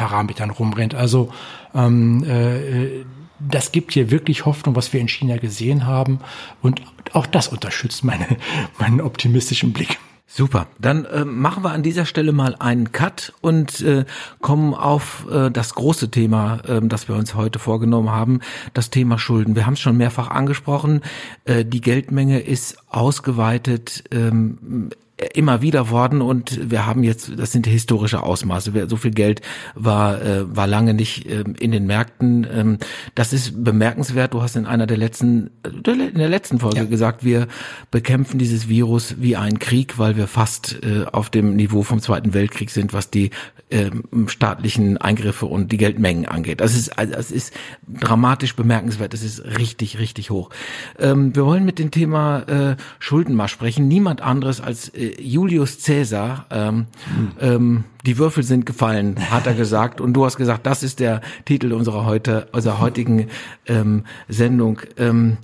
Hoffnungsparametern 0.00 0.50
rumrennt. 0.50 0.94
Also 0.94 1.32
ähm, 1.74 2.24
äh, 2.24 3.04
das 3.38 3.72
gibt 3.72 3.92
hier 3.92 4.10
wirklich 4.10 4.44
Hoffnung, 4.44 4.76
was 4.76 4.92
wir 4.92 5.00
in 5.00 5.08
China 5.08 5.36
gesehen 5.36 5.86
haben. 5.86 6.20
Und 6.62 6.82
auch 7.12 7.26
das 7.26 7.48
unterstützt 7.48 8.04
meine, 8.04 8.26
meinen 8.78 9.00
optimistischen 9.00 9.72
Blick. 9.72 9.98
Super. 10.32 10.68
Dann 10.78 11.06
äh, 11.06 11.24
machen 11.24 11.64
wir 11.64 11.72
an 11.72 11.82
dieser 11.82 12.06
Stelle 12.06 12.30
mal 12.30 12.54
einen 12.60 12.92
Cut 12.92 13.32
und 13.40 13.80
äh, 13.80 14.04
kommen 14.40 14.74
auf 14.74 15.26
äh, 15.28 15.50
das 15.50 15.74
große 15.74 16.12
Thema, 16.12 16.60
äh, 16.68 16.80
das 16.84 17.08
wir 17.08 17.16
uns 17.16 17.34
heute 17.34 17.58
vorgenommen 17.58 18.10
haben, 18.10 18.38
das 18.72 18.90
Thema 18.90 19.18
Schulden. 19.18 19.56
Wir 19.56 19.66
haben 19.66 19.72
es 19.72 19.80
schon 19.80 19.96
mehrfach 19.96 20.30
angesprochen. 20.30 21.00
Äh, 21.46 21.64
die 21.64 21.80
Geldmenge 21.80 22.38
ist 22.38 22.76
ausgeweitet. 22.90 24.04
Ähm, 24.12 24.90
immer 25.34 25.62
wieder 25.62 25.90
worden 25.90 26.22
und 26.22 26.70
wir 26.70 26.86
haben 26.86 27.02
jetzt, 27.02 27.32
das 27.38 27.52
sind 27.52 27.66
historische 27.66 28.22
Ausmaße. 28.22 28.86
So 28.88 28.96
viel 28.96 29.10
Geld 29.10 29.42
war, 29.74 30.20
äh, 30.22 30.56
war 30.56 30.66
lange 30.66 30.94
nicht 30.94 31.26
äh, 31.26 31.44
in 31.58 31.72
den 31.72 31.86
Märkten. 31.86 32.46
Ähm, 32.50 32.78
das 33.14 33.32
ist 33.32 33.62
bemerkenswert. 33.62 34.34
Du 34.34 34.42
hast 34.42 34.56
in 34.56 34.66
einer 34.66 34.86
der 34.86 34.96
letzten, 34.96 35.50
in 35.64 36.14
der 36.14 36.28
letzten 36.28 36.60
Folge 36.60 36.78
ja. 36.78 36.84
gesagt, 36.84 37.24
wir 37.24 37.48
bekämpfen 37.90 38.38
dieses 38.38 38.68
Virus 38.68 39.16
wie 39.18 39.36
einen 39.36 39.58
Krieg, 39.58 39.98
weil 39.98 40.16
wir 40.16 40.26
fast 40.26 40.78
äh, 40.82 41.04
auf 41.10 41.28
dem 41.28 41.56
Niveau 41.56 41.82
vom 41.82 42.00
Zweiten 42.00 42.32
Weltkrieg 42.32 42.70
sind, 42.70 42.92
was 42.92 43.10
die 43.10 43.30
äh, 43.70 43.90
staatlichen 44.26 44.96
Eingriffe 44.98 45.46
und 45.46 45.70
die 45.70 45.76
Geldmengen 45.76 46.26
angeht. 46.26 46.60
Das 46.60 46.74
ist, 46.74 46.98
also, 46.98 47.12
das 47.12 47.30
ist 47.30 47.54
dramatisch 47.88 48.56
bemerkenswert. 48.56 49.12
Das 49.12 49.22
ist 49.22 49.44
richtig, 49.44 49.98
richtig 49.98 50.30
hoch. 50.30 50.50
Ähm, 50.98 51.34
wir 51.36 51.44
wollen 51.44 51.64
mit 51.64 51.78
dem 51.78 51.90
Thema 51.90 52.40
äh, 52.48 52.76
Schulden 52.98 53.34
mal 53.34 53.48
sprechen. 53.48 53.86
Niemand 53.86 54.22
anderes 54.22 54.60
als 54.60 54.88
äh, 54.88 55.09
Julius 55.18 55.84
Caesar, 55.84 56.46
ähm, 56.50 56.86
hm. 57.14 57.32
ähm, 57.40 57.84
die 58.06 58.18
Würfel 58.18 58.42
sind 58.42 58.66
gefallen, 58.66 59.30
hat 59.30 59.46
er 59.46 59.54
gesagt. 59.54 60.00
Und 60.00 60.14
du 60.14 60.24
hast 60.24 60.36
gesagt, 60.36 60.66
das 60.66 60.82
ist 60.82 61.00
der 61.00 61.20
Titel 61.44 61.72
unserer 61.72 62.04
heute, 62.04 62.48
unserer 62.52 62.80
heutigen 62.80 63.28
ähm, 63.66 64.04
Sendung. 64.28 64.80
Ähm, 64.96 65.38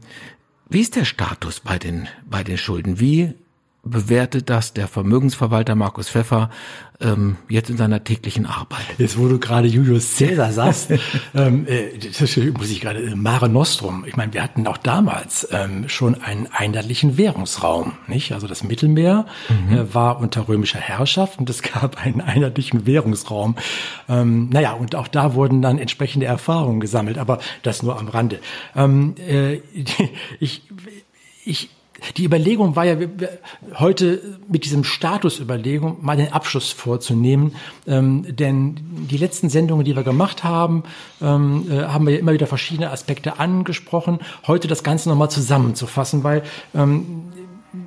wie 0.69 0.81
ist 0.81 0.97
der 0.97 1.05
Status 1.05 1.61
bei 1.61 1.79
den, 1.79 2.09
bei 2.29 2.43
den 2.43 2.59
Schulden? 2.59 2.99
Wie 2.99 3.35
bewertet 3.87 4.51
das 4.51 4.73
der 4.73 4.89
Vermögensverwalter 4.89 5.75
Markus 5.75 6.09
Pfeffer 6.09 6.51
ähm, 7.01 7.37
jetzt 7.49 7.71
in 7.71 7.77
seiner 7.77 8.03
täglichen 8.03 8.47
Arbeit? 8.47 8.85
Jetzt, 8.99 9.19
wo 9.19 9.29
du 9.29 9.39
gerade 9.39 9.69
Julius 9.69 10.17
Caesar 10.17 10.53
sagst, 10.53 10.91
ähm, 11.35 11.67
äh, 11.67 11.97
das 11.99 12.37
muss 12.37 12.71
ich 12.71 12.81
gerade, 12.81 13.01
äh, 13.01 13.15
Mare 13.15 13.49
Nostrum. 13.49 14.05
Ich 14.07 14.17
meine, 14.17 14.33
wir 14.33 14.43
hatten 14.43 14.67
auch 14.67 14.77
damals 14.79 15.47
ähm, 15.51 15.89
schon 15.89 16.21
einen 16.21 16.49
einheitlichen 16.53 17.17
Währungsraum, 17.17 17.93
nicht? 18.09 18.33
Also 18.33 18.47
das 18.47 18.65
Mittelmeer 18.65 19.27
mhm. 19.49 19.77
äh, 19.77 19.95
war 19.95 20.21
unter 20.21 20.49
römischer 20.49 20.81
Herrschaft 20.81 21.39
und 21.39 21.49
es 21.49 21.63
gab 21.63 22.05
einen 22.05 22.21
einheitlichen 22.21 22.87
Währungsraum. 22.87 23.57
Ähm, 24.09 24.49
naja, 24.51 24.73
und 24.73 24.95
auch 24.95 25.09
da 25.09 25.35
wurden 25.35 25.63
dann 25.63 25.79
entsprechende 25.79 26.27
Erfahrungen 26.27 26.81
gesammelt, 26.81 27.19
aber 27.19 27.39
das 27.63 27.83
nur 27.83 27.99
am 27.99 28.09
Rande. 28.09 28.41
Ähm, 28.75 29.15
äh, 29.19 29.61
ich, 30.41 30.63
ich 31.45 31.71
die 32.17 32.25
Überlegung 32.25 32.77
war 32.77 32.85
ja 32.85 32.97
heute 33.75 34.39
mit 34.49 34.65
diesem 34.65 34.85
Statusüberlegung 34.85 35.99
mal 36.05 36.17
den 36.17 36.33
Abschluss 36.33 36.71
vorzunehmen, 36.73 37.55
ähm, 37.87 38.25
denn 38.29 38.77
die 39.11 39.17
letzten 39.17 39.49
Sendungen, 39.49 39.85
die 39.85 39.97
wir 39.97 40.03
gemacht 40.03 40.45
haben, 40.45 40.85
ähm, 41.21 41.67
äh, 41.71 41.85
haben 41.85 42.07
wir 42.07 42.15
ja 42.15 42.21
immer 42.21 42.33
wieder 42.33 42.47
verschiedene 42.47 42.91
Aspekte 42.91 43.39
angesprochen. 43.39 44.21
Heute 44.47 44.69
das 44.69 44.83
Ganze 44.83 45.09
nochmal 45.09 45.31
zusammenzufassen, 45.31 46.25
weil 46.25 46.43
ähm, 46.75 47.33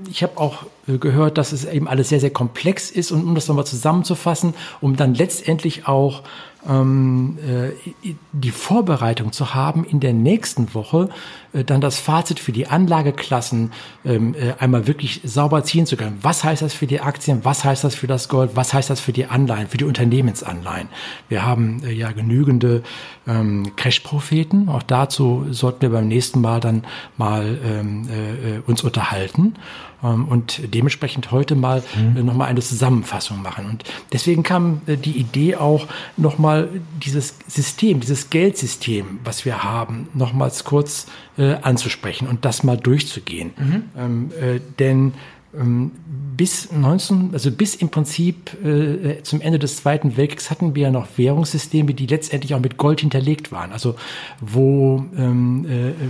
ich 0.10 0.24
habe 0.24 0.38
auch 0.38 0.64
äh, 0.88 0.98
gehört, 0.98 1.38
dass 1.38 1.52
es 1.52 1.66
eben 1.66 1.88
alles 1.88 2.10
sehr, 2.10 2.20
sehr 2.20 2.30
komplex 2.32 2.92
ist 2.92 3.12
und 3.12 3.24
um 3.24 3.36
das 3.36 3.48
nochmal 3.48 3.66
zusammenzufassen, 3.66 4.54
um 4.82 4.96
dann 4.96 5.14
letztendlich 5.14 5.88
auch 5.88 6.24
ähm, 6.68 7.38
äh, 7.48 8.14
die 8.32 8.52
Vorbereitung 8.52 9.32
zu 9.32 9.54
haben, 9.54 9.86
in 9.86 10.00
der 10.00 10.14
nächsten 10.14 10.74
Woche 10.74 11.10
dann 11.52 11.82
das 11.82 12.00
Fazit 12.00 12.40
für 12.40 12.52
die 12.52 12.68
Anlageklassen 12.68 13.72
ähm, 14.06 14.36
äh, 14.36 14.54
einmal 14.60 14.88
wirklich 14.88 15.22
sauber 15.24 15.64
ziehen 15.64 15.86
zu 15.86 15.98
können. 15.98 16.20
Was 16.22 16.44
heißt 16.44 16.62
das 16.62 16.74
für 16.74 16.88
die 16.88 17.02
Aktien? 17.02 17.44
Was 17.44 17.64
heißt 17.64 17.84
das 17.84 17.96
für 17.96 18.08
das 18.08 18.30
Gold? 18.30 18.52
Was 18.56 18.74
heißt 18.74 18.90
das 18.90 19.00
für 19.00 19.14
die 19.14 19.26
Anleihen, 19.26 19.68
für 19.68 19.78
die 19.78 19.86
Unternehmensanleihen? 19.86 20.90
Wir 21.28 21.46
haben 21.46 21.82
äh, 21.84 21.92
ja 21.92 22.12
genügende 22.12 22.84
ähm, 23.28 23.76
Crash-Propheten. 23.76 24.70
Auch 24.70 24.84
dazu 24.84 25.46
sollten 25.50 25.82
wir 25.82 25.90
beim 25.90 26.08
nächsten 26.08 26.42
Mal 26.42 26.60
dann 26.60 26.84
mal 27.18 27.58
ähm, 27.66 28.08
äh, 28.10 28.58
äh 28.58 28.62
uns 28.66 28.84
unterhalten 28.84 29.56
und 30.02 30.62
dementsprechend 30.74 31.32
heute 31.32 31.56
mal 31.56 31.84
mhm. 31.96 32.18
äh, 32.18 32.24
nochmal 32.24 32.48
eine 32.48 32.62
Zusammenfassung 32.62 33.42
machen. 33.42 33.66
Und 33.66 33.84
deswegen 34.14 34.44
kam 34.44 34.82
äh, 34.86 34.96
die 34.96 35.12
Idee 35.12 35.58
auch 35.58 35.88
nochmal 36.16 36.70
dieses 37.04 37.36
System, 37.48 38.00
dieses 38.00 38.30
Geldsystem, 38.30 39.20
was 39.26 39.44
wir 39.44 39.64
haben, 39.64 40.08
nochmals 40.14 40.64
kurz 40.64 41.08
äh, 41.40 41.56
anzusprechen 41.62 42.28
und 42.28 42.46
das 42.46 42.64
mal 42.64 42.78
durchzugehen. 42.78 43.52
Mhm. 43.58 43.84
Ähm, 43.98 44.32
äh, 44.40 44.60
denn 44.78 45.14
ähm, 45.58 45.92
bis 46.38 46.72
19, 46.72 47.32
also 47.34 47.50
bis 47.52 47.74
im 47.74 47.90
Prinzip 47.90 48.54
äh, 48.64 49.24
zum 49.24 49.42
Ende 49.42 49.58
des 49.58 49.78
Zweiten 49.78 50.16
Weltkriegs 50.16 50.52
hatten 50.52 50.76
wir 50.76 50.84
ja 50.84 50.92
noch 50.92 51.08
Währungssysteme, 51.18 51.94
die 51.94 52.06
letztendlich 52.06 52.54
auch 52.54 52.60
mit 52.60 52.78
Gold 52.78 53.02
hinterlegt 53.02 53.52
waren. 53.52 53.72
Also 53.72 53.96
wo 54.40 55.04
ähm, 55.18 55.66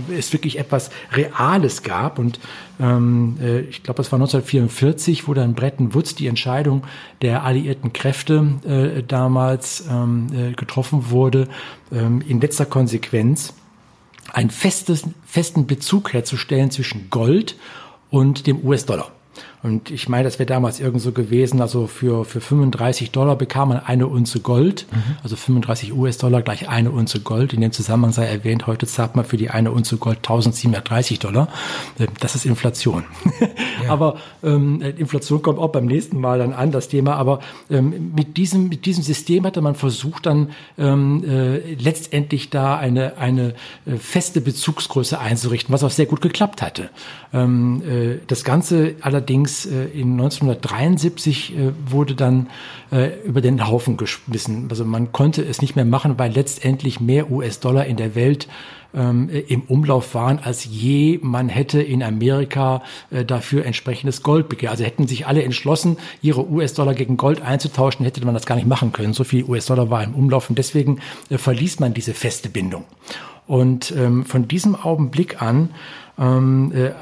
äh, 0.08 0.18
es 0.18 0.32
wirklich 0.34 0.58
etwas 0.58 0.90
Reales 1.12 1.82
gab. 1.82 2.18
Und 2.18 2.38
ähm, 2.78 3.38
äh, 3.40 3.60
ich 3.60 3.82
glaube, 3.82 3.96
das 3.96 4.12
war 4.12 4.18
1944, 4.18 5.26
wo 5.26 5.32
dann 5.32 5.54
Bretton 5.54 5.94
Woods 5.94 6.14
die 6.14 6.26
Entscheidung 6.26 6.82
der 7.22 7.42
alliierten 7.42 7.92
Kräfte 7.94 8.46
äh, 8.66 9.02
damals 9.02 9.84
ähm, 9.90 10.26
äh, 10.34 10.52
getroffen 10.52 11.10
wurde, 11.10 11.48
ähm, 11.90 12.22
in 12.26 12.40
letzter 12.40 12.66
Konsequenz 12.66 13.54
einen 14.32 14.50
festes, 14.50 15.04
festen 15.26 15.66
Bezug 15.66 16.12
herzustellen 16.12 16.70
zwischen 16.70 17.10
Gold 17.10 17.56
und 18.10 18.46
dem 18.46 18.64
US-Dollar. 18.64 19.12
Und 19.62 19.90
ich 19.90 20.08
meine, 20.08 20.24
das 20.24 20.38
wäre 20.38 20.46
damals 20.46 20.80
irgend 20.80 21.02
so 21.02 21.12
gewesen, 21.12 21.60
also 21.60 21.86
für, 21.86 22.24
für 22.24 22.40
35 22.40 23.10
Dollar 23.10 23.36
bekam 23.36 23.68
man 23.68 23.80
eine 23.80 24.06
Unze 24.06 24.40
Gold, 24.40 24.86
mhm. 24.90 25.16
also 25.22 25.36
35 25.36 25.92
US-Dollar 25.92 26.40
gleich 26.40 26.68
eine 26.68 26.90
Unze 26.90 27.20
Gold. 27.20 27.52
In 27.52 27.60
dem 27.60 27.70
Zusammenhang 27.72 28.12
sei 28.12 28.24
erwähnt, 28.24 28.66
heute 28.66 28.86
zahlt 28.86 29.16
man 29.16 29.26
für 29.26 29.36
die 29.36 29.50
eine 29.50 29.70
Unze 29.70 29.98
Gold 29.98 30.18
1730 30.18 31.18
Dollar. 31.18 31.48
Äh, 31.98 32.06
das 32.20 32.34
ist 32.36 32.46
Inflation. 32.46 33.04
Ja. 33.38 33.48
aber 33.90 34.16
ähm, 34.42 34.80
Inflation 34.80 35.42
kommt 35.42 35.58
auch 35.58 35.68
beim 35.68 35.84
nächsten 35.84 36.18
Mal 36.18 36.38
dann 36.38 36.54
an, 36.54 36.72
das 36.72 36.88
Thema. 36.88 37.16
Aber 37.16 37.40
ähm, 37.70 38.12
mit, 38.14 38.38
diesem, 38.38 38.70
mit 38.70 38.86
diesem 38.86 39.02
System 39.02 39.44
hatte 39.44 39.60
man 39.60 39.74
versucht, 39.74 40.24
dann 40.24 40.50
ähm, 40.78 41.22
äh, 41.24 41.74
letztendlich 41.74 42.48
da 42.48 42.78
eine, 42.78 43.18
eine 43.18 43.54
äh, 43.84 43.96
feste 43.98 44.40
Bezugsgröße 44.40 45.18
einzurichten, 45.18 45.70
was 45.70 45.84
auch 45.84 45.90
sehr 45.90 46.06
gut 46.06 46.22
geklappt 46.22 46.62
hatte. 46.62 46.88
Ähm, 47.34 47.82
äh, 47.86 48.20
das 48.26 48.42
Ganze 48.42 48.94
allerdings 49.02 49.49
äh, 49.66 49.84
in 49.86 50.12
1973 50.12 51.56
äh, 51.56 51.72
wurde 51.86 52.14
dann 52.14 52.48
äh, 52.90 53.20
über 53.24 53.40
den 53.40 53.66
Haufen 53.66 53.96
geschmissen. 53.96 54.66
Also 54.70 54.84
man 54.84 55.12
konnte 55.12 55.42
es 55.42 55.60
nicht 55.60 55.76
mehr 55.76 55.84
machen, 55.84 56.18
weil 56.18 56.32
letztendlich 56.32 57.00
mehr 57.00 57.30
US-Dollar 57.30 57.86
in 57.86 57.96
der 57.96 58.14
Welt 58.14 58.48
ähm, 58.94 59.28
im 59.28 59.62
Umlauf 59.62 60.14
waren, 60.14 60.38
als 60.38 60.64
je 60.64 61.18
man 61.22 61.48
hätte 61.48 61.80
in 61.80 62.02
Amerika 62.02 62.82
äh, 63.10 63.24
dafür 63.24 63.64
entsprechendes 63.64 64.22
Gold 64.22 64.48
begehrt. 64.48 64.72
Also 64.72 64.84
hätten 64.84 65.06
sich 65.06 65.26
alle 65.26 65.42
entschlossen, 65.42 65.96
ihre 66.22 66.48
US-Dollar 66.48 66.94
gegen 66.94 67.16
Gold 67.16 67.42
einzutauschen, 67.42 68.04
hätte 68.04 68.24
man 68.24 68.34
das 68.34 68.46
gar 68.46 68.56
nicht 68.56 68.66
machen 68.66 68.92
können. 68.92 69.12
So 69.12 69.24
viel 69.24 69.44
US-Dollar 69.44 69.90
war 69.90 70.02
im 70.02 70.14
Umlauf 70.14 70.50
und 70.50 70.58
deswegen 70.58 71.00
äh, 71.28 71.38
verließ 71.38 71.80
man 71.80 71.94
diese 71.94 72.14
feste 72.14 72.48
Bindung. 72.48 72.84
Und 73.46 73.92
ähm, 73.96 74.24
von 74.24 74.46
diesem 74.46 74.76
Augenblick 74.76 75.42
an 75.42 75.70
ähm, 76.20 76.72
äh, 76.72 76.92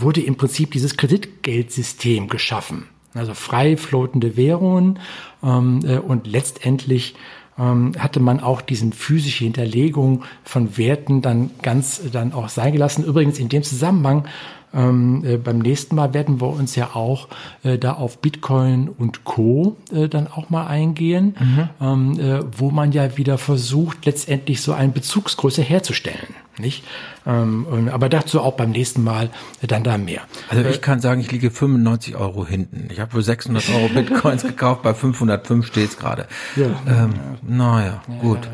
wurde 0.00 0.20
im 0.20 0.36
Prinzip 0.36 0.70
dieses 0.70 0.96
Kreditgeldsystem 0.96 2.28
geschaffen. 2.28 2.84
Also 3.14 3.34
frei 3.34 3.76
floatende 3.76 4.36
Währungen 4.36 5.00
ähm, 5.42 5.80
äh, 5.84 5.98
und 5.98 6.26
letztendlich 6.26 7.16
ähm, 7.58 7.92
hatte 7.98 8.20
man 8.20 8.40
auch 8.40 8.60
diesen 8.60 8.92
physische 8.92 9.44
Hinterlegung 9.44 10.24
von 10.44 10.76
Werten 10.78 11.20
dann 11.20 11.50
ganz 11.62 11.98
äh, 11.98 12.10
dann 12.10 12.32
auch 12.32 12.48
sein 12.48 12.72
gelassen. 12.72 13.04
Übrigens 13.04 13.38
in 13.38 13.48
dem 13.48 13.62
Zusammenhang 13.62 14.24
ähm, 14.72 15.24
äh, 15.24 15.36
beim 15.38 15.58
nächsten 15.58 15.96
Mal 15.96 16.14
werden 16.14 16.40
wir 16.40 16.48
uns 16.48 16.76
ja 16.76 16.90
auch 16.94 17.28
äh, 17.62 17.78
da 17.78 17.94
auf 17.94 18.18
Bitcoin 18.18 18.88
und 18.88 19.24
Co. 19.24 19.76
Äh, 19.92 20.08
dann 20.08 20.28
auch 20.28 20.50
mal 20.50 20.66
eingehen, 20.66 21.34
mhm. 21.40 21.68
ähm, 21.80 22.20
äh, 22.20 22.44
wo 22.56 22.70
man 22.70 22.92
ja 22.92 23.16
wieder 23.16 23.38
versucht, 23.38 24.04
letztendlich 24.04 24.60
so 24.60 24.72
eine 24.72 24.92
Bezugsgröße 24.92 25.62
herzustellen. 25.62 26.34
Nicht? 26.58 26.84
Ähm, 27.26 27.88
aber 27.92 28.08
dazu 28.08 28.40
auch 28.40 28.54
beim 28.54 28.70
nächsten 28.70 29.04
Mal 29.04 29.30
dann 29.66 29.84
da 29.84 29.98
mehr. 29.98 30.22
Also 30.48 30.64
ich 30.68 30.76
äh, 30.76 30.80
kann 30.80 31.00
sagen, 31.00 31.20
ich 31.20 31.30
liege 31.30 31.50
95 31.50 32.16
Euro 32.16 32.46
hinten. 32.46 32.88
Ich 32.90 33.00
habe 33.00 33.12
für 33.12 33.22
600 33.22 33.68
Euro 33.70 33.88
Bitcoins 33.94 34.42
gekauft, 34.42 34.82
bei 34.82 34.94
505 34.94 35.66
steht 35.66 35.90
es 35.90 35.98
gerade. 35.98 36.26
Ja. 36.56 36.66
Ähm, 36.86 37.14
naja, 37.42 38.02
ja, 38.08 38.14
gut. 38.20 38.48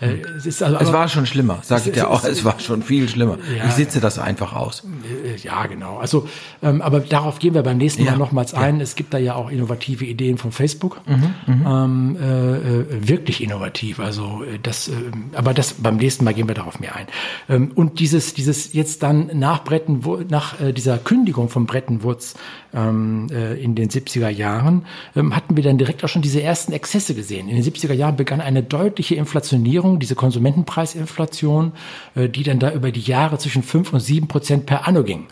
Ja, 0.00 0.08
äh, 0.08 0.22
es, 0.36 0.62
also, 0.62 0.78
es 0.78 0.92
war 0.92 1.08
schon 1.08 1.26
schlimmer, 1.26 1.58
sage 1.62 1.90
ich 1.90 1.94
dir 1.94 2.10
auch. 2.10 2.24
Es 2.24 2.44
war 2.44 2.58
schon 2.60 2.82
viel 2.82 3.08
schlimmer. 3.08 3.38
ich 3.66 3.72
sitze 3.72 4.00
das 4.00 4.18
einfach 4.18 4.54
aus. 4.54 4.84
Äh, 5.24 5.36
ja, 5.36 5.66
genau. 5.66 5.98
Also, 5.98 6.28
ähm, 6.62 6.82
aber 6.82 7.00
darauf 7.00 7.38
gehen 7.38 7.54
wir 7.54 7.62
beim 7.62 7.78
nächsten 7.78 8.04
Mal 8.04 8.16
nochmals 8.16 8.54
ein. 8.54 8.80
Es 8.80 8.96
gibt 8.96 9.14
da 9.14 9.18
ja 9.18 9.34
auch 9.34 9.50
innovative 9.50 10.04
Ideen 10.04 10.38
von 10.38 10.52
Facebook. 10.52 11.00
Mhm, 11.06 11.34
mhm. 11.46 11.66
ähm, 11.66 12.16
äh, 12.16 13.08
wirklich 13.08 13.42
innovativ. 13.42 14.00
Also 14.00 14.42
das, 14.62 14.88
äh, 14.88 14.92
aber 15.34 15.54
das 15.54 15.74
beim 15.74 15.96
nächsten 15.96 16.24
Mal 16.24 16.34
gehen 16.34 16.48
wir 16.48 16.54
darauf 16.54 16.80
mehr 16.80 16.94
ein. 16.96 17.06
Ähm, 17.48 17.72
und 17.74 18.00
dieses, 18.00 18.34
dieses 18.34 18.72
jetzt 18.72 19.02
dann 19.02 19.30
nach 19.34 19.64
Bretten, 19.64 20.02
nach 20.28 20.60
äh, 20.60 20.72
dieser 20.72 20.98
Kündigung 20.98 21.48
von 21.48 21.66
Bretton 21.66 22.02
Woods 22.02 22.34
ähm, 22.74 23.28
äh, 23.30 23.54
in 23.54 23.74
den 23.74 23.88
70er 23.88 24.28
Jahren, 24.28 24.84
ähm, 25.16 25.34
hatten 25.34 25.56
wir 25.56 25.62
dann 25.62 25.78
direkt 25.78 26.04
auch 26.04 26.08
schon 26.08 26.22
diese 26.22 26.42
ersten 26.42 26.72
Exzesse 26.72 27.14
gesehen. 27.14 27.48
In 27.48 27.56
den 27.56 27.64
70er 27.64 27.92
Jahren 27.92 28.16
begann 28.16 28.40
eine 28.40 28.62
deutliche 28.62 29.14
Inflationierung, 29.14 29.98
diese 29.98 30.14
Konsumentenpreisinflation, 30.14 31.72
äh, 32.14 32.28
die 32.28 32.42
dann 32.42 32.58
da 32.58 32.72
über 32.72 32.90
die 32.90 33.00
Jahre 33.00 33.38
zwischen 33.38 33.62
fünf 33.62 33.92
und 33.92 34.00
sieben 34.00 34.28
Prozent 34.28 34.66
per 34.66 34.86
anno 34.86 35.04
ging. 35.04 35.26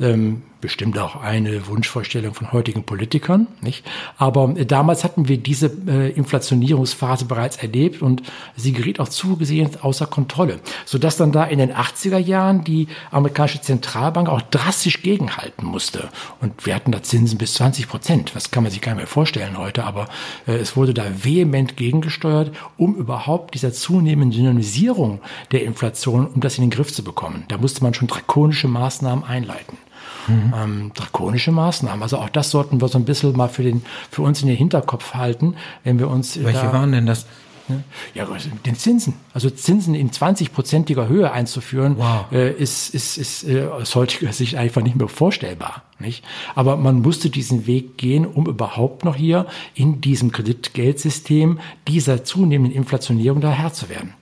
Ähm, 0.00 0.42
bestimmt 0.60 0.98
auch 0.98 1.16
eine 1.16 1.68
Wunschvorstellung 1.68 2.34
von 2.34 2.52
heutigen 2.52 2.84
Politikern, 2.84 3.46
nicht? 3.60 3.84
Aber 4.16 4.54
äh, 4.56 4.66
damals 4.66 5.04
hatten 5.04 5.28
wir 5.28 5.38
diese 5.38 5.70
äh, 5.86 6.10
Inflationierungsphase 6.10 7.26
bereits 7.26 7.56
erlebt 7.56 8.02
und 8.02 8.22
sie 8.56 8.72
geriet 8.72 9.00
auch 9.00 9.08
zugesehen 9.08 9.70
außer 9.80 10.06
Kontrolle, 10.06 10.60
sodass 10.84 11.16
dann 11.16 11.32
da 11.32 11.44
in 11.44 11.58
den 11.58 11.72
80er 11.72 12.18
Jahren 12.18 12.64
die 12.64 12.88
amerikanische 13.10 13.60
Zentralbank 13.60 14.28
auch 14.28 14.42
drastisch 14.42 15.02
gegenhalten 15.02 15.66
musste. 15.66 16.08
Und 16.40 16.66
wir 16.66 16.74
hatten 16.74 16.87
da 16.92 17.02
Zinsen 17.02 17.38
bis 17.38 17.54
20 17.54 17.88
Prozent. 17.88 18.32
Das 18.34 18.50
kann 18.50 18.62
man 18.62 18.72
sich 18.72 18.80
gar 18.80 18.92
nicht 18.92 18.98
mehr 18.98 19.06
vorstellen 19.06 19.58
heute, 19.58 19.84
aber 19.84 20.08
äh, 20.46 20.52
es 20.52 20.76
wurde 20.76 20.94
da 20.94 21.04
vehement 21.22 21.76
gegengesteuert, 21.76 22.52
um 22.76 22.94
überhaupt 22.94 23.54
dieser 23.54 23.72
zunehmenden 23.72 24.38
Dynamisierung 24.38 25.20
der 25.52 25.64
Inflation, 25.64 26.26
um 26.26 26.40
das 26.40 26.58
in 26.58 26.64
den 26.64 26.70
Griff 26.70 26.92
zu 26.92 27.02
bekommen. 27.02 27.44
Da 27.48 27.58
musste 27.58 27.82
man 27.82 27.94
schon 27.94 28.08
drakonische 28.08 28.68
Maßnahmen 28.68 29.24
einleiten 29.24 29.78
mhm. 30.28 30.54
ähm, 30.56 30.92
drakonische 30.94 31.52
Maßnahmen. 31.52 32.02
Also 32.02 32.18
auch 32.18 32.28
das 32.28 32.50
sollten 32.50 32.80
wir 32.80 32.88
so 32.88 32.98
ein 32.98 33.04
bisschen 33.04 33.36
mal 33.36 33.48
für, 33.48 33.62
den, 33.62 33.84
für 34.10 34.22
uns 34.22 34.42
in 34.42 34.48
den 34.48 34.56
Hinterkopf 34.56 35.14
halten, 35.14 35.56
wenn 35.84 35.98
wir 35.98 36.08
uns. 36.08 36.42
Welche 36.42 36.66
da, 36.66 36.72
waren 36.72 36.92
denn 36.92 37.06
das? 37.06 37.26
Ne? 37.68 37.84
Ja, 38.14 38.26
den 38.66 38.76
Zinsen. 38.76 39.14
Also 39.32 39.50
Zinsen 39.50 39.94
in 39.94 40.10
20-prozentiger 40.10 41.08
Höhe 41.08 41.30
einzuführen, 41.32 41.96
wow. 41.98 42.26
äh, 42.32 42.52
ist, 42.52 42.94
ist, 42.94 43.18
ist 43.18 43.44
äh, 43.44 43.64
aus 43.64 43.94
heutiger 43.94 44.32
Sicht 44.32 44.56
einfach 44.56 44.82
nicht 44.82 44.96
mehr 44.96 45.08
vorstellbar. 45.08 45.82
Nicht? 45.98 46.24
Aber 46.54 46.76
man 46.76 47.02
musste 47.02 47.30
diesen 47.30 47.66
Weg 47.66 47.98
gehen, 47.98 48.26
um 48.26 48.46
überhaupt 48.46 49.04
noch 49.04 49.16
hier 49.16 49.46
in 49.74 50.00
diesem 50.00 50.32
Kreditgeldsystem 50.32 51.58
dieser 51.86 52.24
zunehmenden 52.24 52.76
Inflationierung 52.76 53.40
da 53.40 53.50
Herr 53.50 53.72
zu 53.72 53.88
werden. 53.88 54.14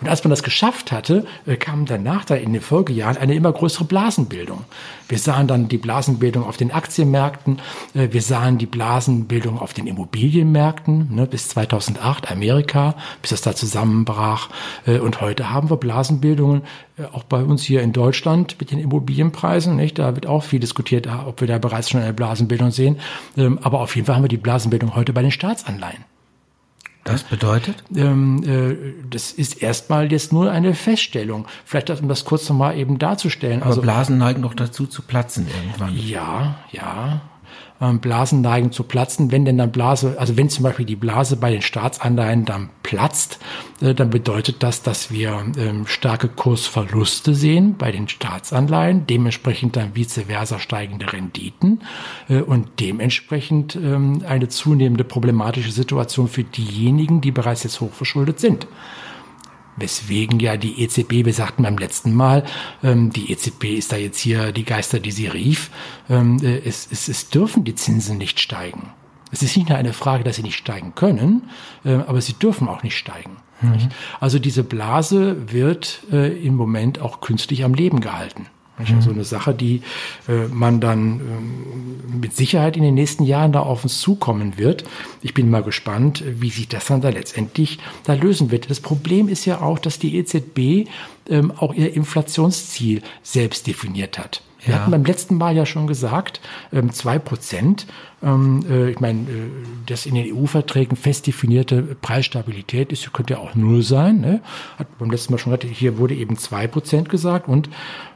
Und 0.00 0.08
als 0.08 0.24
man 0.24 0.30
das 0.30 0.42
geschafft 0.42 0.90
hatte, 0.90 1.26
äh, 1.46 1.56
kam 1.56 1.86
danach 1.86 2.24
da 2.24 2.34
in 2.34 2.52
den 2.52 2.62
Folgejahren 2.62 3.16
eine 3.16 3.34
immer 3.34 3.52
größere 3.52 3.84
Blasenbildung. 3.84 4.64
Wir 5.08 5.18
sahen 5.18 5.46
dann 5.46 5.68
die 5.68 5.78
Blasenbildung 5.78 6.44
auf 6.44 6.56
den 6.56 6.72
Aktienmärkten, 6.72 7.60
äh, 7.94 8.08
wir 8.10 8.22
sahen 8.22 8.58
die 8.58 8.66
Blasenbildung 8.66 9.58
auf 9.60 9.72
den 9.72 9.86
Immobilienmärkten 9.86 11.14
ne, 11.14 11.26
bis 11.26 11.48
2008 11.48 12.30
Amerika, 12.30 12.96
bis 13.22 13.30
das 13.30 13.42
da 13.42 13.54
zusammenbrach. 13.54 14.48
Äh, 14.86 14.98
und 14.98 15.20
heute 15.20 15.50
haben 15.50 15.70
wir 15.70 15.76
Blasenbildungen 15.76 16.62
auch 17.12 17.24
bei 17.24 17.42
uns 17.42 17.64
hier 17.64 17.82
in 17.82 17.92
Deutschland 17.92 18.56
mit 18.60 18.70
den 18.70 18.78
Immobilienpreisen. 18.78 19.80
Da 19.94 20.14
wird 20.14 20.26
auch 20.26 20.44
viel 20.44 20.60
diskutiert, 20.60 21.08
ob 21.26 21.40
wir 21.40 21.48
da 21.48 21.58
bereits 21.58 21.90
schon 21.90 22.00
eine 22.00 22.12
Blasenbildung 22.12 22.70
sehen. 22.70 22.98
Ähm, 23.36 23.58
aber 23.62 23.80
auf 23.80 23.96
jeden 23.96 24.06
Fall 24.06 24.16
haben 24.16 24.22
wir 24.22 24.28
die 24.28 24.36
Blasenbildung 24.36 24.94
heute 24.94 25.12
bei 25.12 25.22
den 25.22 25.32
Staatsanleihen. 25.32 26.13
Das 27.04 27.22
bedeutet? 27.22 27.84
Ähm, 27.94 28.42
äh, 28.44 29.04
das 29.10 29.32
ist 29.32 29.62
erstmal 29.62 30.10
jetzt 30.10 30.32
nur 30.32 30.50
eine 30.50 30.74
Feststellung. 30.74 31.46
Vielleicht, 31.66 31.90
um 31.90 32.08
das 32.08 32.24
kurz 32.24 32.48
nochmal 32.48 32.78
eben 32.78 32.98
darzustellen. 32.98 33.60
Aber 33.60 33.70
also, 33.70 33.82
Blasen 33.82 34.16
neigen 34.16 34.42
doch 34.42 34.54
dazu 34.54 34.86
zu 34.86 35.02
platzen 35.02 35.46
irgendwann. 35.46 35.94
Ja, 35.94 36.56
ja. 36.72 37.20
Ähm, 37.80 37.98
Blasen 37.98 38.40
neigen 38.40 38.70
zu 38.70 38.84
platzen. 38.84 39.32
Wenn 39.32 39.44
denn 39.44 39.58
dann 39.58 39.72
Blase, 39.72 40.16
also 40.18 40.36
wenn 40.36 40.48
zum 40.48 40.62
Beispiel 40.62 40.86
die 40.86 40.94
Blase 40.94 41.36
bei 41.36 41.50
den 41.50 41.60
Staatsanleihen 41.60 42.44
dann 42.44 42.70
platzt, 42.84 43.40
äh, 43.80 43.94
dann 43.94 44.10
bedeutet 44.10 44.62
das, 44.62 44.82
dass 44.82 45.10
wir 45.10 45.44
ähm, 45.58 45.86
starke 45.86 46.28
Kursverluste 46.28 47.34
sehen 47.34 47.74
bei 47.76 47.90
den 47.90 48.08
Staatsanleihen, 48.08 49.06
dementsprechend 49.08 49.74
dann 49.74 49.96
vice 49.96 50.22
versa 50.28 50.60
steigende 50.60 51.12
Renditen 51.12 51.80
äh, 52.28 52.40
und 52.40 52.68
dementsprechend 52.78 53.74
ähm, 53.74 54.22
eine 54.26 54.48
zunehmende 54.48 55.02
problematische 55.02 55.72
Situation 55.72 56.28
für 56.28 56.44
diejenigen, 56.44 57.20
die 57.20 57.32
bereits 57.32 57.64
jetzt 57.64 57.80
hochverschuldet 57.80 58.38
sind. 58.38 58.68
Weswegen 59.76 60.38
ja 60.40 60.56
die 60.56 60.82
EZB, 60.82 61.24
wir 61.24 61.32
sagten 61.32 61.64
beim 61.64 61.78
letzten 61.78 62.14
Mal, 62.14 62.44
ähm, 62.82 63.10
die 63.10 63.32
EZB 63.32 63.76
ist 63.76 63.92
da 63.92 63.96
jetzt 63.96 64.18
hier 64.18 64.52
die 64.52 64.64
Geister, 64.64 65.00
die 65.00 65.10
sie 65.10 65.26
rief, 65.26 65.70
ähm, 66.08 66.38
äh, 66.42 66.58
es, 66.58 66.88
es, 66.90 67.08
es 67.08 67.28
dürfen 67.28 67.64
die 67.64 67.74
Zinsen 67.74 68.18
nicht 68.18 68.40
steigen. 68.40 68.90
Es 69.32 69.42
ist 69.42 69.56
nicht 69.56 69.68
nur 69.68 69.78
eine 69.78 69.92
Frage, 69.92 70.22
dass 70.22 70.36
sie 70.36 70.42
nicht 70.42 70.56
steigen 70.56 70.94
können, 70.94 71.50
äh, 71.84 71.94
aber 71.94 72.20
sie 72.20 72.34
dürfen 72.34 72.68
auch 72.68 72.84
nicht 72.84 72.96
steigen. 72.96 73.36
Mhm. 73.62 73.88
Also 74.20 74.38
diese 74.38 74.62
Blase 74.62 75.52
wird 75.52 76.02
äh, 76.12 76.32
im 76.44 76.54
Moment 76.54 77.00
auch 77.00 77.20
künstlich 77.20 77.64
am 77.64 77.74
Leben 77.74 78.00
gehalten. 78.00 78.46
Mhm. 78.78 78.96
Also 78.96 79.10
eine 79.10 79.24
Sache, 79.24 79.54
die 79.54 79.82
äh, 80.28 80.46
man 80.48 80.80
dann 80.80 81.20
äh, 81.20 82.16
mit 82.16 82.34
Sicherheit 82.34 82.76
in 82.76 82.82
den 82.82 82.94
nächsten 82.94 83.24
Jahren 83.24 83.52
da 83.52 83.60
auf 83.60 83.84
uns 83.84 84.00
zukommen 84.00 84.58
wird. 84.58 84.84
Ich 85.22 85.34
bin 85.34 85.50
mal 85.50 85.62
gespannt, 85.62 86.24
wie 86.26 86.50
sich 86.50 86.68
das 86.68 86.86
dann 86.86 87.00
da 87.00 87.10
letztendlich 87.10 87.78
da 88.04 88.14
lösen 88.14 88.50
wird. 88.50 88.70
Das 88.70 88.80
Problem 88.80 89.28
ist 89.28 89.44
ja 89.44 89.60
auch, 89.60 89.78
dass 89.78 89.98
die 89.98 90.16
EZB 90.16 90.88
ähm, 91.28 91.52
auch 91.52 91.74
ihr 91.74 91.94
Inflationsziel 91.94 93.02
selbst 93.22 93.66
definiert 93.66 94.18
hat. 94.18 94.42
Wir 94.64 94.74
ja. 94.74 94.80
hatten 94.80 94.90
beim 94.90 95.04
letzten 95.04 95.36
Mal 95.36 95.56
ja 95.56 95.66
schon 95.66 95.86
gesagt, 95.86 96.40
ähm, 96.72 96.92
zwei 96.92 97.18
Prozent. 97.18 97.86
Ähm, 98.22 98.64
äh, 98.68 98.90
ich 98.90 99.00
meine, 99.00 99.20
äh, 99.20 99.50
das 99.86 100.06
in 100.06 100.14
den 100.14 100.34
EU-Verträgen 100.34 100.96
fest 100.96 101.26
definierte 101.26 101.82
Preisstabilität 101.82 102.90
ist, 102.90 103.12
könnte 103.12 103.34
ja 103.34 103.40
auch 103.40 103.54
null 103.54 103.82
sein. 103.82 104.20
Ne? 104.20 104.40
Hat 104.78 104.98
beim 104.98 105.10
letzten 105.10 105.32
Mal 105.32 105.38
schon 105.38 105.52
gesagt, 105.52 105.64
hier 105.64 105.98
wurde 105.98 106.14
eben 106.14 106.38
zwei 106.38 106.66
Prozent 106.66 107.08
gesagt 107.08 107.48
und 107.48 107.68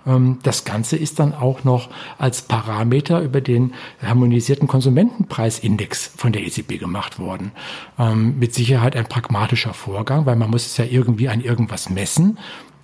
ähm, 0.07 0.39
das 0.43 0.65
Ganze 0.65 0.97
ist 0.97 1.19
dann 1.19 1.35
auch 1.35 1.65
noch 1.65 1.91
als 2.19 2.43
Parameter 2.43 3.21
über 3.21 3.41
den 3.41 3.75
harmonisierten 4.03 4.69
Konsumentenpreisindex 4.69 6.13
von 6.17 6.33
der 6.33 6.43
EZB 6.43 6.79
gemacht 6.79 7.19
worden. 7.19 7.53
Mit 8.15 8.55
Sicherheit 8.55 8.97
ein 8.97 9.07
pragmatischer 9.07 9.75
Vorgang, 9.75 10.25
weil 10.25 10.37
man 10.37 10.51
muss 10.51 10.67
es 10.67 10.77
ja 10.77 10.85
irgendwie 10.85 11.29
an 11.29 11.41
irgendwas 11.41 11.91
messen. 11.91 12.39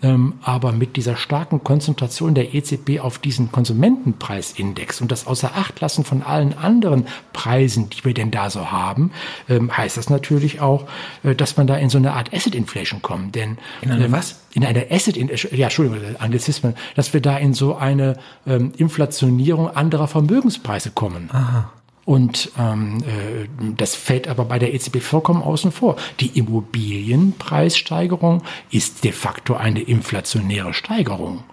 Ähm, 0.04 0.34
aber 0.42 0.72
mit 0.72 0.96
dieser 0.96 1.16
starken 1.16 1.64
Konzentration 1.64 2.34
der 2.34 2.54
EZB 2.54 3.00
auf 3.00 3.18
diesen 3.18 3.50
Konsumentenpreisindex 3.50 5.00
und 5.00 5.10
das 5.10 5.26
außer 5.26 5.52
Acht 5.56 5.80
lassen 5.80 6.04
von 6.04 6.22
allen 6.22 6.52
anderen 6.58 7.06
Preisen, 7.32 7.88
die 7.88 8.04
wir 8.04 8.12
denn 8.12 8.30
da 8.30 8.50
so 8.50 8.70
haben, 8.70 9.12
ähm, 9.48 9.74
heißt 9.74 9.96
das 9.96 10.10
natürlich 10.10 10.60
auch, 10.60 10.86
äh, 11.22 11.34
dass 11.34 11.56
man 11.56 11.66
da 11.66 11.76
in 11.76 11.88
so 11.88 11.96
eine 11.96 12.12
Art 12.12 12.34
Asset 12.34 12.54
Inflation 12.54 13.00
kommt. 13.00 13.34
Denn 13.34 13.56
in 13.80 13.92
eine 13.92 14.04
ähm, 14.04 14.12
was? 14.12 14.42
In 14.52 14.62
eine 14.62 14.90
Asset, 14.90 15.16
ja, 15.16 15.66
Entschuldigung, 15.66 16.16
Anglizismen, 16.18 16.74
dass 16.94 17.14
wir 17.14 17.22
da 17.22 17.38
in 17.38 17.54
so 17.54 17.74
eine 17.74 18.18
Inflationierung 18.44 19.68
anderer 19.68 20.06
Vermögenspreise 20.06 20.92
kommen. 20.92 21.28
Aha. 21.32 21.72
Und 22.04 22.50
ähm, 22.58 22.98
äh, 22.98 23.48
das 23.76 23.94
fällt 23.94 24.26
aber 24.28 24.44
bei 24.44 24.58
der 24.58 24.74
EZB 24.74 25.00
vollkommen 25.00 25.42
außen 25.42 25.72
vor. 25.72 25.96
Die 26.20 26.38
Immobilienpreissteigerung 26.38 28.42
ist 28.70 29.04
de 29.04 29.12
facto 29.12 29.54
eine 29.54 29.80
inflationäre 29.80 30.74
Steigerung. 30.74 31.44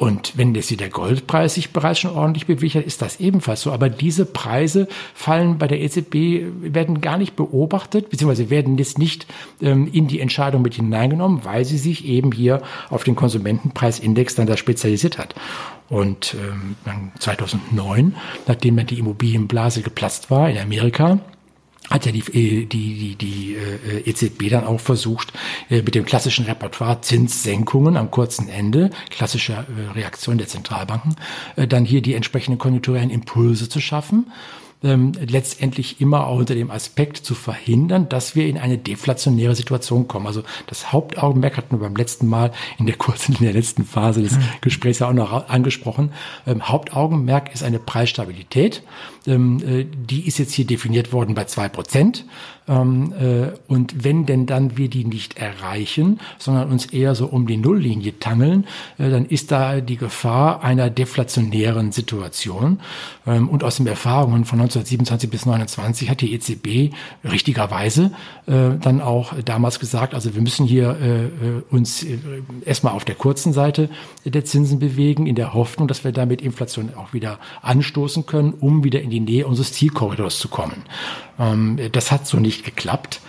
Und 0.00 0.38
wenn 0.38 0.54
jetzt 0.54 0.80
der 0.80 0.88
Goldpreis 0.88 1.56
sich 1.56 1.74
bereits 1.74 1.98
schon 1.98 2.12
ordentlich 2.12 2.46
bewegt 2.46 2.74
hat, 2.74 2.84
ist 2.84 3.02
das 3.02 3.20
ebenfalls 3.20 3.60
so. 3.60 3.70
Aber 3.70 3.90
diese 3.90 4.24
Preise 4.24 4.88
fallen 5.12 5.58
bei 5.58 5.66
der 5.66 5.78
EZB, 5.82 6.40
werden 6.62 7.02
gar 7.02 7.18
nicht 7.18 7.36
beobachtet, 7.36 8.08
beziehungsweise 8.08 8.48
werden 8.48 8.78
jetzt 8.78 8.98
nicht 8.98 9.26
ähm, 9.60 9.90
in 9.92 10.08
die 10.08 10.20
Entscheidung 10.20 10.62
mit 10.62 10.72
hineingenommen, 10.72 11.44
weil 11.44 11.66
sie 11.66 11.76
sich 11.76 12.06
eben 12.06 12.32
hier 12.32 12.62
auf 12.88 13.04
den 13.04 13.14
Konsumentenpreisindex 13.14 14.36
dann 14.36 14.46
da 14.46 14.56
spezialisiert 14.56 15.18
hat. 15.18 15.34
Und 15.90 16.34
ähm, 16.40 16.76
2009, 17.18 18.16
nachdem 18.46 18.86
die 18.86 18.98
Immobilienblase 18.98 19.82
geplatzt 19.82 20.30
war 20.30 20.48
in 20.48 20.56
Amerika, 20.56 21.18
hat 21.90 22.06
ja 22.06 22.12
die, 22.12 22.20
äh, 22.20 22.64
die, 22.64 22.66
die, 22.66 23.16
die 23.16 23.56
äh, 23.56 24.08
EZB 24.08 24.48
dann 24.48 24.64
auch 24.64 24.80
versucht, 24.80 25.32
äh, 25.68 25.82
mit 25.82 25.94
dem 25.94 26.04
klassischen 26.04 26.46
Repertoire 26.46 27.00
Zinssenkungen 27.00 27.96
am 27.96 28.10
kurzen 28.10 28.48
Ende, 28.48 28.90
klassische 29.10 29.66
Reaktion 29.94 30.38
der 30.38 30.46
Zentralbanken, 30.46 31.16
dann 31.56 31.84
hier 31.84 32.02
die 32.02 32.14
entsprechenden 32.14 32.58
konjunkturellen 32.58 33.10
Impulse 33.10 33.68
zu 33.68 33.80
schaffen 33.80 34.30
ähm, 34.82 35.12
letztendlich 35.26 36.00
immer 36.00 36.26
auch 36.26 36.38
unter 36.38 36.54
dem 36.54 36.70
Aspekt 36.70 37.18
zu 37.18 37.34
verhindern, 37.34 38.08
dass 38.08 38.34
wir 38.34 38.46
in 38.46 38.58
eine 38.58 38.78
deflationäre 38.78 39.54
Situation 39.54 40.08
kommen. 40.08 40.26
Also 40.26 40.42
das 40.66 40.92
Hauptaugenmerk 40.92 41.56
hatten 41.56 41.76
wir 41.76 41.80
beim 41.80 41.96
letzten 41.96 42.26
Mal 42.26 42.52
in 42.78 42.86
der 42.86 42.96
kurzen, 42.96 43.36
in 43.38 43.44
der 43.44 43.52
letzten 43.52 43.84
Phase 43.84 44.22
des 44.22 44.32
mhm. 44.32 44.42
Gesprächs 44.60 45.00
ja 45.00 45.08
auch 45.08 45.12
noch 45.12 45.48
angesprochen. 45.48 46.12
Ähm, 46.46 46.68
Hauptaugenmerk 46.68 47.52
ist 47.52 47.62
eine 47.62 47.78
Preisstabilität. 47.78 48.82
Ähm, 49.26 49.62
äh, 49.66 49.84
die 49.84 50.26
ist 50.26 50.38
jetzt 50.38 50.52
hier 50.52 50.66
definiert 50.66 51.12
worden 51.12 51.34
bei 51.34 51.44
zwei 51.44 51.68
Prozent. 51.68 52.24
Ähm, 52.70 53.12
äh, 53.20 53.48
und 53.66 54.04
wenn 54.04 54.26
denn 54.26 54.46
dann 54.46 54.76
wir 54.76 54.88
die 54.88 55.04
nicht 55.04 55.38
erreichen, 55.38 56.20
sondern 56.38 56.70
uns 56.70 56.86
eher 56.86 57.16
so 57.16 57.26
um 57.26 57.46
die 57.48 57.56
Nulllinie 57.56 58.18
tangeln, 58.20 58.66
äh, 58.96 59.10
dann 59.10 59.26
ist 59.26 59.50
da 59.50 59.80
die 59.80 59.96
Gefahr 59.96 60.62
einer 60.62 60.88
deflationären 60.88 61.90
Situation. 61.90 62.80
Ähm, 63.26 63.48
und 63.48 63.64
aus 63.64 63.76
den 63.76 63.88
Erfahrungen 63.88 64.44
von 64.44 64.60
1927 64.60 65.28
bis 65.28 65.42
1929 65.42 66.10
hat 66.10 66.20
die 66.20 66.32
EZB 66.32 66.94
richtigerweise 67.24 68.12
äh, 68.46 68.78
dann 68.80 69.00
auch 69.00 69.34
damals 69.44 69.80
gesagt, 69.80 70.14
also 70.14 70.34
wir 70.34 70.42
müssen 70.42 70.64
hier 70.64 70.96
äh, 71.00 71.24
äh, 71.24 71.62
uns 71.70 72.04
äh, 72.04 72.18
erstmal 72.64 72.92
auf 72.92 73.04
der 73.04 73.16
kurzen 73.16 73.52
Seite 73.52 73.90
der 74.24 74.44
Zinsen 74.44 74.78
bewegen, 74.78 75.26
in 75.26 75.34
der 75.34 75.54
Hoffnung, 75.54 75.88
dass 75.88 76.04
wir 76.04 76.12
damit 76.12 76.40
Inflation 76.40 76.90
auch 76.94 77.12
wieder 77.12 77.40
anstoßen 77.62 78.26
können, 78.26 78.54
um 78.60 78.84
wieder 78.84 79.00
in 79.00 79.10
die 79.10 79.20
Nähe 79.20 79.46
unseres 79.46 79.72
Zielkorridors 79.72 80.38
zu 80.38 80.48
kommen. 80.48 80.84
Ähm, 81.40 81.80
das 81.90 82.12
hat 82.12 82.26
so 82.26 82.38
nicht 82.38 82.64
geklappt. 82.64 83.20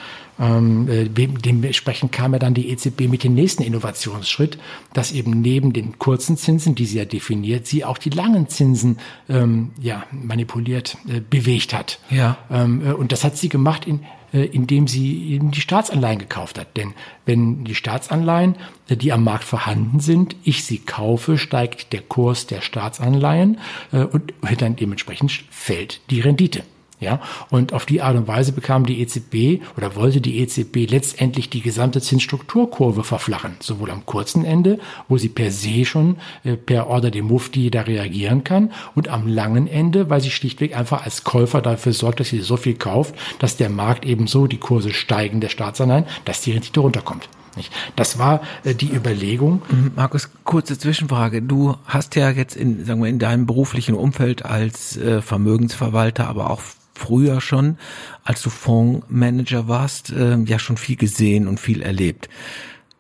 Ähm, 0.42 0.90
äh, 0.90 1.08
dementsprechend 1.08 2.12
kam 2.12 2.34
ja 2.34 2.40
dann 2.40 2.56
die 2.56 2.70
EZB 2.70 3.02
mit 3.02 3.24
dem 3.24 3.36
nächsten 3.36 3.62
Innovationsschritt, 3.62 4.58
dass 4.94 5.12
eben 5.12 5.42
neben 5.42 5.72
den 5.72 6.00
kurzen 6.00 6.36
Zinsen, 6.36 6.74
die 6.74 6.86
sie 6.86 6.98
ja 6.98 7.06
definiert, 7.06 7.68
sie 7.68 7.86
auch 7.86 8.00
die 8.00 8.10
langen 8.10 8.50
Zinsen 8.50 8.98
ähm, 9.30 9.72
ja 9.80 10.04
manipuliert 10.12 10.98
äh, 11.08 11.20
bewegt 11.22 11.74
hat. 11.74 12.00
Ja. 12.10 12.38
Ähm, 12.50 12.82
äh, 12.86 12.94
und 12.94 13.12
das 13.12 13.24
hat 13.24 13.38
sie 13.38 13.50
gemacht 13.50 13.86
in 13.86 14.02
äh, 14.34 14.46
indem 14.46 14.88
sie 14.88 15.28
eben 15.34 15.52
die 15.52 15.60
Staatsanleihen 15.60 16.18
gekauft 16.18 16.58
hat. 16.58 16.78
Denn 16.78 16.94
wenn 17.26 17.66
die 17.66 17.76
Staatsanleihen, 17.76 18.56
die 18.90 19.12
am 19.12 19.26
Markt 19.26 19.44
vorhanden 19.44 20.00
sind, 20.00 20.38
ich 20.44 20.64
sie 20.64 20.80
kaufe, 20.80 21.38
steigt 21.38 21.92
der 21.92 22.02
Kurs 22.02 22.48
der 22.48 22.62
Staatsanleihen 22.62 23.60
und 23.92 24.32
dann 24.58 24.78
dementsprechend 24.78 25.44
fällt 25.50 26.00
die 26.10 26.22
Rendite. 26.22 26.64
Ja, 27.02 27.20
und 27.50 27.74
auf 27.74 27.88
die 27.88 28.04
Art 28.04 28.16
und 28.16 28.28
Weise 28.28 28.52
bekam 28.52 28.86
die 28.86 29.02
EZB 29.02 29.64
oder 29.76 29.96
wollte 29.96 30.22
die 30.22 30.38
EZB 30.38 30.88
letztendlich 30.88 31.50
die 31.50 31.62
gesamte 31.62 32.00
Zinsstrukturkurve 32.00 33.04
verflachen, 33.04 33.56
sowohl 33.60 33.90
am 33.90 34.06
kurzen 34.06 34.46
Ende, 34.46 34.78
wo 35.08 35.18
sie 35.18 35.30
per 35.30 35.52
se 35.52 35.84
schon 35.84 36.18
äh, 36.44 36.58
per 36.58 36.86
Order 36.86 37.10
dem 37.10 37.26
Mufti 37.26 37.72
da 37.72 37.82
reagieren 37.82 38.44
kann, 38.44 38.72
und 38.94 39.08
am 39.08 39.28
langen 39.28 39.66
Ende, 39.66 40.12
weil 40.12 40.22
sie 40.22 40.30
schlichtweg 40.30 40.78
einfach 40.78 41.04
als 41.04 41.24
Käufer 41.24 41.64
dafür 41.64 41.94
sorgt, 41.94 42.20
dass 42.20 42.30
sie 42.30 42.42
so 42.42 42.56
viel 42.56 42.76
kauft, 42.76 43.16
dass 43.40 43.58
der 43.58 43.72
Markt 43.72 44.06
eben 44.06 44.28
so 44.28 44.46
die 44.46 44.60
Kurse 44.60 44.94
steigen 44.94 45.42
der 45.42 45.50
Staatsanleihen, 45.50 46.06
dass 46.26 46.42
die 46.42 46.52
Rendite 46.52 46.82
runterkommt. 46.82 47.28
Das 47.96 48.20
war 48.20 48.42
äh, 48.64 48.76
die 48.76 48.94
Überlegung. 48.94 49.64
Mhm, 49.70 49.92
Markus, 49.96 50.30
kurze 50.44 50.78
Zwischenfrage. 50.78 51.42
Du 51.42 51.76
hast 51.86 52.16
ja 52.16 52.30
jetzt 52.30 52.56
in, 52.56 52.86
sagen 52.86 53.02
wir, 53.02 53.10
in 53.10 53.20
deinem 53.20 53.46
beruflichen 53.48 53.96
Umfeld 53.96 54.46
als 54.46 54.98
äh, 54.98 55.22
Vermögensverwalter, 55.22 56.28
aber 56.28 56.52
auch 56.52 56.62
früher 57.02 57.42
schon, 57.42 57.78
als 58.24 58.42
du 58.42 58.50
Fondsmanager 58.50 59.68
warst, 59.68 60.12
äh, 60.12 60.38
ja 60.38 60.60
schon 60.60 60.78
viel 60.78 60.96
gesehen 60.96 61.48
und 61.48 61.60
viel 61.60 61.82
erlebt. 61.82 62.30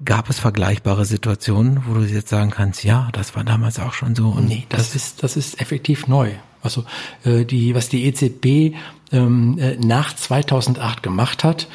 Gab 0.04 0.30
es 0.30 0.40
vergleichbare 0.40 1.06
Situationen, 1.06 1.84
wo 1.86 1.94
du 1.94 2.02
jetzt 2.02 2.30
sagen 2.30 2.50
kannst, 2.50 2.84
ja, 2.84 3.10
das 3.14 3.36
war 3.36 3.44
damals 3.44 3.80
auch 3.80 3.94
schon 3.94 4.16
so? 4.16 4.30
Und 4.30 4.48
nee, 4.48 4.66
das, 4.70 4.94
das 4.94 4.96
ist, 4.96 5.24
das 5.24 5.38
ist 5.38 5.62
effektiv 5.62 6.08
neu. 6.08 6.32
Also 6.64 6.86
äh, 7.24 7.46
die, 7.46 7.76
was 7.76 7.90
die 7.90 8.06
EZB 8.06 8.76
ähm, 9.12 9.58
äh, 9.60 9.76
nach 9.78 10.16
2008 10.16 11.04
gemacht 11.04 11.44
hat, 11.44 11.68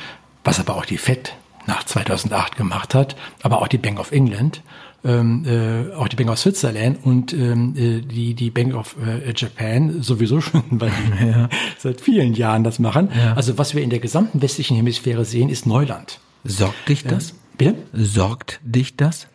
was 0.43 0.59
aber 0.59 0.77
auch 0.77 0.85
die 0.85 0.99
FED 0.99 1.35
nach 1.67 1.85
2008 1.85 2.57
gemacht 2.57 2.95
hat, 2.95 3.17
aber 3.43 3.61
auch 3.61 3.69
die 3.69 3.79
Bank 3.79 3.99
of 3.99 4.13
England, 4.13 4.63
ähm, 5.07 5.45
äh, 5.47 5.95
auch 5.95 6.09
die 6.09 6.17
Bank 6.17 6.31
of 6.31 6.39
Switzerland 6.39 6.99
und 7.05 7.33
ähm, 7.33 7.75
äh, 7.77 8.01
die, 8.01 8.35
die 8.35 8.51
Bank 8.51 8.75
of 8.75 8.97
äh, 9.05 9.33
Japan 9.35 10.03
sowieso 10.03 10.41
schon, 10.41 10.63
weil 10.71 10.91
die 10.91 11.27
ja. 11.27 11.49
seit 11.79 12.01
vielen 12.01 12.35
Jahren 12.35 12.65
das 12.65 12.79
machen. 12.79 13.11
Ja. 13.17 13.35
Also 13.35 13.57
was 13.59 13.75
wir 13.75 13.83
in 13.83 13.91
der 13.91 14.01
gesamten 14.01 14.43
westlichen 14.43 14.77
Hemisphäre 14.77 15.25
sehen, 15.25 15.49
ist 15.49 15.67
Neuland. 15.67 16.19
Sorgt 16.45 16.89
dich 16.89 17.05
das? 17.05 17.31
Ähm, 17.31 17.37
bitte? 17.57 17.75
Sorgt 17.93 18.61
dich 18.63 18.97
das? 18.97 19.29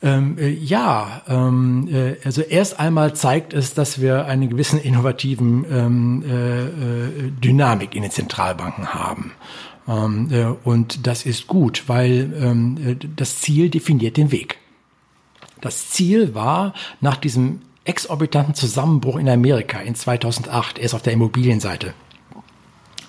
Ähm, 0.00 0.38
äh, 0.38 0.48
ja, 0.50 1.22
ähm, 1.28 1.88
äh, 1.92 2.16
also 2.24 2.42
erst 2.42 2.78
einmal 2.78 3.14
zeigt 3.14 3.52
es, 3.52 3.74
dass 3.74 4.00
wir 4.00 4.26
eine 4.26 4.46
gewissen 4.46 4.80
innovativen 4.80 5.64
ähm, 5.70 6.24
äh, 6.28 6.66
äh 6.66 7.30
Dynamik 7.42 7.96
in 7.96 8.02
den 8.02 8.12
Zentralbanken 8.12 8.94
haben. 8.94 9.32
Ähm, 9.88 10.28
äh, 10.30 10.44
und 10.62 11.06
das 11.06 11.26
ist 11.26 11.48
gut, 11.48 11.84
weil 11.88 12.32
ähm, 12.40 12.76
äh, 12.84 12.96
das 13.16 13.40
Ziel 13.40 13.70
definiert 13.70 14.16
den 14.16 14.30
Weg. 14.30 14.58
Das 15.60 15.90
Ziel 15.90 16.34
war, 16.34 16.74
nach 17.00 17.16
diesem 17.16 17.62
exorbitanten 17.84 18.54
Zusammenbruch 18.54 19.16
in 19.16 19.28
Amerika 19.28 19.80
in 19.80 19.94
2008, 19.94 20.78
erst 20.78 20.94
auf 20.94 21.02
der 21.02 21.14
Immobilienseite, 21.14 21.94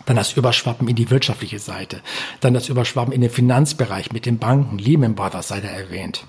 dann 0.05 0.15
das 0.15 0.33
Überschwappen 0.33 0.87
in 0.87 0.95
die 0.95 1.11
wirtschaftliche 1.11 1.59
Seite, 1.59 2.01
dann 2.39 2.53
das 2.53 2.69
Überschwappen 2.69 3.13
in 3.13 3.21
den 3.21 3.29
Finanzbereich 3.29 4.11
mit 4.11 4.25
den 4.25 4.39
Banken, 4.39 4.79
Lehman 4.79 5.15
Brothers 5.15 5.49
sei 5.49 5.61
da 5.61 5.67
erwähnt 5.67 6.25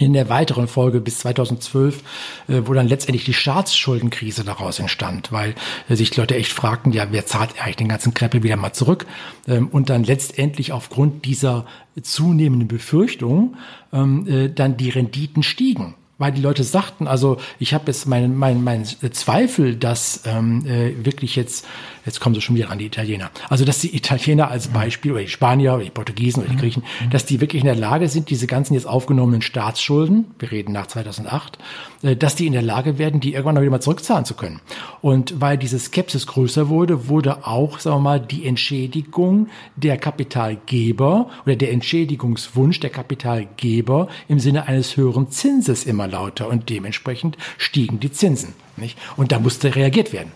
in 0.00 0.14
der 0.14 0.30
weiteren 0.30 0.66
Folge 0.66 1.00
bis 1.00 1.18
2012, 1.18 2.02
äh, 2.48 2.62
wo 2.64 2.72
dann 2.72 2.88
letztendlich 2.88 3.24
die 3.24 3.34
Staatsschuldenkrise 3.34 4.44
daraus 4.44 4.78
entstand, 4.78 5.30
weil 5.30 5.54
äh, 5.88 5.94
sich 5.94 6.16
Leute 6.16 6.34
echt 6.36 6.52
fragten, 6.52 6.92
ja, 6.92 7.08
wer 7.10 7.26
zahlt 7.26 7.62
eigentlich 7.62 7.76
den 7.76 7.88
ganzen 7.88 8.14
Krempel 8.14 8.42
wieder 8.42 8.56
mal 8.56 8.72
zurück? 8.72 9.06
Ähm, 9.46 9.68
und 9.68 9.90
dann 9.90 10.02
letztendlich 10.02 10.72
aufgrund 10.72 11.26
dieser 11.26 11.66
zunehmenden 12.00 12.66
Befürchtung 12.66 13.56
ähm, 13.92 14.26
äh, 14.26 14.48
dann 14.48 14.78
die 14.78 14.88
Renditen 14.88 15.42
stiegen 15.42 15.94
weil 16.20 16.32
die 16.32 16.42
Leute 16.42 16.62
sagten, 16.62 17.08
also 17.08 17.38
ich 17.58 17.72
habe 17.72 17.84
jetzt 17.86 18.06
meinen 18.06 18.36
mein, 18.36 18.62
mein 18.62 18.84
Zweifel, 18.84 19.74
dass 19.74 20.22
ähm, 20.26 20.66
äh, 20.66 21.04
wirklich 21.04 21.34
jetzt, 21.34 21.66
jetzt 22.04 22.20
kommen 22.20 22.34
sie 22.34 22.42
schon 22.42 22.56
wieder 22.56 22.70
an 22.70 22.78
die 22.78 22.86
Italiener, 22.86 23.30
also 23.48 23.64
dass 23.64 23.78
die 23.78 23.96
Italiener 23.96 24.50
als 24.50 24.68
Beispiel 24.68 25.12
oder 25.12 25.22
die 25.22 25.28
Spanier 25.28 25.74
oder 25.74 25.84
die 25.84 25.90
Portugiesen 25.90 26.42
oder 26.42 26.52
die 26.52 26.58
Griechen, 26.58 26.84
dass 27.10 27.24
die 27.24 27.40
wirklich 27.40 27.62
in 27.62 27.66
der 27.66 27.74
Lage 27.74 28.08
sind, 28.08 28.28
diese 28.28 28.46
ganzen 28.46 28.74
jetzt 28.74 28.86
aufgenommenen 28.86 29.40
Staatsschulden, 29.40 30.26
wir 30.38 30.52
reden 30.52 30.72
nach 30.72 30.88
2008, 30.88 31.58
äh, 32.02 32.16
dass 32.16 32.36
die 32.36 32.46
in 32.46 32.52
der 32.52 32.62
Lage 32.62 32.98
werden, 32.98 33.20
die 33.20 33.32
irgendwann 33.32 33.58
wieder 33.58 33.70
mal 33.70 33.80
zurückzahlen 33.80 34.26
zu 34.26 34.34
können. 34.34 34.60
Und 35.00 35.40
weil 35.40 35.56
diese 35.56 35.78
Skepsis 35.78 36.26
größer 36.26 36.68
wurde, 36.68 37.08
wurde 37.08 37.46
auch, 37.46 37.78
sagen 37.78 37.96
wir 37.96 38.00
mal, 38.00 38.20
die 38.20 38.44
Entschädigung 38.44 39.48
der 39.76 39.96
Kapitalgeber 39.96 41.30
oder 41.46 41.56
der 41.56 41.72
Entschädigungswunsch 41.72 42.78
der 42.80 42.90
Kapitalgeber 42.90 44.08
im 44.28 44.38
Sinne 44.38 44.68
eines 44.68 44.98
höheren 44.98 45.30
Zinses 45.30 45.86
immer 45.86 46.09
lauter 46.10 46.48
und 46.48 46.68
dementsprechend 46.68 47.38
stiegen 47.58 48.00
die 48.00 48.12
Zinsen. 48.12 48.54
Nicht? 48.76 48.98
Und 49.16 49.32
da 49.32 49.38
musste 49.38 49.74
reagiert 49.74 50.12
werden. 50.12 50.32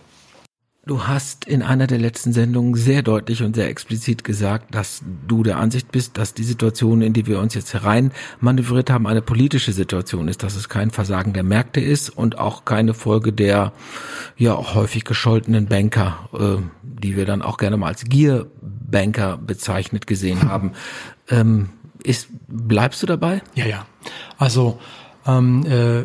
Du 0.86 1.06
hast 1.06 1.46
in 1.46 1.62
einer 1.62 1.86
der 1.86 1.96
letzten 1.96 2.34
Sendungen 2.34 2.74
sehr 2.74 3.00
deutlich 3.00 3.42
und 3.42 3.56
sehr 3.56 3.68
explizit 3.68 4.22
gesagt, 4.22 4.74
dass 4.74 5.02
du 5.26 5.42
der 5.42 5.56
Ansicht 5.56 5.90
bist, 5.90 6.18
dass 6.18 6.34
die 6.34 6.44
Situation, 6.44 7.00
in 7.00 7.14
die 7.14 7.26
wir 7.26 7.40
uns 7.40 7.54
jetzt 7.54 7.72
herein 7.72 8.12
manövriert 8.38 8.90
haben, 8.90 9.06
eine 9.06 9.22
politische 9.22 9.72
Situation 9.72 10.28
ist, 10.28 10.42
dass 10.42 10.56
es 10.56 10.68
kein 10.68 10.90
Versagen 10.90 11.32
der 11.32 11.42
Märkte 11.42 11.80
ist 11.80 12.10
und 12.10 12.38
auch 12.38 12.66
keine 12.66 12.92
Folge 12.92 13.32
der 13.32 13.72
ja 14.36 14.54
auch 14.54 14.74
häufig 14.74 15.06
gescholtenen 15.06 15.68
Banker, 15.68 16.28
äh, 16.34 16.62
die 16.82 17.16
wir 17.16 17.24
dann 17.24 17.40
auch 17.40 17.56
gerne 17.56 17.78
mal 17.78 17.86
als 17.86 18.04
Gierbanker 18.04 19.38
bezeichnet 19.38 20.06
gesehen 20.06 20.50
haben. 20.50 20.72
Ähm, 21.30 21.70
ist, 22.02 22.28
bleibst 22.46 23.02
du 23.02 23.06
dabei? 23.06 23.40
Ja, 23.54 23.64
ja. 23.64 23.86
Also 24.36 24.78
ähm, 25.26 25.66
äh, 25.66 26.04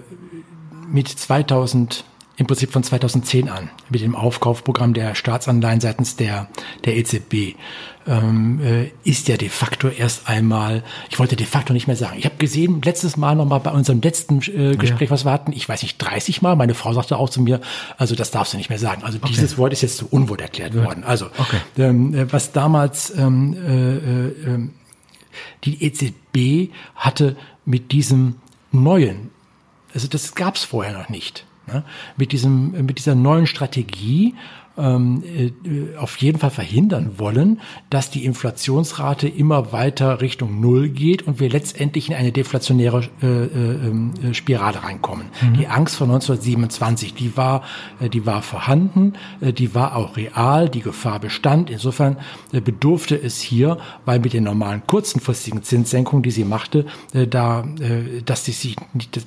mit 0.91 1.07
2000 1.07 2.03
im 2.39 2.47
Prinzip 2.47 2.71
von 2.71 2.83
2010 2.83 3.49
an 3.49 3.69
mit 3.89 4.01
dem 4.01 4.15
Aufkaufprogramm 4.15 4.93
der 4.93 5.13
Staatsanleihen 5.13 5.81
seitens 5.81 6.15
der, 6.15 6.47
der 6.85 6.95
EZB 6.95 7.55
ähm, 8.07 8.61
äh, 8.63 8.91
ist 9.03 9.27
ja 9.27 9.35
de 9.35 9.49
facto 9.49 9.89
erst 9.89 10.29
einmal, 10.29 10.83
ich 11.09 11.19
wollte 11.19 11.35
de 11.35 11.45
facto 11.45 11.73
nicht 11.73 11.87
mehr 11.87 11.97
sagen. 11.97 12.17
Ich 12.17 12.23
habe 12.23 12.37
gesehen, 12.37 12.81
letztes 12.81 13.17
Mal 13.17 13.35
nochmal 13.35 13.59
bei 13.59 13.71
unserem 13.71 13.99
letzten 13.99 14.37
äh, 14.37 14.77
Gespräch, 14.77 15.09
ja. 15.09 15.11
was 15.11 15.25
wir 15.25 15.31
hatten, 15.31 15.51
ich 15.51 15.67
weiß 15.67 15.83
nicht, 15.83 15.97
30 15.97 16.41
Mal, 16.41 16.55
meine 16.55 16.75
Frau 16.75 16.93
sagte 16.93 17.17
auch 17.17 17.29
zu 17.29 17.41
mir, 17.41 17.59
also 17.97 18.15
das 18.15 18.31
darfst 18.31 18.53
du 18.53 18.57
nicht 18.57 18.69
mehr 18.69 18.79
sagen. 18.79 19.03
Also 19.03 19.17
okay. 19.17 19.27
dieses 19.29 19.57
Wort 19.57 19.73
ist 19.73 19.81
jetzt 19.81 19.97
zu 19.97 20.07
Unwort 20.07 20.39
erklärt 20.39 20.73
ja. 20.73 20.85
worden. 20.85 21.03
Also 21.03 21.25
okay. 21.37 21.59
ähm, 21.77 22.15
äh, 22.15 22.31
was 22.31 22.53
damals 22.53 23.13
ähm, 23.17 23.53
äh, 23.53 23.97
äh, 23.97 24.53
ähm, 24.53 24.73
die 25.65 25.83
EZB 25.83 26.73
hatte 26.95 27.35
mit 27.65 27.91
diesem 27.91 28.35
neuen, 28.71 29.31
also 29.93 30.07
das 30.07 30.35
gab 30.35 30.55
es 30.55 30.63
vorher 30.63 30.93
noch 30.93 31.09
nicht. 31.09 31.45
Ne? 31.71 31.83
Mit 32.17 32.31
diesem, 32.31 32.71
mit 32.85 32.97
dieser 32.97 33.15
neuen 33.15 33.47
Strategie 33.47 34.33
ähm, 34.79 35.23
äh, 35.23 35.97
auf 35.97 36.17
jeden 36.17 36.39
Fall 36.39 36.49
verhindern 36.49 37.11
wollen, 37.17 37.59
dass 37.89 38.09
die 38.09 38.25
Inflationsrate 38.25 39.27
immer 39.27 39.71
weiter 39.71 40.21
Richtung 40.21 40.61
Null 40.61 40.89
geht 40.89 41.27
und 41.27 41.39
wir 41.39 41.49
letztendlich 41.49 42.09
in 42.09 42.15
eine 42.15 42.31
deflationäre 42.31 43.03
äh, 43.21 43.27
äh, 43.27 43.47
ähm, 43.53 44.13
Spirale 44.33 44.83
reinkommen. 44.83 45.27
Mhm. 45.41 45.57
Die 45.57 45.67
Angst 45.67 45.97
vor 45.97 46.07
1927, 46.07 47.13
die 47.13 47.35
war, 47.35 47.63
äh, 47.99 48.09
die 48.09 48.25
war 48.25 48.41
vorhanden, 48.41 49.13
äh, 49.41 49.51
die 49.51 49.75
war 49.75 49.95
auch 49.95 50.15
real, 50.15 50.69
die 50.69 50.81
Gefahr 50.81 51.19
bestand. 51.19 51.69
Insofern 51.69 52.17
äh, 52.53 52.61
bedurfte 52.61 53.21
es 53.21 53.41
hier, 53.41 53.77
weil 54.05 54.19
mit 54.19 54.33
den 54.33 54.45
normalen 54.45 54.81
kurzenfristigen 54.87 55.63
Zinssenkungen, 55.63 56.23
die 56.23 56.31
sie 56.31 56.45
machte, 56.45 56.85
äh, 57.13 57.27
da, 57.27 57.65
äh, 57.79 58.21
dass 58.23 58.45
sie 58.45 58.53
sich, 58.53 58.75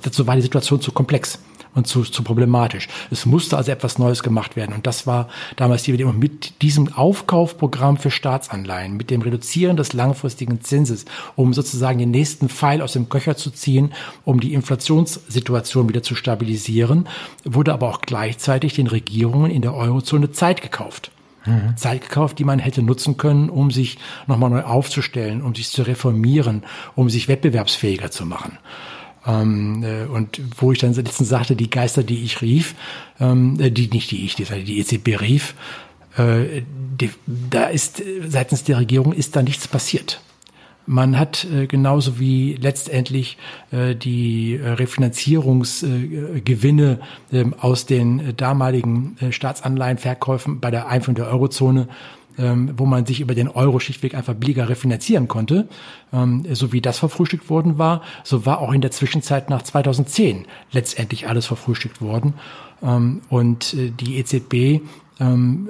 dazu 0.01 0.25
war 0.25 0.35
die 0.35 0.41
Situation 0.41 0.81
zu 0.81 0.91
komplex 0.91 1.39
und 1.75 1.87
zu, 1.87 2.03
zu 2.03 2.23
problematisch. 2.23 2.87
Es 3.11 3.25
musste 3.25 3.57
also 3.57 3.71
etwas 3.71 3.97
Neues 3.97 4.23
gemacht 4.23 4.55
werden. 4.55 4.73
Und 4.73 4.87
das 4.87 5.07
war 5.07 5.29
damals 5.55 5.83
die 5.83 5.91
Idee. 5.91 6.03
Und 6.03 6.19
mit 6.19 6.61
diesem 6.61 6.93
Aufkaufprogramm 6.93 7.97
für 7.97 8.11
Staatsanleihen, 8.11 8.95
mit 8.97 9.09
dem 9.09 9.21
Reduzieren 9.21 9.77
des 9.77 9.93
langfristigen 9.93 10.61
Zinses, 10.61 11.05
um 11.35 11.53
sozusagen 11.53 11.99
den 11.99 12.11
nächsten 12.11 12.49
Pfeil 12.49 12.81
aus 12.81 12.93
dem 12.93 13.09
Köcher 13.09 13.35
zu 13.35 13.51
ziehen, 13.51 13.93
um 14.25 14.39
die 14.39 14.53
Inflationssituation 14.53 15.89
wieder 15.89 16.03
zu 16.03 16.15
stabilisieren, 16.15 17.07
wurde 17.43 17.73
aber 17.73 17.89
auch 17.89 18.01
gleichzeitig 18.01 18.73
den 18.73 18.87
Regierungen 18.87 19.51
in 19.51 19.61
der 19.61 19.73
Eurozone 19.73 20.31
Zeit 20.31 20.61
gekauft. 20.61 21.11
Mhm. 21.45 21.75
Zeit 21.75 22.01
gekauft, 22.01 22.39
die 22.39 22.45
man 22.45 22.59
hätte 22.59 22.81
nutzen 22.81 23.17
können, 23.17 23.49
um 23.49 23.71
sich 23.71 23.97
nochmal 24.27 24.49
neu 24.49 24.63
aufzustellen, 24.63 25.41
um 25.41 25.53
sich 25.53 25.69
zu 25.69 25.83
reformieren, 25.83 26.63
um 26.95 27.09
sich 27.09 27.27
wettbewerbsfähiger 27.27 28.11
zu 28.11 28.25
machen. 28.25 28.57
Ähm, 29.25 29.83
äh, 29.83 30.05
und 30.05 30.41
wo 30.57 30.71
ich 30.71 30.79
dann 30.79 30.93
letztens 30.93 31.29
sagte, 31.29 31.55
die 31.55 31.69
Geister, 31.69 32.03
die 32.03 32.23
ich 32.23 32.41
rief, 32.41 32.75
ähm, 33.19 33.59
äh, 33.59 33.71
die 33.71 33.87
nicht 33.87 34.11
die 34.11 34.25
ich, 34.25 34.35
die, 34.35 34.43
die 34.43 34.79
EZB 34.79 35.21
rief, 35.21 35.55
äh, 36.17 36.61
die, 36.99 37.09
da 37.25 37.65
ist 37.65 38.03
seitens 38.27 38.63
der 38.63 38.79
Regierung 38.79 39.13
ist 39.13 39.35
da 39.35 39.41
nichts 39.41 39.67
passiert. 39.67 40.21
Man 40.85 41.17
hat 41.17 41.45
äh, 41.45 41.65
genauso 41.65 42.19
wie 42.19 42.55
letztendlich 42.55 43.37
äh, 43.71 43.95
die 43.95 44.55
äh, 44.55 44.71
Refinanzierungsgewinne 44.71 46.99
äh, 47.31 47.45
aus 47.57 47.85
den 47.85 48.19
äh, 48.19 48.33
damaligen 48.33 49.15
Staatsanleihenverkäufen 49.29 50.59
bei 50.59 50.71
der 50.71 50.89
Einführung 50.89 51.15
der 51.15 51.29
Eurozone 51.29 51.87
ähm, 52.37 52.73
wo 52.77 52.85
man 52.85 53.05
sich 53.05 53.19
über 53.21 53.35
den 53.35 53.47
Euro 53.47 53.79
schlichtweg 53.79 54.15
einfach 54.15 54.33
billiger 54.33 54.69
refinanzieren 54.69 55.27
konnte, 55.27 55.67
ähm, 56.11 56.45
so 56.51 56.71
wie 56.71 56.81
das 56.81 56.99
verfrühstückt 56.99 57.49
worden 57.49 57.77
war, 57.77 58.01
so 58.23 58.45
war 58.45 58.59
auch 58.59 58.73
in 58.73 58.81
der 58.81 58.91
Zwischenzeit 58.91 59.49
nach 59.49 59.61
2010 59.61 60.45
letztendlich 60.71 61.27
alles 61.27 61.45
verfrühstückt 61.45 62.01
worden. 62.01 62.33
Ähm, 62.81 63.21
und 63.29 63.73
äh, 63.73 63.91
die 63.91 64.17
EZB 64.17 64.81
ähm, 65.19 65.69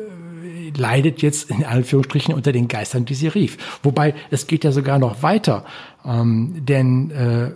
leidet 0.76 1.22
jetzt 1.22 1.49
in 1.49 1.64
Anführungsstrichen 1.64 2.34
unter 2.34 2.51
den 2.51 2.68
Geistern, 2.68 3.05
die 3.05 3.16
sie 3.16 3.28
rief. 3.28 3.80
Wobei 3.84 4.14
es 4.32 4.47
geht 4.47 4.64
ja 4.64 4.72
sogar 4.72 4.99
noch 4.99 5.24
weiter, 5.24 5.66
ähm, 6.05 6.66
denn 6.66 7.11
äh, 7.11 7.51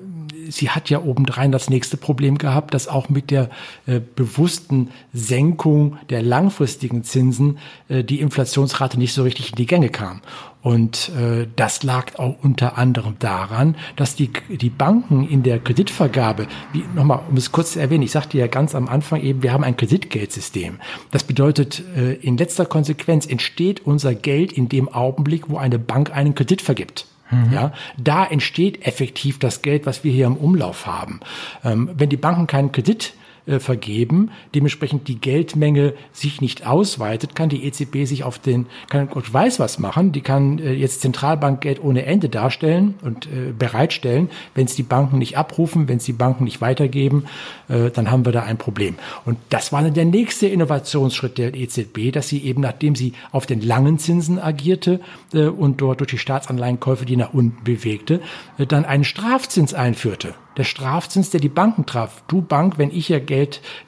sie 0.49 0.69
hat 0.69 0.89
ja 0.89 1.01
obendrein 1.01 1.51
das 1.51 1.69
nächste 1.69 1.97
Problem 1.97 2.37
gehabt, 2.37 2.73
dass 2.73 2.87
auch 2.87 3.09
mit 3.09 3.31
der 3.31 3.49
äh, 3.85 3.99
bewussten 3.99 4.89
Senkung 5.13 5.97
der 6.09 6.21
langfristigen 6.21 7.03
Zinsen 7.03 7.59
äh, 7.89 8.03
die 8.03 8.19
Inflationsrate 8.19 8.97
nicht 8.97 9.13
so 9.13 9.23
richtig 9.23 9.51
in 9.51 9.55
die 9.55 9.65
Gänge 9.65 9.89
kam. 9.89 10.21
Und 10.61 11.09
äh, 11.09 11.47
das 11.55 11.83
lag 11.83 12.19
auch 12.19 12.35
unter 12.41 12.77
anderem 12.77 13.15
daran, 13.19 13.75
dass 13.95 14.15
die, 14.15 14.31
die 14.49 14.69
Banken 14.69 15.27
in 15.27 15.43
der 15.43 15.59
Kreditvergabe, 15.59 16.47
wie 16.73 16.83
nochmal, 16.93 17.21
um 17.29 17.37
es 17.37 17.51
kurz 17.51 17.73
zu 17.73 17.79
erwähnen, 17.79 18.03
ich 18.03 18.11
sagte 18.11 18.37
ja 18.37 18.47
ganz 18.47 18.75
am 18.75 18.89
Anfang 18.89 19.21
eben, 19.21 19.43
wir 19.43 19.53
haben 19.53 19.63
ein 19.63 19.77
Kreditgeldsystem. 19.77 20.79
Das 21.11 21.23
bedeutet, 21.23 21.83
äh, 21.95 22.13
in 22.15 22.37
letzter 22.37 22.65
Konsequenz 22.65 23.25
entsteht 23.25 23.85
unser 23.85 24.13
Geld 24.13 24.51
in 24.51 24.67
dem 24.67 24.89
Augenblick, 24.89 25.49
wo 25.49 25.57
eine 25.57 25.79
Bank 25.79 26.11
einen 26.11 26.35
Kredit 26.35 26.61
vergibt. 26.61 27.05
Mhm. 27.29 27.53
Ja, 27.53 27.73
da 27.97 28.25
entsteht 28.25 28.85
effektiv 28.85 29.39
das 29.39 29.61
Geld, 29.61 29.85
was 29.85 30.03
wir 30.03 30.11
hier 30.11 30.27
im 30.27 30.37
Umlauf 30.37 30.85
haben. 30.85 31.19
Ähm, 31.63 31.89
wenn 31.93 32.09
die 32.09 32.17
Banken 32.17 32.47
keinen 32.47 32.71
Kredit 32.71 33.13
äh, 33.47 33.59
vergeben, 33.59 34.31
dementsprechend 34.53 35.07
die 35.07 35.19
Geldmenge 35.19 35.93
sich 36.11 36.41
nicht 36.41 36.67
ausweitet, 36.67 37.35
kann 37.35 37.49
die 37.49 37.65
EZB 37.65 38.05
sich 38.05 38.23
auf 38.23 38.39
den, 38.39 38.67
kann 38.89 39.09
Gott 39.09 39.33
weiß 39.33 39.59
was 39.59 39.79
machen, 39.79 40.11
die 40.11 40.21
kann 40.21 40.59
äh, 40.59 40.73
jetzt 40.73 41.01
Zentralbankgeld 41.01 41.83
ohne 41.83 42.05
Ende 42.05 42.29
darstellen 42.29 42.95
und 43.01 43.25
äh, 43.27 43.53
bereitstellen. 43.57 44.29
Wenn 44.53 44.65
es 44.65 44.75
die 44.75 44.83
Banken 44.83 45.17
nicht 45.17 45.37
abrufen, 45.37 45.87
wenn 45.87 45.97
es 45.97 46.05
die 46.05 46.13
Banken 46.13 46.43
nicht 46.43 46.61
weitergeben, 46.61 47.25
äh, 47.69 47.89
dann 47.89 48.11
haben 48.11 48.25
wir 48.25 48.31
da 48.31 48.43
ein 48.43 48.57
Problem. 48.57 48.95
Und 49.25 49.37
das 49.49 49.71
war 49.71 49.81
dann 49.81 49.93
der 49.93 50.05
nächste 50.05 50.47
Innovationsschritt 50.47 51.37
der 51.37 51.55
EZB, 51.55 52.11
dass 52.11 52.27
sie 52.27 52.43
eben, 52.43 52.61
nachdem 52.61 52.95
sie 52.95 53.13
auf 53.31 53.45
den 53.45 53.61
langen 53.61 53.99
Zinsen 53.99 54.39
agierte 54.39 54.99
äh, 55.33 55.45
und 55.45 55.81
dort 55.81 55.99
durch 55.99 56.11
die 56.11 56.17
Staatsanleihenkäufe 56.17 57.05
die 57.05 57.17
nach 57.17 57.33
unten 57.33 57.63
bewegte, 57.63 58.21
äh, 58.57 58.65
dann 58.65 58.85
einen 58.85 59.03
Strafzins 59.03 59.73
einführte 59.73 60.35
der 60.57 60.63
Strafzins, 60.63 61.29
der 61.29 61.39
die 61.39 61.49
Banken 61.49 61.85
traf. 61.85 62.23
Du 62.27 62.41
Bank, 62.41 62.77
wenn 62.77 62.89
ich 62.91 63.09
ja 63.09 63.19
Geld 63.19 63.36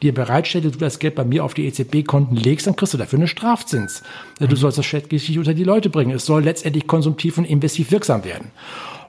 dir 0.02 0.14
bereitstelle, 0.14 0.72
du 0.72 0.78
das 0.78 1.00
Geld 1.00 1.16
bei 1.16 1.26
mir 1.26 1.44
auf 1.44 1.54
die 1.54 1.66
EZB-Konten 1.66 2.36
legst, 2.36 2.68
dann 2.68 2.76
kriegst 2.76 2.94
du 2.94 2.98
dafür 2.98 3.20
einen 3.20 3.28
Strafzins. 3.28 4.04
Du 4.40 4.56
sollst 4.56 4.78
das 4.78 4.86
schädlich 4.86 5.38
unter 5.38 5.54
die 5.54 5.64
Leute 5.64 5.90
bringen. 5.90 6.12
Es 6.12 6.26
soll 6.26 6.44
letztendlich 6.44 6.88
konsumtiv 6.88 7.38
und 7.38 7.46
investiv 7.46 7.92
wirksam 7.92 8.24
werden. 8.24 8.52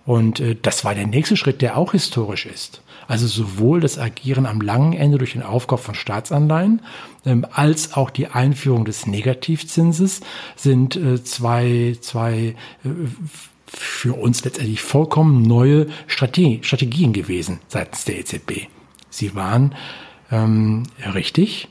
Und 0.07 0.41
äh, 0.41 0.57
das 0.61 0.85
war 0.85 0.95
der 0.95 1.07
nächste 1.07 1.37
Schritt, 1.37 1.63
der 1.63 1.77
auch 1.77 1.93
historisch 1.93 2.47
ist. 2.47 2.83
Also 3.07 3.27
sowohl 3.27 3.81
das 3.81 3.99
Agieren 3.99 4.47
am 4.47 4.61
langen 4.61 4.93
Ende 4.93 5.19
durch 5.19 5.33
den 5.33 5.43
Aufkauf 5.43 5.83
von 5.83 5.95
Staatsanleihen 5.95 6.83
ähm, 7.27 7.47
als 7.53 7.95
auch 7.95 8.11
die 8.11 8.29
Einführung 8.29 8.85
des 8.85 9.07
Negativzinses 9.07 10.21
sind 10.57 10.97
äh, 10.97 11.23
zwei, 11.23 11.97
zwei 12.01 12.55
äh, 12.85 12.89
für 13.67 14.15
uns 14.15 14.45
letztendlich 14.45 14.81
vollkommen 14.81 15.43
neue 15.43 15.87
Strategie, 16.07 16.61
Strategien 16.63 17.13
gewesen 17.13 17.61
seitens 17.69 18.05
der 18.05 18.19
EZB. 18.19 18.69
Sie 19.11 19.35
waren 19.35 19.75
ähm, 20.31 20.85
richtig. 21.15 21.69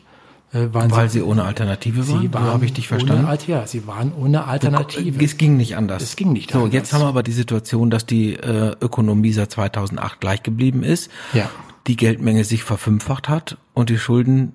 Äh, 0.52 0.74
waren 0.74 0.90
Weil 0.90 1.10
sie, 1.10 1.20
sie, 1.20 1.24
ohne 1.24 1.44
Alternative 1.44 2.08
waren? 2.08 2.22
Sie 2.22 2.34
waren 2.34 2.46
so 2.46 2.52
habe 2.54 2.66
ich 2.66 2.74
dich 2.74 2.88
verstanden? 2.88 3.26
Ohne, 3.26 3.38
ja, 3.46 3.68
sie 3.68 3.86
waren 3.86 4.14
ohne 4.14 4.46
Alternative. 4.46 5.24
Es 5.24 5.38
ging 5.38 5.58
nicht 5.58 5.78
anders. 5.78 6.02
Es 6.02 6.16
ging 6.16 6.34
nicht 6.34 6.52
so, 6.52 6.58
anders. 6.58 6.72
So, 6.72 6.78
jetzt 6.78 6.94
haben 6.94 7.02
wir 7.02 7.08
aber 7.08 7.22
die 7.22 7.32
Situation, 7.32 7.90
dass 7.92 8.06
die 8.06 8.34
äh, 8.34 8.76
Ökonomie 8.82 9.32
seit 9.32 9.52
2008 9.52 10.20
gleich 10.20 10.44
geblieben 10.44 10.84
ist. 10.84 11.12
Ja 11.34 11.50
die 11.90 11.98
Geldmenge 11.98 12.44
sich 12.44 12.64
verfünffacht 12.64 13.30
hat 13.30 13.58
und 13.74 13.90
die 13.90 13.98
Schulden 13.98 14.54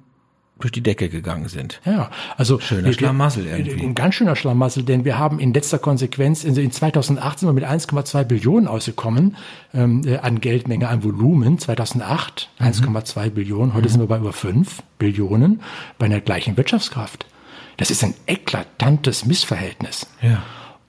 durch 0.60 0.70
die 0.70 0.82
Decke 0.82 1.08
gegangen 1.08 1.48
sind. 1.48 1.80
Ja, 1.84 2.10
also 2.36 2.60
schöner 2.60 2.92
Schlamassel 2.92 3.46
irgendwie. 3.46 3.84
Ein 3.84 3.94
ganz 3.94 4.14
schöner 4.14 4.36
Schlamassel, 4.36 4.84
denn 4.84 5.04
wir 5.04 5.18
haben 5.18 5.40
in 5.40 5.52
letzter 5.52 5.78
Konsequenz 5.78 6.44
in, 6.44 6.56
in 6.56 6.70
2008 6.70 7.40
sind 7.40 7.48
wir 7.48 7.52
mit 7.52 7.64
1,2 7.64 8.24
Billionen 8.24 8.68
ausgekommen 8.68 9.36
ähm, 9.74 10.02
äh, 10.06 10.18
an 10.18 10.40
Geldmenge, 10.40 10.88
an 10.88 11.02
Volumen. 11.02 11.58
2008 11.58 12.50
mhm. 12.58 12.66
1,2 12.66 13.30
Billionen. 13.30 13.74
Heute 13.74 13.88
mhm. 13.88 13.92
sind 13.92 14.00
wir 14.00 14.06
bei 14.06 14.18
über 14.18 14.32
5 14.32 14.82
Billionen 14.98 15.60
bei 15.98 16.06
einer 16.06 16.20
gleichen 16.20 16.56
Wirtschaftskraft. 16.56 17.26
Das 17.76 17.90
ist 17.90 18.04
ein 18.04 18.14
eklatantes 18.26 19.26
Missverhältnis. 19.26 20.06
Ja. 20.22 20.42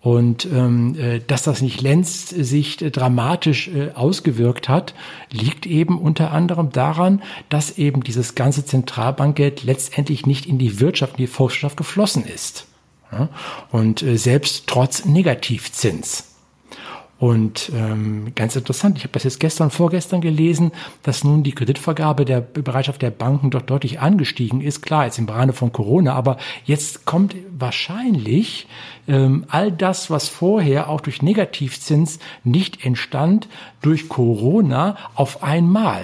Und 0.05 0.45
ähm, 0.45 0.93
äh, 0.99 1.19
dass 1.19 1.41
das 1.41 1.63
nicht 1.63 1.81
längst 1.81 2.29
sich 2.29 2.79
äh, 2.79 2.91
dramatisch 2.91 3.69
äh, 3.69 3.89
ausgewirkt 3.95 4.69
hat, 4.69 4.93
liegt 5.31 5.65
eben 5.65 5.97
unter 5.97 6.29
anderem 6.29 6.69
daran, 6.69 7.23
dass 7.49 7.79
eben 7.79 8.03
dieses 8.03 8.35
ganze 8.35 8.63
Zentralbankgeld 8.63 9.63
letztendlich 9.63 10.27
nicht 10.27 10.45
in 10.45 10.59
die 10.59 10.79
Wirtschaft, 10.79 11.13
in 11.13 11.25
die 11.25 11.27
Volkswirtschaft 11.27 11.77
geflossen 11.77 12.23
ist. 12.23 12.67
Ja? 13.11 13.29
Und 13.71 14.03
äh, 14.03 14.17
selbst 14.17 14.67
trotz 14.67 15.05
Negativzins. 15.05 16.34
Und 17.17 17.71
ähm, 17.73 18.33
ganz 18.35 18.57
interessant, 18.57 18.97
ich 18.97 19.03
habe 19.03 19.13
das 19.13 19.23
jetzt 19.23 19.39
gestern, 19.39 19.71
vorgestern 19.71 20.19
gelesen, 20.19 20.71
dass 21.01 21.23
nun 21.23 21.43
die 21.43 21.53
Kreditvergabe 21.53 22.25
der 22.25 22.41
Bereitschaft 22.41 23.01
der 23.01 23.11
Banken 23.11 23.51
doch 23.51 23.61
deutlich 23.61 23.99
angestiegen 24.01 24.59
ist. 24.59 24.81
Klar, 24.81 25.05
jetzt 25.05 25.17
im 25.17 25.29
Rahmen 25.29 25.53
von 25.53 25.71
Corona, 25.71 26.13
aber 26.13 26.37
jetzt 26.65 27.05
kommt 27.05 27.33
wahrscheinlich 27.57 28.67
ähm, 29.07 29.45
all 29.47 29.71
das, 29.71 30.09
was 30.09 30.27
vorher 30.27 30.89
auch 30.89 30.99
durch 30.99 31.21
Negativzins 31.21 32.19
nicht 32.43 32.85
entstand, 32.85 33.47
durch 33.81 34.09
Corona 34.09 34.97
auf 35.15 35.41
einmal 35.41 36.03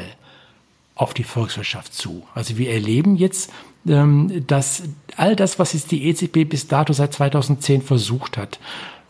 auf 0.95 1.13
die 1.13 1.23
Volkswirtschaft 1.23 1.93
zu. 1.93 2.23
Also 2.35 2.57
wir 2.57 2.71
erleben 2.71 3.17
jetzt, 3.17 3.51
ähm, 3.85 4.45
dass 4.47 4.83
all 5.17 5.35
das, 5.35 5.59
was 5.59 5.73
jetzt 5.73 5.91
die 5.91 6.07
EZB 6.07 6.47
bis 6.47 6.67
dato 6.67 6.93
seit 6.93 7.13
2010 7.13 7.81
versucht 7.81 8.37
hat, 8.37 8.59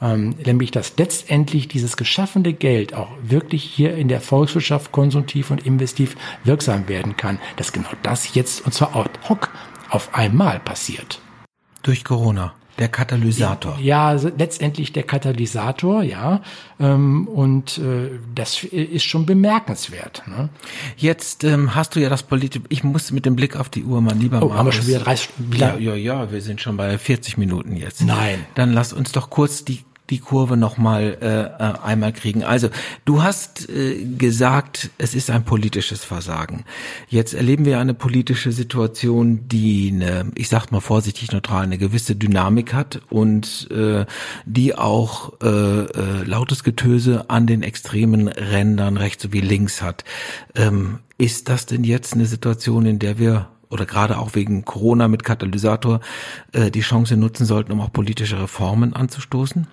ähm, 0.02 0.36
nämlich 0.45 0.72
dass 0.72 0.97
letztendlich 0.97 1.68
dieses 1.68 1.97
geschaffene 1.97 2.54
Geld 2.54 2.93
auch 2.93 3.10
wirklich 3.24 3.64
hier 3.64 3.95
in 3.95 4.08
der 4.08 4.22
Volkswirtschaft 4.22 4.91
konsumtiv 4.91 5.52
und 5.52 5.66
investiv 5.66 6.16
wirksam 6.43 6.88
werden 6.88 7.18
kann, 7.18 7.39
dass 7.58 7.72
genau 7.72 7.89
das 8.04 8.34
jetzt 8.34 8.66
und 8.66 8.74
zwar 8.74 8.95
ad 8.95 9.12
hoc 9.30 9.49
auf 9.89 10.16
einmal 10.16 10.60
passiert. 10.60 11.20
Durch 11.84 12.04
Corona. 12.04 12.54
Der 12.80 12.88
Katalysator. 12.88 13.78
Ja, 13.80 14.14
letztendlich 14.14 14.91
der 14.91 15.04
Katalysator, 15.04 16.02
ja. 16.04 16.41
Ähm, 16.80 17.28
und 17.28 17.78
äh, 17.78 18.10
das 18.34 18.64
ist 18.64 19.04
schon 19.04 19.26
bemerkenswert. 19.26 20.24
Ne? 20.26 20.49
Jetzt 20.97 21.43
ähm, 21.43 21.76
hast 21.76 21.95
du 21.95 21.99
ja 21.99 22.10
das 22.10 22.24
Politik. 22.24 22.64
Ich 22.70 22.84
muss 22.84 23.12
mit 23.12 23.26
dem 23.26 23.36
Blick 23.36 23.56
auf 23.56 23.70
die 23.70 23.84
Uhr 23.84 24.02
mal 24.02 24.16
lieber 24.16 24.41
oh, 24.41 24.47
machen. 24.47 24.58
Haben 24.58 24.66
wir 24.66 24.72
schon 24.72 24.88
wieder 24.88 24.99
30 24.99 25.30
Ja, 25.58 25.78
ja, 25.78 25.93
ja, 25.93 26.32
wir 26.32 26.41
sind 26.41 26.62
schon 26.62 26.78
bei 26.78 26.97
40 26.97 27.38
Minuten 27.38 27.76
jetzt. 27.76 28.02
Nein. 28.02 28.45
Dann 28.56 28.74
lass 28.74 28.93
uns 28.93 29.12
doch 29.12 29.30
kurz 29.30 29.64
die 29.64 29.84
die 30.12 30.20
Kurve 30.20 30.57
nochmal 30.57 31.18
äh, 31.22 31.43
äh, 31.43 31.80
einmal 31.84 32.14
kriegen. 32.14 32.43
Also 32.43 32.70
du 33.05 33.24
hast 33.24 33.70
äh, 33.70 34.05
gesagt, 34.05 34.91
es 34.97 35.16
ist 35.16 35.30
ein 35.30 35.43
politisches 35.43 36.03
Versagen. 36.03 36.66
Jetzt 37.07 37.34
erleben 37.34 37.66
wir 37.66 37.80
eine 37.80 37.93
politische 37.93 38.51
Situation, 38.51 39.47
die 39.47 39.91
eine, 39.93 40.32
ich 40.36 40.49
sag 40.49 40.72
mal 40.72 40.82
vorsichtig 40.82 41.32
neutral, 41.32 41.64
eine 41.64 41.78
gewisse 41.78 42.16
Dynamik 42.16 42.74
hat 42.74 43.01
und 43.09 43.70
äh, 43.72 44.05
die 44.45 44.76
auch 44.76 45.34
äh, 45.41 45.47
äh, 45.47 46.24
lautes 46.26 46.64
Getöse 46.64 47.30
an 47.30 47.47
den 47.47 47.64
extremen 47.64 48.28
Rändern 48.28 48.97
rechts 48.97 49.24
sowie 49.24 49.41
links 49.41 49.82
hat. 49.82 50.03
Ähm, 50.55 50.99
ist 51.18 51.49
das 51.49 51.66
denn 51.66 51.84
jetzt 51.84 52.14
eine 52.14 52.26
Situation, 52.26 52.86
in 52.86 52.99
der 52.99 53.18
wir 53.18 53.47
oder 53.72 53.86
gerade 53.86 54.18
auch 54.18 54.36
wegen 54.36 54.66
Corona 54.66 55.07
mit 55.07 55.24
Katalysator 55.24 56.01
äh, 56.51 56.70
die 56.70 56.82
Chance 56.82 57.16
nutzen 57.16 57.45
sollten, 57.45 57.72
um 57.72 57.80
auch 57.80 57.91
politische 57.91 58.39
Reformen 58.39 58.93
anzustoßen? 58.93 59.68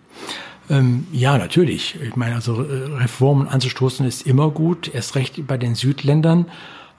Ähm, 0.71 1.07
ja, 1.12 1.39
natürlich. 1.39 1.97
Ich 2.03 2.16
meine, 2.16 2.35
also 2.35 2.62
äh, 2.62 2.85
Reformen 2.97 3.49
anzustoßen 3.49 4.07
ist 4.07 4.27
immer 4.27 4.51
gut, 4.51 4.93
erst 4.93 5.14
recht 5.14 5.47
bei 5.47 5.57
den 5.57 5.75
Südländern. 5.75 6.47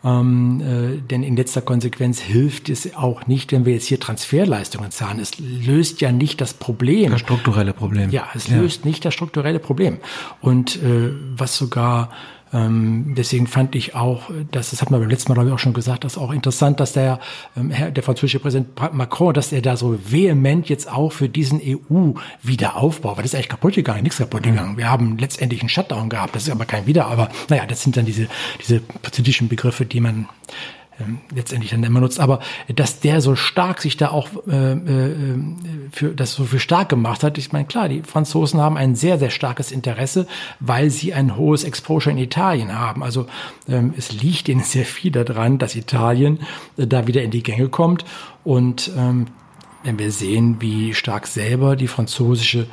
Ähm, 0.01 0.61
äh, 0.61 1.01
denn 1.01 1.23
in 1.23 1.35
letzter 1.35 1.61
Konsequenz 1.61 2.21
hilft 2.21 2.69
es 2.69 2.95
auch 2.95 3.27
nicht, 3.27 3.51
wenn 3.51 3.65
wir 3.65 3.73
jetzt 3.73 3.85
hier 3.85 3.99
Transferleistungen 3.99 4.91
zahlen. 4.91 5.19
Es 5.19 5.37
löst 5.39 5.99
ja 5.99 6.13
nicht 6.13 6.39
das 6.39 6.53
Problem. 6.53 7.11
Das 7.11 7.19
strukturelle 7.19 7.73
Problem. 7.73 8.09
Ja, 8.09 8.29
es 8.33 8.47
löst 8.47 8.85
ja. 8.85 8.89
nicht 8.89 9.03
das 9.03 9.13
strukturelle 9.13 9.59
Problem. 9.59 9.97
Und 10.39 10.77
äh, 10.77 11.11
was 11.35 11.57
sogar 11.57 12.11
ähm, 12.53 13.13
deswegen 13.17 13.47
fand 13.47 13.75
ich 13.75 13.95
auch, 13.95 14.29
dass, 14.51 14.71
das 14.71 14.81
hat 14.81 14.91
man 14.91 14.99
beim 14.99 15.09
letzten 15.09 15.29
Mal 15.29 15.35
glaube 15.35 15.49
ich 15.49 15.55
auch 15.55 15.59
schon 15.59 15.73
gesagt, 15.73 16.03
dass 16.03 16.17
auch 16.17 16.31
interessant, 16.31 16.79
dass 16.79 16.93
der, 16.93 17.19
ähm, 17.55 17.71
der 17.93 18.03
französische 18.03 18.39
Präsident 18.39 18.69
Macron, 18.93 19.33
dass 19.33 19.51
er 19.51 19.61
da 19.61 19.77
so 19.77 19.97
vehement 20.03 20.69
jetzt 20.69 20.91
auch 20.91 21.11
für 21.11 21.29
diesen 21.29 21.61
EU-Wiederaufbau, 21.61 23.17
weil 23.17 23.23
das 23.23 23.33
ist 23.33 23.35
eigentlich 23.35 23.49
kaputt 23.49 23.75
gegangen, 23.75 24.03
nichts 24.03 24.17
kaputt 24.17 24.43
gegangen. 24.43 24.77
Wir 24.77 24.89
haben 24.89 25.17
letztendlich 25.17 25.61
einen 25.61 25.69
Shutdown 25.69 26.09
gehabt, 26.09 26.35
das 26.35 26.43
ist 26.43 26.49
aber 26.49 26.65
kein 26.65 26.85
Wieder, 26.85 27.07
aber 27.07 27.29
naja, 27.49 27.65
das 27.65 27.83
sind 27.83 27.97
dann 27.97 28.05
diese, 28.05 28.27
diese 28.61 28.79
politischen 28.79 29.47
Begriffe, 29.47 29.85
die 29.85 29.99
man 29.99 30.27
ähm, 30.99 31.19
letztendlich 31.33 31.71
dann 31.71 31.83
immer 31.83 31.99
nutzt, 31.99 32.19
aber 32.19 32.39
dass 32.73 32.99
der 32.99 33.21
so 33.21 33.35
stark 33.35 33.81
sich 33.81 33.97
da 33.97 34.09
auch 34.09 34.29
äh, 34.47 34.73
äh, 34.73 35.39
für 35.91 36.09
das 36.09 36.33
so 36.33 36.45
für 36.45 36.59
stark 36.59 36.89
gemacht 36.89 37.23
hat, 37.23 37.37
ich 37.37 37.51
meine 37.51 37.65
klar, 37.65 37.89
die 37.89 38.01
Franzosen 38.01 38.59
haben 38.59 38.77
ein 38.77 38.95
sehr 38.95 39.17
sehr 39.19 39.29
starkes 39.29 39.71
Interesse, 39.71 40.27
weil 40.59 40.89
sie 40.89 41.13
ein 41.13 41.35
hohes 41.35 41.63
Exposure 41.63 42.11
in 42.11 42.17
Italien 42.17 42.77
haben. 42.77 43.03
Also 43.03 43.27
ähm, 43.67 43.93
es 43.97 44.11
liegt 44.11 44.49
ihnen 44.49 44.63
sehr 44.63 44.85
viel 44.85 45.11
daran, 45.11 45.57
dass 45.57 45.75
Italien 45.75 46.39
äh, 46.77 46.87
da 46.87 47.07
wieder 47.07 47.23
in 47.23 47.31
die 47.31 47.43
Gänge 47.43 47.69
kommt 47.69 48.05
und 48.43 48.91
ähm, 48.97 49.27
wenn 49.83 49.97
wir 49.97 50.11
sehen, 50.11 50.57
wie 50.59 50.93
stark 50.93 51.25
selber 51.25 51.75
die 51.75 51.87
französische 51.87 52.67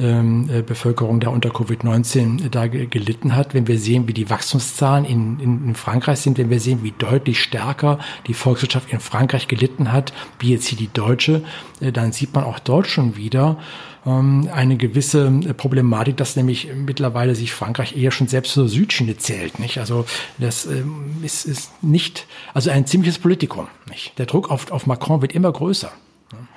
Bevölkerung 0.00 1.20
da 1.20 1.28
unter 1.28 1.50
Covid-19 1.50 2.48
da 2.48 2.66
gelitten 2.66 3.36
hat, 3.36 3.54
wenn 3.54 3.66
wir 3.66 3.78
sehen, 3.78 4.08
wie 4.08 4.14
die 4.14 4.30
Wachstumszahlen 4.30 5.04
in, 5.04 5.40
in, 5.40 5.68
in, 5.68 5.74
Frankreich 5.74 6.20
sind, 6.20 6.38
wenn 6.38 6.50
wir 6.50 6.60
sehen, 6.60 6.82
wie 6.82 6.92
deutlich 6.96 7.40
stärker 7.40 7.98
die 8.26 8.34
Volkswirtschaft 8.34 8.92
in 8.92 9.00
Frankreich 9.00 9.48
gelitten 9.48 9.92
hat, 9.92 10.12
wie 10.38 10.50
jetzt 10.50 10.66
hier 10.66 10.78
die 10.78 10.90
deutsche, 10.92 11.42
äh, 11.80 11.92
dann 11.92 12.12
sieht 12.12 12.34
man 12.34 12.44
auch 12.44 12.58
dort 12.58 12.86
schon 12.86 13.16
wieder 13.16 13.58
ähm, 14.06 14.48
eine 14.52 14.76
gewisse 14.76 15.26
äh, 15.26 15.54
Problematik, 15.54 16.16
dass 16.16 16.36
nämlich 16.36 16.68
mittlerweile 16.74 17.34
sich 17.34 17.52
Frankreich 17.52 17.96
eher 17.96 18.10
schon 18.10 18.28
selbst 18.28 18.52
zur 18.52 18.68
Südschiene 18.68 19.16
zählt. 19.16 19.58
Nicht? 19.58 19.78
Also 19.78 20.06
das 20.38 20.66
ähm, 20.66 21.16
ist, 21.22 21.44
ist 21.44 21.82
nicht, 21.82 22.26
also 22.54 22.70
ein 22.70 22.86
ziemliches 22.86 23.18
Politikum. 23.18 23.68
Nicht? 23.88 24.18
Der 24.18 24.26
Druck 24.26 24.50
auf, 24.50 24.70
auf 24.70 24.86
Macron 24.86 25.20
wird 25.20 25.32
immer 25.32 25.52
größer. 25.52 25.92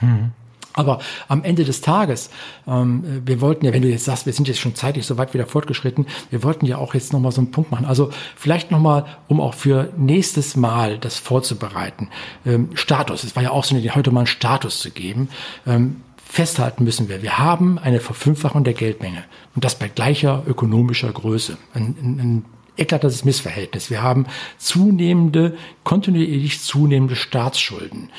Mhm. 0.01 0.31
Aber 0.73 0.99
am 1.27 1.43
Ende 1.43 1.63
des 1.63 1.81
Tages, 1.81 2.29
ähm, 2.67 3.21
wir 3.25 3.41
wollten 3.41 3.65
ja, 3.65 3.73
wenn 3.73 3.81
du 3.81 3.89
jetzt 3.89 4.05
sagst, 4.05 4.25
wir 4.25 4.33
sind 4.33 4.47
jetzt 4.47 4.59
schon 4.59 4.75
zeitlich 4.75 5.05
so 5.05 5.17
weit 5.17 5.33
wieder 5.33 5.45
fortgeschritten, 5.45 6.07
wir 6.29 6.43
wollten 6.43 6.65
ja 6.65 6.77
auch 6.77 6.93
jetzt 6.93 7.13
nochmal 7.13 7.31
so 7.31 7.41
einen 7.41 7.51
Punkt 7.51 7.71
machen. 7.71 7.85
Also 7.85 8.09
vielleicht 8.35 8.71
nochmal, 8.71 9.05
um 9.27 9.39
auch 9.39 9.53
für 9.53 9.89
nächstes 9.97 10.55
Mal 10.55 10.97
das 10.97 11.17
vorzubereiten. 11.17 12.09
Ähm, 12.45 12.69
Status, 12.73 13.23
es 13.23 13.35
war 13.35 13.43
ja 13.43 13.51
auch 13.51 13.63
so, 13.63 13.75
heute 13.75 14.11
mal 14.11 14.21
einen 14.21 14.27
Status 14.27 14.79
zu 14.79 14.91
geben. 14.91 15.29
Ähm, 15.67 15.97
festhalten 16.25 16.83
müssen 16.83 17.09
wir, 17.09 17.21
wir 17.21 17.37
haben 17.37 17.77
eine 17.77 17.99
Verfünffachung 17.99 18.63
der 18.63 18.73
Geldmenge 18.73 19.23
und 19.55 19.63
das 19.63 19.75
bei 19.75 19.87
gleicher 19.87 20.43
ökonomischer 20.47 21.11
Größe. 21.11 21.57
Ein, 21.75 21.95
ein, 22.01 22.19
ein 22.19 22.45
eklatantes 22.77 23.23
Missverhältnis. 23.23 23.89
Wir 23.91 24.01
haben 24.01 24.25
zunehmende, 24.57 25.55
kontinuierlich 25.83 26.61
zunehmende 26.61 27.15
Staatsschulden. 27.15 28.09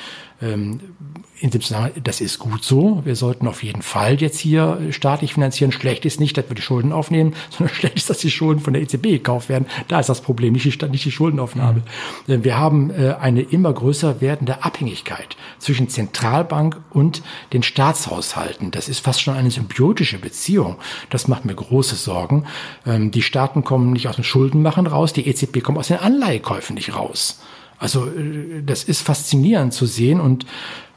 Ähm, 0.41 0.79
in 1.39 1.49
dem 1.49 1.61
Zusammenhang, 1.61 1.93
das 2.03 2.21
ist 2.21 2.39
gut 2.39 2.63
so. 2.63 3.01
Wir 3.05 3.15
sollten 3.15 3.47
auf 3.47 3.63
jeden 3.63 3.81
Fall 3.81 4.21
jetzt 4.21 4.37
hier 4.37 4.79
staatlich 4.91 5.33
finanzieren. 5.33 5.71
Schlecht 5.71 6.05
ist 6.05 6.19
nicht, 6.19 6.37
dass 6.37 6.49
wir 6.49 6.55
die 6.55 6.61
Schulden 6.61 6.91
aufnehmen, 6.91 7.33
sondern 7.49 7.73
schlecht 7.75 7.95
ist, 7.95 8.09
dass 8.09 8.19
die 8.19 8.31
Schulden 8.31 8.61
von 8.61 8.73
der 8.73 8.81
EZB 8.81 9.03
gekauft 9.03 9.49
werden. 9.49 9.65
Da 9.87 9.99
ist 9.99 10.09
das 10.09 10.21
Problem, 10.21 10.53
nicht 10.53 10.81
die, 10.81 10.89
nicht 10.89 11.05
die 11.05 11.11
Schuldenaufnahme. 11.11 11.83
Mhm. 12.27 12.43
Wir 12.43 12.57
haben 12.57 12.89
äh, 12.91 13.15
eine 13.19 13.41
immer 13.41 13.71
größer 13.71 14.21
werdende 14.21 14.63
Abhängigkeit 14.63 15.37
zwischen 15.59 15.89
Zentralbank 15.89 16.81
und 16.91 17.21
den 17.53 17.63
Staatshaushalten. 17.63 18.71
Das 18.71 18.89
ist 18.89 18.99
fast 18.99 19.21
schon 19.21 19.35
eine 19.35 19.51
symbiotische 19.51 20.19
Beziehung. 20.19 20.77
Das 21.09 21.27
macht 21.27 21.45
mir 21.45 21.55
große 21.55 21.95
Sorgen. 21.95 22.45
Ähm, 22.85 23.11
die 23.11 23.21
Staaten 23.21 23.63
kommen 23.63 23.93
nicht 23.93 24.07
aus 24.07 24.15
dem 24.15 24.23
Schuldenmachen 24.23 24.87
raus, 24.87 25.13
die 25.13 25.27
EZB 25.27 25.63
kommt 25.63 25.77
aus 25.77 25.87
den 25.87 25.97
Anleihekäufen 25.97 26.75
nicht 26.75 26.95
raus. 26.95 27.39
Also 27.77 28.07
äh, 28.07 28.61
das 28.65 28.83
ist 28.83 29.01
faszinierend 29.01 29.73
zu 29.73 29.85
sehen 29.85 30.19
und 30.19 30.45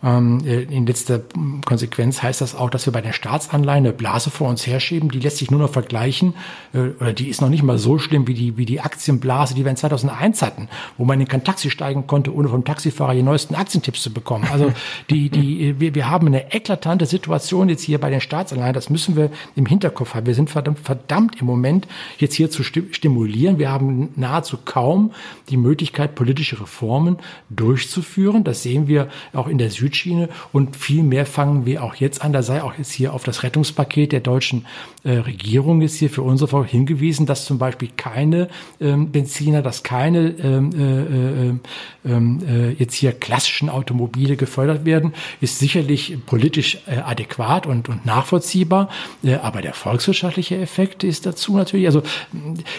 in 0.00 0.86
letzter 0.86 1.22
Konsequenz 1.64 2.22
heißt 2.22 2.40
das 2.40 2.54
auch, 2.54 2.70
dass 2.70 2.86
wir 2.86 2.92
bei 2.92 3.00
den 3.00 3.12
Staatsanleihen 3.12 3.84
eine 3.84 3.92
Blase 3.92 4.30
vor 4.30 4.48
uns 4.48 4.64
herschieben, 4.64 5.10
die 5.10 5.18
lässt 5.18 5.38
sich 5.38 5.50
nur 5.50 5.58
noch 5.58 5.70
vergleichen, 5.70 6.34
äh, 6.72 6.90
oder 7.00 7.12
die 7.12 7.28
ist 7.28 7.40
noch 7.40 7.48
nicht 7.48 7.64
mal 7.64 7.78
so 7.78 7.98
schlimm 7.98 8.28
wie 8.28 8.34
die, 8.34 8.56
wie 8.56 8.64
die 8.64 8.80
Aktienblase, 8.80 9.54
die 9.54 9.64
wir 9.64 9.70
in 9.72 9.76
2001 9.76 10.42
hatten, 10.42 10.68
wo 10.98 11.04
man 11.04 11.20
in 11.20 11.26
kein 11.26 11.42
Taxi 11.42 11.70
steigen 11.70 12.06
konnte, 12.06 12.32
ohne 12.32 12.48
vom 12.48 12.64
Taxifahrer 12.64 13.14
die 13.14 13.24
neuesten 13.24 13.56
Aktientipps 13.56 14.02
zu 14.02 14.12
bekommen. 14.12 14.46
Also 14.52 14.72
die, 15.10 15.30
die, 15.30 15.80
wir, 15.80 15.96
wir 15.96 16.08
haben 16.08 16.28
eine 16.28 16.52
eklatante 16.52 17.06
Situation 17.06 17.68
jetzt 17.68 17.82
hier 17.82 17.98
bei 17.98 18.10
den 18.10 18.20
Staatsanleihen, 18.20 18.74
das 18.74 18.90
müssen 18.90 19.16
wir 19.16 19.30
im 19.56 19.66
Hinterkopf 19.66 20.14
haben. 20.14 20.26
Wir 20.26 20.34
sind 20.34 20.48
verdammt, 20.48 20.78
verdammt 20.78 21.40
im 21.40 21.46
Moment 21.46 21.88
jetzt 22.18 22.34
hier 22.34 22.52
zu 22.52 22.62
stimulieren. 22.62 23.58
Wir 23.58 23.70
haben 23.72 24.10
nahezu 24.14 24.58
kaum 24.64 25.10
die 25.48 25.56
Möglichkeit, 25.56 26.14
politische 26.14 26.60
Reformen 26.60 27.18
durchzuführen. 27.50 28.44
Das 28.44 28.62
sehen 28.62 28.86
wir 28.86 29.08
auch 29.32 29.48
in 29.48 29.58
der 29.58 29.70
Süd 29.70 29.87
Südschiene 29.88 30.28
und 30.52 30.76
viel 30.76 31.02
mehr 31.02 31.26
fangen 31.26 31.64
wir 31.66 31.82
auch 31.82 31.94
jetzt 31.94 32.22
an. 32.22 32.32
Da 32.32 32.42
sei 32.42 32.62
auch 32.62 32.74
jetzt 32.76 32.92
hier 32.92 33.14
auf 33.14 33.24
das 33.24 33.42
Rettungspaket 33.42 34.12
der 34.12 34.20
deutschen 34.20 34.66
äh, 35.04 35.12
Regierung 35.12 35.80
ist 35.80 35.96
hier 35.96 36.10
für 36.10 36.22
unsere 36.22 36.48
Frau 36.48 36.64
hingewiesen, 36.64 37.26
dass 37.26 37.44
zum 37.46 37.58
Beispiel 37.58 37.88
keine 37.96 38.48
ähm, 38.80 39.10
Benziner, 39.10 39.62
dass 39.62 39.82
keine 39.82 40.30
ähm, 40.42 40.70
äh, 40.72 41.48
äh, 41.48 42.12
ähm, 42.12 42.40
äh, 42.46 42.70
jetzt 42.72 42.94
hier 42.94 43.12
klassischen 43.12 43.70
Automobile 43.70 44.36
gefördert 44.36 44.84
werden, 44.84 45.14
ist 45.40 45.58
sicherlich 45.58 46.18
politisch 46.26 46.78
äh, 46.86 46.98
adäquat 46.98 47.66
und, 47.66 47.88
und 47.88 48.04
nachvollziehbar. 48.04 48.90
Äh, 49.24 49.36
aber 49.36 49.62
der 49.62 49.72
volkswirtschaftliche 49.72 50.58
Effekt 50.58 51.04
ist 51.04 51.24
dazu 51.26 51.56
natürlich, 51.56 51.86
also 51.86 52.02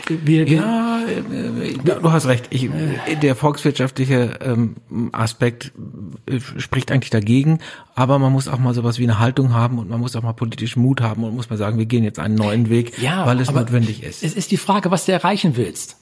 wir, 0.08 0.48
ja, 0.48 1.00
äh, 1.08 1.74
du 1.84 2.12
hast 2.12 2.28
recht. 2.28 2.48
Ich, 2.52 2.70
der 3.22 3.36
volkswirtschaftliche 3.36 4.40
ähm, 4.42 4.76
Aspekt 5.12 5.72
äh, 6.28 6.40
spricht 6.58 6.92
eigentlich 7.00 7.10
dagegen, 7.10 7.60
aber 7.96 8.20
man 8.20 8.32
muss 8.34 8.48
auch 8.48 8.60
mal 8.60 8.74
sowas 8.74 9.00
wie 9.00 9.04
eine 9.04 9.20
Haltung 9.20 9.54
haben 9.54 9.80
und 9.80 9.90
man 9.90 10.00
muss 10.00 10.16
auch 10.16 10.22
mal 10.22 10.34
politischen 10.34 10.82
Mut 10.82 11.02
haben 11.02 11.24
und 11.24 11.36
muss 11.36 11.50
mal 11.50 11.58
sagen, 11.58 11.78
wir 11.78 11.86
gehen 11.86 12.04
jetzt 12.04 12.20
einen 12.20 12.36
neuen 12.36 12.70
Weg, 12.70 13.02
ja, 13.02 13.26
weil 13.26 13.40
es 13.40 13.52
notwendig 13.52 14.04
ist. 14.04 14.24
Es 14.24 14.34
ist 14.34 14.52
die 14.52 14.58
Frage, 14.58 14.92
was 14.92 15.06
du 15.06 15.12
erreichen 15.12 15.56
willst. 15.56 15.98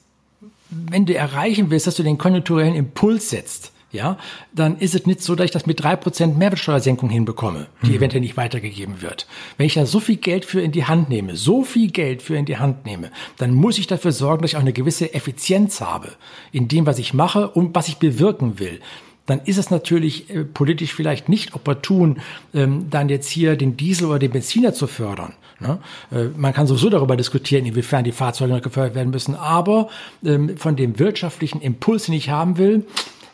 Wenn 0.70 1.06
du 1.06 1.14
erreichen 1.14 1.70
willst, 1.70 1.86
dass 1.86 1.94
du 1.94 2.02
den 2.02 2.18
konjunkturellen 2.18 2.74
Impuls 2.74 3.30
setzt, 3.30 3.72
ja, 3.90 4.18
dann 4.54 4.76
ist 4.76 4.94
es 4.94 5.06
nicht 5.06 5.22
so, 5.22 5.34
dass 5.34 5.46
ich 5.46 5.50
das 5.50 5.64
mit 5.64 5.82
drei 5.82 5.96
Prozent 5.96 6.36
Mehrwertsteuersenkung 6.36 7.08
hinbekomme, 7.08 7.68
die 7.82 7.90
mhm. 7.90 7.96
eventuell 7.96 8.20
nicht 8.20 8.36
weitergegeben 8.36 9.00
wird. 9.00 9.26
Wenn 9.56 9.64
ich 9.64 9.74
da 9.74 9.86
so 9.86 9.98
viel 9.98 10.16
Geld 10.16 10.44
für 10.44 10.60
in 10.60 10.72
die 10.72 10.84
Hand 10.84 11.08
nehme, 11.08 11.36
so 11.36 11.64
viel 11.64 11.90
Geld 11.90 12.20
für 12.20 12.36
in 12.36 12.44
die 12.44 12.58
Hand 12.58 12.84
nehme, 12.84 13.10
dann 13.38 13.54
muss 13.54 13.78
ich 13.78 13.86
dafür 13.86 14.12
sorgen, 14.12 14.42
dass 14.42 14.50
ich 14.50 14.56
auch 14.56 14.62
eine 14.62 14.74
gewisse 14.74 15.14
Effizienz 15.14 15.80
habe 15.80 16.12
in 16.52 16.68
dem, 16.68 16.84
was 16.84 16.98
ich 16.98 17.14
mache 17.14 17.48
und 17.48 17.74
was 17.74 17.88
ich 17.88 17.96
bewirken 17.96 18.58
will 18.58 18.80
dann 19.28 19.40
ist 19.44 19.58
es 19.58 19.70
natürlich 19.70 20.30
äh, 20.30 20.42
politisch 20.42 20.94
vielleicht 20.94 21.28
nicht 21.28 21.54
opportun, 21.54 22.20
ähm, 22.54 22.86
dann 22.90 23.08
jetzt 23.08 23.28
hier 23.28 23.56
den 23.56 23.76
Diesel 23.76 24.06
oder 24.06 24.18
den 24.18 24.32
Benziner 24.32 24.74
zu 24.74 24.86
fördern. 24.86 25.34
Ne? 25.60 25.78
Äh, 26.10 26.24
man 26.36 26.52
kann 26.52 26.66
sowieso 26.66 26.88
darüber 26.88 27.16
diskutieren, 27.16 27.66
inwiefern 27.66 28.04
die 28.04 28.12
Fahrzeuge 28.12 28.54
noch 28.54 28.62
gefördert 28.62 28.94
werden 28.94 29.10
müssen, 29.10 29.34
aber 29.34 29.88
ähm, 30.24 30.56
von 30.56 30.76
dem 30.76 30.98
wirtschaftlichen 30.98 31.60
Impuls, 31.60 32.06
den 32.06 32.14
ich 32.14 32.30
haben 32.30 32.56
will, 32.56 32.86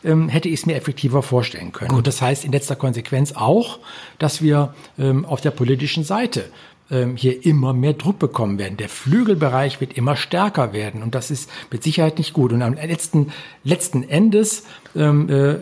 ähm, 0.03 0.27
hätte 0.27 0.49
ich 0.49 0.55
es 0.55 0.65
mir 0.65 0.75
effektiver 0.75 1.23
vorstellen 1.23 1.71
können. 1.71 1.89
Gut. 1.89 1.99
Und 1.99 2.07
das 2.07 2.21
heißt 2.21 2.43
in 2.43 2.51
letzter 2.51 2.75
Konsequenz 2.75 3.31
auch, 3.31 3.79
dass 4.19 4.41
wir 4.41 4.73
ähm, 4.99 5.25
auf 5.25 5.39
der 5.39 5.51
politischen 5.51 6.03
Seite 6.03 6.45
hier 7.15 7.43
immer 7.43 7.73
mehr 7.73 7.93
Druck 7.93 8.19
bekommen 8.19 8.59
werden. 8.59 8.77
Der 8.77 8.89
Flügelbereich 8.89 9.81
wird 9.81 9.93
immer 9.93 10.15
stärker 10.15 10.71
werden 10.71 11.01
und 11.01 11.15
das 11.15 11.31
ist 11.31 11.49
mit 11.71 11.81
Sicherheit 11.81 12.19
nicht 12.19 12.33
gut. 12.33 12.53
Und 12.53 12.61
am 12.61 12.75
letzten, 12.75 13.31
letzten 13.63 14.07
Endes, 14.07 14.65
ähm, 14.95 15.27
äh, 15.29 15.55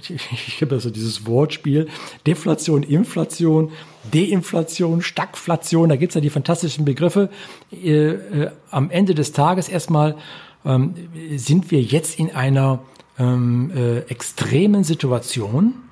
ich, 0.00 0.62
habe 0.62 0.74
also 0.74 0.90
dieses 0.90 1.26
Wortspiel, 1.26 1.88
Deflation, 2.26 2.82
Inflation, 2.82 3.70
Deinflation, 4.12 5.02
Stagflation, 5.02 5.88
da 5.88 5.96
gibt's 5.96 6.14
ja 6.14 6.20
die 6.20 6.30
fantastischen 6.30 6.84
Begriffe. 6.84 7.30
Äh, 7.72 8.08
äh, 8.08 8.50
am 8.70 8.90
Ende 8.90 9.14
des 9.14 9.32
Tages 9.32 9.68
erstmal 9.68 10.16
ähm, 10.64 10.94
sind 11.36 11.70
wir 11.70 11.80
jetzt 11.80 12.18
in 12.18 12.34
einer 12.34 12.80
ähm, 13.18 13.70
äh, 13.74 13.98
extremen 14.10 14.84
Situation, 14.84 15.74
ähm, 15.74 15.87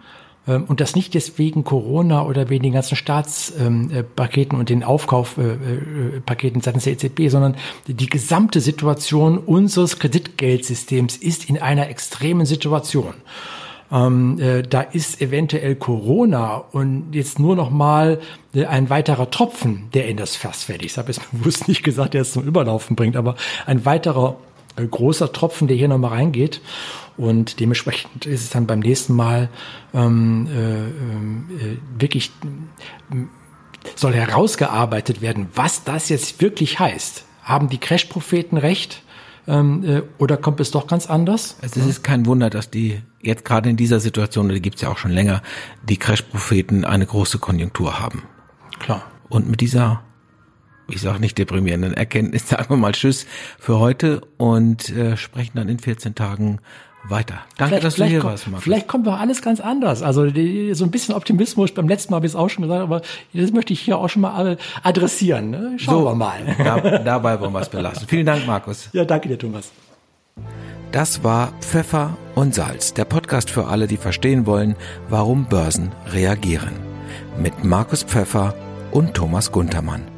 und 0.47 0.81
das 0.81 0.95
nicht 0.95 1.15
jetzt 1.15 1.39
wegen 1.39 1.65
Corona 1.65 2.25
oder 2.25 2.49
wegen 2.49 2.63
den 2.63 2.73
ganzen 2.73 2.97
Staatspaketen 2.97 4.55
ähm, 4.55 4.61
und 4.61 4.69
den 4.69 4.85
Aufkaufpaketen 4.85 6.61
seitens 6.61 6.85
der 6.85 6.93
EZB, 6.93 7.29
sondern 7.29 7.57
die 7.87 8.07
gesamte 8.07 8.61
Situation 8.61 9.39
unseres 9.39 9.99
Kreditgeldsystems 9.99 11.17
ist 11.17 11.49
in 11.51 11.59
einer 11.59 11.89
extremen 11.89 12.47
Situation. 12.47 13.15
Ähm, 13.91 14.39
äh, 14.41 14.63
da 14.63 14.81
ist 14.81 15.21
eventuell 15.21 15.77
Corona 15.77 16.57
und 16.57 17.13
jetzt 17.13 17.39
nur 17.39 17.55
noch 17.55 17.71
mal 17.71 18.21
äh, 18.55 18.67
ein 18.67 18.91
weiterer 18.91 19.31
Tropfen, 19.31 19.89
der 19.95 20.09
in 20.09 20.17
das 20.17 20.35
Fass 20.35 20.65
fällt. 20.65 20.85
Ich 20.85 20.97
habe 20.97 21.09
jetzt 21.09 21.23
bewusst 21.33 21.69
nicht 21.69 21.83
gesagt, 21.83 22.15
der 22.15 22.23
es 22.23 22.33
zum 22.33 22.43
Überlaufen 22.43 22.97
bringt, 22.97 23.17
aber 23.17 23.37
ein 23.65 23.85
weiterer 23.85 24.37
großer 24.77 25.33
Tropfen, 25.33 25.69
der 25.69 25.77
hier 25.77 25.89
noch 25.89 25.99
mal 25.99 26.09
reingeht. 26.09 26.61
Und 27.17 27.61
dementsprechend 27.61 28.27
ist 28.27 28.43
es 28.43 28.51
dann 28.51 28.67
beim 28.67 28.81
nächsten 28.81 29.15
Mal 29.15 29.49
ähm, 29.95 30.49
äh, 30.51 30.87
äh, 30.87 31.79
wirklich 31.99 32.31
soll 33.95 34.15
herausgearbeitet 34.15 35.23
werden, 35.23 35.49
was 35.55 35.85
das 35.85 36.09
jetzt 36.09 36.41
wirklich 36.41 36.79
heißt. 36.79 37.25
Haben 37.43 37.69
die 37.69 37.79
Crash-Propheten 37.79 38.57
recht? 38.57 39.03
Ähm, 39.49 39.85
äh, 39.85 40.03
oder 40.19 40.37
kommt 40.37 40.59
es 40.61 40.73
doch 40.73 40.89
ganz 40.89 41.07
anders? 41.07 41.57
Also 41.63 41.81
es 41.81 41.87
ist 41.87 42.03
kein 42.03 42.27
Wunder, 42.27 42.51
dass 42.51 42.71
die 42.71 43.01
jetzt 43.23 43.45
gerade 43.45 43.71
in 43.71 43.77
dieser 43.77 44.01
Situation, 44.01 44.49
die 44.49 44.61
gibt 44.61 44.77
es 44.77 44.83
ja 44.83 44.91
auch 44.91 44.99
schon 44.99 45.13
länger, 45.13 45.43
die 45.89 45.97
Crash-Propheten 45.97 46.85
eine 46.85 47.07
große 47.07 47.39
Konjunktur 47.39 48.01
haben. 48.01 48.25
Klar. 48.81 49.05
Und 49.29 49.49
mit 49.49 49.61
dieser, 49.61 50.03
ich 50.89 51.01
sage 51.01 51.21
nicht 51.21 51.39
deprimierenden 51.39 51.95
Erkenntnis, 51.95 52.49
sagen 52.49 52.71
wir 52.71 52.77
mal 52.77 52.93
Tschüss 52.93 53.27
für 53.59 53.79
heute 53.79 54.23
und 54.37 54.89
äh, 54.91 55.17
sprechen 55.17 55.53
dann 55.55 55.69
in 55.69 55.79
14 55.79 56.15
Tagen 56.15 56.61
weiter. 57.09 57.39
Danke, 57.57 57.81
dass 57.81 57.97
du 57.97 58.05
hier 58.05 58.23
warst, 58.23 58.47
Markus. 58.47 58.65
Vielleicht 58.65 58.89
kommt 58.89 59.07
doch 59.07 59.19
alles 59.19 59.43
ganz 59.43 59.61
anders. 59.61 60.03
Also 60.03 60.27
die, 60.27 60.75
so 60.75 60.85
ein 60.85 60.91
bisschen 60.91 61.15
Optimismus, 61.15 61.73
beim 61.73 61.89
letzten 61.89 62.11
Mal 62.11 62.17
habe 62.17 62.27
ich 62.27 62.33
es 62.33 62.37
auch 62.37 62.49
schon 62.49 62.63
gesagt, 62.63 62.83
aber 62.83 63.03
das 63.33 63.53
möchte 63.53 63.73
ich 63.73 63.81
hier 63.81 63.99
auch 63.99 64.09
schon 64.09 64.23
mal 64.23 64.57
adressieren. 64.83 65.51
Ne? 65.51 65.75
Schauen 65.79 65.99
so, 66.01 66.05
wir 66.05 66.15
mal. 66.15 66.57
Da, 66.67 66.99
dabei 66.99 67.39
wollen 67.41 67.53
wir 67.53 67.61
es 67.61 67.69
belassen. 67.69 68.07
Vielen 68.09 68.27
Dank, 68.27 68.47
Markus. 68.47 68.89
Ja, 68.93 69.05
danke 69.05 69.29
dir, 69.29 69.39
Thomas. 69.39 69.71
Das 70.93 71.23
war 71.23 71.53
Pfeffer 71.61 72.17
und 72.35 72.55
Salz, 72.55 72.95
der 72.95 73.05
Podcast 73.05 73.51
für 73.51 73.67
alle, 73.67 73.87
die 73.87 73.97
verstehen 73.97 74.47
wollen, 74.47 74.77
warum 75.09 75.47
Börsen 75.47 75.93
reagieren. 76.13 76.75
Mit 77.39 77.65
Markus 77.65 78.03
Pfeffer 78.03 78.55
und 78.93 79.15
Thomas 79.15 79.53
Guntermann. 79.53 80.16